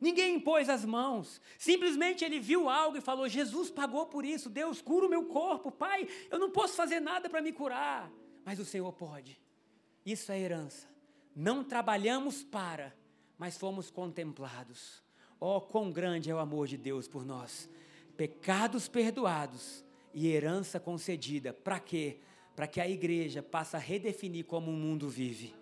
Ninguém 0.00 0.36
impôs 0.36 0.68
as 0.68 0.84
mãos. 0.84 1.40
Simplesmente 1.58 2.24
ele 2.24 2.38
viu 2.38 2.68
algo 2.68 2.96
e 2.96 3.00
falou: 3.00 3.28
Jesus 3.28 3.70
pagou 3.70 4.06
por 4.06 4.24
isso. 4.24 4.48
Deus 4.48 4.80
cura 4.80 5.06
o 5.06 5.10
meu 5.10 5.24
corpo. 5.26 5.70
Pai, 5.70 6.06
eu 6.30 6.38
não 6.38 6.50
posso 6.50 6.74
fazer 6.74 7.00
nada 7.00 7.28
para 7.28 7.42
me 7.42 7.52
curar. 7.52 8.10
Mas 8.44 8.58
o 8.58 8.64
Senhor 8.64 8.92
pode. 8.92 9.40
Isso 10.04 10.30
é 10.30 10.38
herança. 10.38 10.88
Não 11.34 11.62
trabalhamos 11.62 12.42
para, 12.42 12.94
mas 13.36 13.56
fomos 13.56 13.90
contemplados. 13.90 15.02
Oh, 15.40 15.60
quão 15.60 15.90
grande 15.90 16.30
é 16.30 16.34
o 16.34 16.38
amor 16.38 16.66
de 16.66 16.76
Deus 16.76 17.06
por 17.06 17.24
nós. 17.24 17.68
Pecados 18.16 18.88
perdoados 18.88 19.84
e 20.12 20.28
herança 20.28 20.80
concedida. 20.80 21.52
Para 21.52 21.78
quê? 21.78 22.18
Para 22.58 22.66
que 22.66 22.80
a 22.80 22.88
igreja 22.88 23.40
passe 23.40 23.76
a 23.76 23.78
redefinir 23.78 24.44
como 24.44 24.72
o 24.72 24.74
mundo 24.74 25.08
vive 25.08 25.54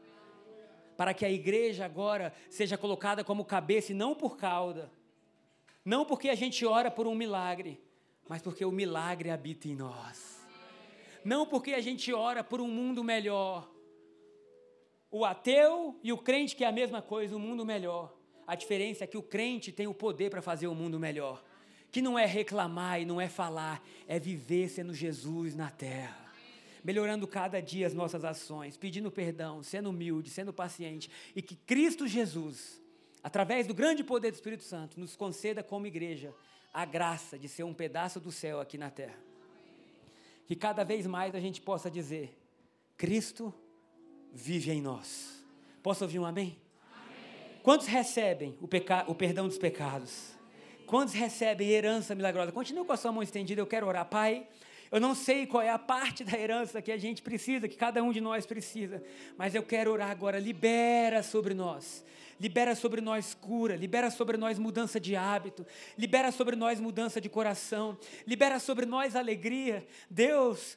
para 0.97 1.13
que 1.13 1.27
a 1.27 1.31
igreja 1.31 1.85
agora 1.85 2.33
seja 2.49 2.79
colocada 2.79 3.23
como 3.23 3.45
cabeça 3.45 3.93
e 3.93 3.95
não 3.95 4.15
por 4.15 4.39
cauda. 4.39 4.91
Não 5.85 6.07
porque 6.07 6.31
a 6.31 6.35
gente 6.35 6.65
ora 6.65 6.91
por 6.91 7.07
um 7.07 7.15
milagre, 7.15 7.79
mas 8.27 8.41
porque 8.41 8.65
o 8.65 8.73
milagre 8.73 9.29
habita 9.29 9.69
em 9.69 9.75
nós. 9.75 10.41
Não 11.23 11.45
porque 11.45 11.75
a 11.75 11.81
gente 11.81 12.15
ora 12.15 12.43
por 12.43 12.63
um 12.63 12.69
mundo 12.69 13.05
melhor. 13.05 13.71
O 15.11 15.25
ateu 15.25 16.01
e 16.03 16.15
o 16.15 16.19
crente 16.19 16.57
que 16.57 16.65
é 16.65 16.67
a 16.67 16.73
mesma 16.73 17.03
coisa, 17.03 17.37
um 17.37 17.41
mundo 17.41 17.67
melhor. 17.67 18.17
A 18.47 18.55
diferença 18.55 19.05
é 19.05 19.07
que 19.07 19.19
o 19.19 19.23
crente 19.23 19.71
tem 19.71 19.87
o 19.87 19.93
poder 19.93 20.31
para 20.31 20.41
fazer 20.41 20.67
o 20.67 20.75
mundo 20.75 20.99
melhor. 20.99 21.45
Que 21.93 22.01
não 22.01 22.19
é 22.19 22.25
reclamar 22.25 23.03
e 23.03 23.05
não 23.05 23.21
é 23.21 23.29
falar, 23.29 23.87
é 24.09 24.19
viver 24.19 24.71
sendo 24.71 24.95
Jesus 24.95 25.55
na 25.55 25.71
terra 25.71 26.26
melhorando 26.87 27.27
cada 27.27 27.61
dia 27.61 27.85
as 27.85 27.93
nossas 27.93 28.25
ações, 28.25 28.77
pedindo 28.77 29.11
perdão, 29.11 29.61
sendo 29.61 29.91
humilde, 29.91 30.31
sendo 30.31 30.53
paciente, 30.53 31.11
e 31.35 31.43
que 31.43 31.57
Cristo 31.57 32.07
Jesus, 32.07 32.81
através 33.25 33.67
do 33.67 33.75
grande 33.75 34.05
poder 34.05 34.31
do 34.31 34.35
Espírito 34.35 34.63
Santo, 34.63 35.01
nos 35.01 35.17
conceda 35.17 35.65
como 35.65 35.89
igreja 35.89 36.33
a 36.73 36.85
graça 36.85 37.37
de 37.37 37.49
ser 37.49 37.65
um 37.65 37.75
pedaço 37.75 38.21
do 38.21 38.31
céu 38.31 38.61
aqui 38.61 38.79
na 38.79 38.89
terra. 38.89 39.19
Que 40.47 40.55
cada 40.55 40.85
vez 40.85 41.09
mais 41.09 41.35
a 41.35 41.41
gente 41.41 41.61
possa 41.61 41.91
dizer: 41.91 42.39
Cristo 42.97 43.53
vive 44.33 44.71
em 44.71 44.81
nós. 44.81 45.45
Posso 45.83 46.05
ouvir 46.05 46.21
um 46.21 46.25
amém? 46.25 46.57
amém. 46.93 47.61
Quantos 47.65 47.89
recebem 47.89 48.57
o, 48.61 48.69
o 49.11 49.15
perdão 49.17 49.49
dos 49.49 49.59
pecados? 49.59 50.37
Quantos 50.87 51.15
recebem 51.15 51.69
herança 51.69 52.15
milagrosa? 52.15 52.53
Continue 52.53 52.85
com 52.85 52.93
a 52.93 52.97
sua 52.97 53.11
mão 53.11 53.25
estendida, 53.25 53.61
eu 53.61 53.67
quero 53.67 53.89
orar. 53.89 54.07
Pai, 54.07 54.47
eu 54.91 55.01
não 55.01 55.15
sei 55.15 55.47
qual 55.47 55.63
é 55.63 55.71
a 55.71 55.79
parte 55.79 56.25
da 56.25 56.39
herança 56.39 56.81
que 56.83 56.93
a 56.93 56.97
gente 56.97 57.23
precisa, 57.23 57.69
que 57.69 57.77
cada 57.77 58.03
um 58.03 58.13
de 58.13 58.21
nós 58.21 58.47
precisa, 58.47 59.03
mas 59.37 59.55
eu 59.55 59.63
quero 59.63 59.93
orar 59.93 60.11
agora. 60.11 60.39
Libera 60.39 61.23
sobre 61.23 61.55
nós. 61.55 62.05
Libera 62.39 62.75
sobre 62.75 63.01
nós 63.01 63.33
cura, 63.33 63.77
libera 63.77 64.11
sobre 64.11 64.37
nós 64.37 64.59
mudança 64.59 65.01
de 65.01 65.17
hábito, 65.17 65.67
libera 65.97 66.31
sobre 66.31 66.55
nós 66.55 66.79
mudança 66.79 67.19
de 67.19 67.31
coração, 67.31 67.97
libera 68.27 68.59
sobre 68.59 68.85
nós 68.85 69.17
alegria. 69.17 69.87
Deus, 70.11 70.77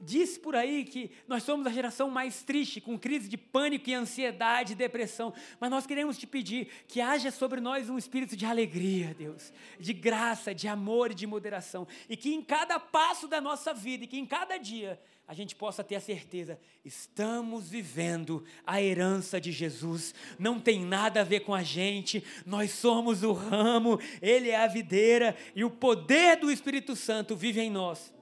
Diz 0.00 0.36
por 0.36 0.54
aí 0.54 0.84
que 0.84 1.10
nós 1.26 1.42
somos 1.42 1.66
a 1.66 1.70
geração 1.70 2.10
mais 2.10 2.42
triste, 2.42 2.80
com 2.80 2.98
crise 2.98 3.28
de 3.28 3.36
pânico 3.36 3.88
e 3.88 3.94
ansiedade 3.94 4.74
depressão. 4.74 5.32
Mas 5.58 5.70
nós 5.70 5.86
queremos 5.86 6.18
te 6.18 6.26
pedir 6.26 6.68
que 6.86 7.00
haja 7.00 7.30
sobre 7.30 7.60
nós 7.60 7.88
um 7.88 7.98
espírito 7.98 8.36
de 8.36 8.44
alegria, 8.44 9.14
Deus, 9.14 9.52
de 9.78 9.92
graça, 9.92 10.54
de 10.54 10.68
amor 10.68 11.10
e 11.10 11.14
de 11.14 11.26
moderação. 11.26 11.86
E 12.08 12.16
que 12.16 12.34
em 12.34 12.42
cada 12.42 12.78
passo 12.78 13.26
da 13.26 13.40
nossa 13.40 13.72
vida, 13.72 14.04
e 14.04 14.06
que 14.06 14.18
em 14.18 14.26
cada 14.26 14.58
dia, 14.58 15.00
a 15.28 15.34
gente 15.34 15.56
possa 15.56 15.82
ter 15.82 15.96
a 15.96 16.00
certeza, 16.00 16.58
estamos 16.84 17.68
vivendo 17.68 18.44
a 18.64 18.80
herança 18.80 19.40
de 19.40 19.50
Jesus. 19.50 20.14
Não 20.38 20.60
tem 20.60 20.80
nada 20.80 21.22
a 21.22 21.24
ver 21.24 21.40
com 21.40 21.52
a 21.52 21.64
gente, 21.64 22.22
nós 22.44 22.70
somos 22.70 23.24
o 23.24 23.32
ramo, 23.32 23.98
Ele 24.22 24.50
é 24.50 24.56
a 24.56 24.68
videira, 24.68 25.36
e 25.54 25.64
o 25.64 25.70
poder 25.70 26.36
do 26.36 26.50
Espírito 26.50 26.94
Santo 26.94 27.34
vive 27.34 27.60
em 27.60 27.70
nós 27.70 28.14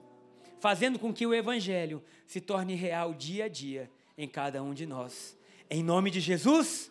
fazendo 0.65 0.97
com 0.97 1.13
que 1.13 1.27
o 1.27 1.31
Evangelho 1.31 2.01
se 2.25 2.41
torne 2.41 2.73
real 2.73 3.13
dia 3.13 3.45
a 3.45 3.47
dia 3.47 3.87
em 4.17 4.27
cada 4.27 4.63
um 4.63 4.73
de 4.73 4.87
nós. 4.87 5.37
Em 5.69 5.83
nome 5.83 6.09
de 6.09 6.19
Jesus, 6.19 6.89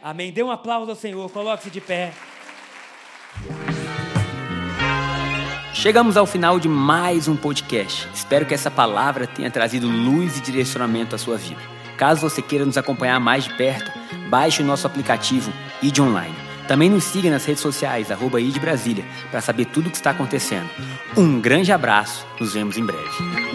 amém. 0.00 0.28
amém. 0.28 0.32
Dê 0.32 0.42
um 0.42 0.50
aplauso 0.50 0.92
ao 0.92 0.96
Senhor, 0.96 1.30
coloque-se 1.30 1.68
de 1.68 1.78
pé. 1.78 2.14
Chegamos 5.74 6.16
ao 6.16 6.24
final 6.24 6.58
de 6.58 6.70
mais 6.70 7.28
um 7.28 7.36
podcast. 7.36 8.08
Espero 8.14 8.46
que 8.46 8.54
essa 8.54 8.70
palavra 8.70 9.26
tenha 9.26 9.50
trazido 9.50 9.86
luz 9.86 10.38
e 10.38 10.40
direcionamento 10.40 11.14
à 11.14 11.18
sua 11.18 11.36
vida. 11.36 11.60
Caso 11.98 12.26
você 12.26 12.40
queira 12.40 12.64
nos 12.64 12.78
acompanhar 12.78 13.20
mais 13.20 13.44
de 13.44 13.54
perto, 13.58 13.92
baixe 14.30 14.62
o 14.62 14.64
nosso 14.64 14.86
aplicativo 14.86 15.52
ID 15.82 15.98
Online. 15.98 16.51
Também 16.72 16.88
nos 16.88 17.04
siga 17.04 17.28
nas 17.28 17.44
redes 17.44 17.60
sociais, 17.60 18.10
arroba 18.10 18.38
Brasília, 18.58 19.04
para 19.30 19.42
saber 19.42 19.66
tudo 19.66 19.88
o 19.88 19.90
que 19.90 19.96
está 19.98 20.12
acontecendo. 20.12 20.70
Um 21.14 21.38
grande 21.38 21.70
abraço, 21.70 22.26
nos 22.40 22.54
vemos 22.54 22.78
em 22.78 22.86
breve. 22.86 23.51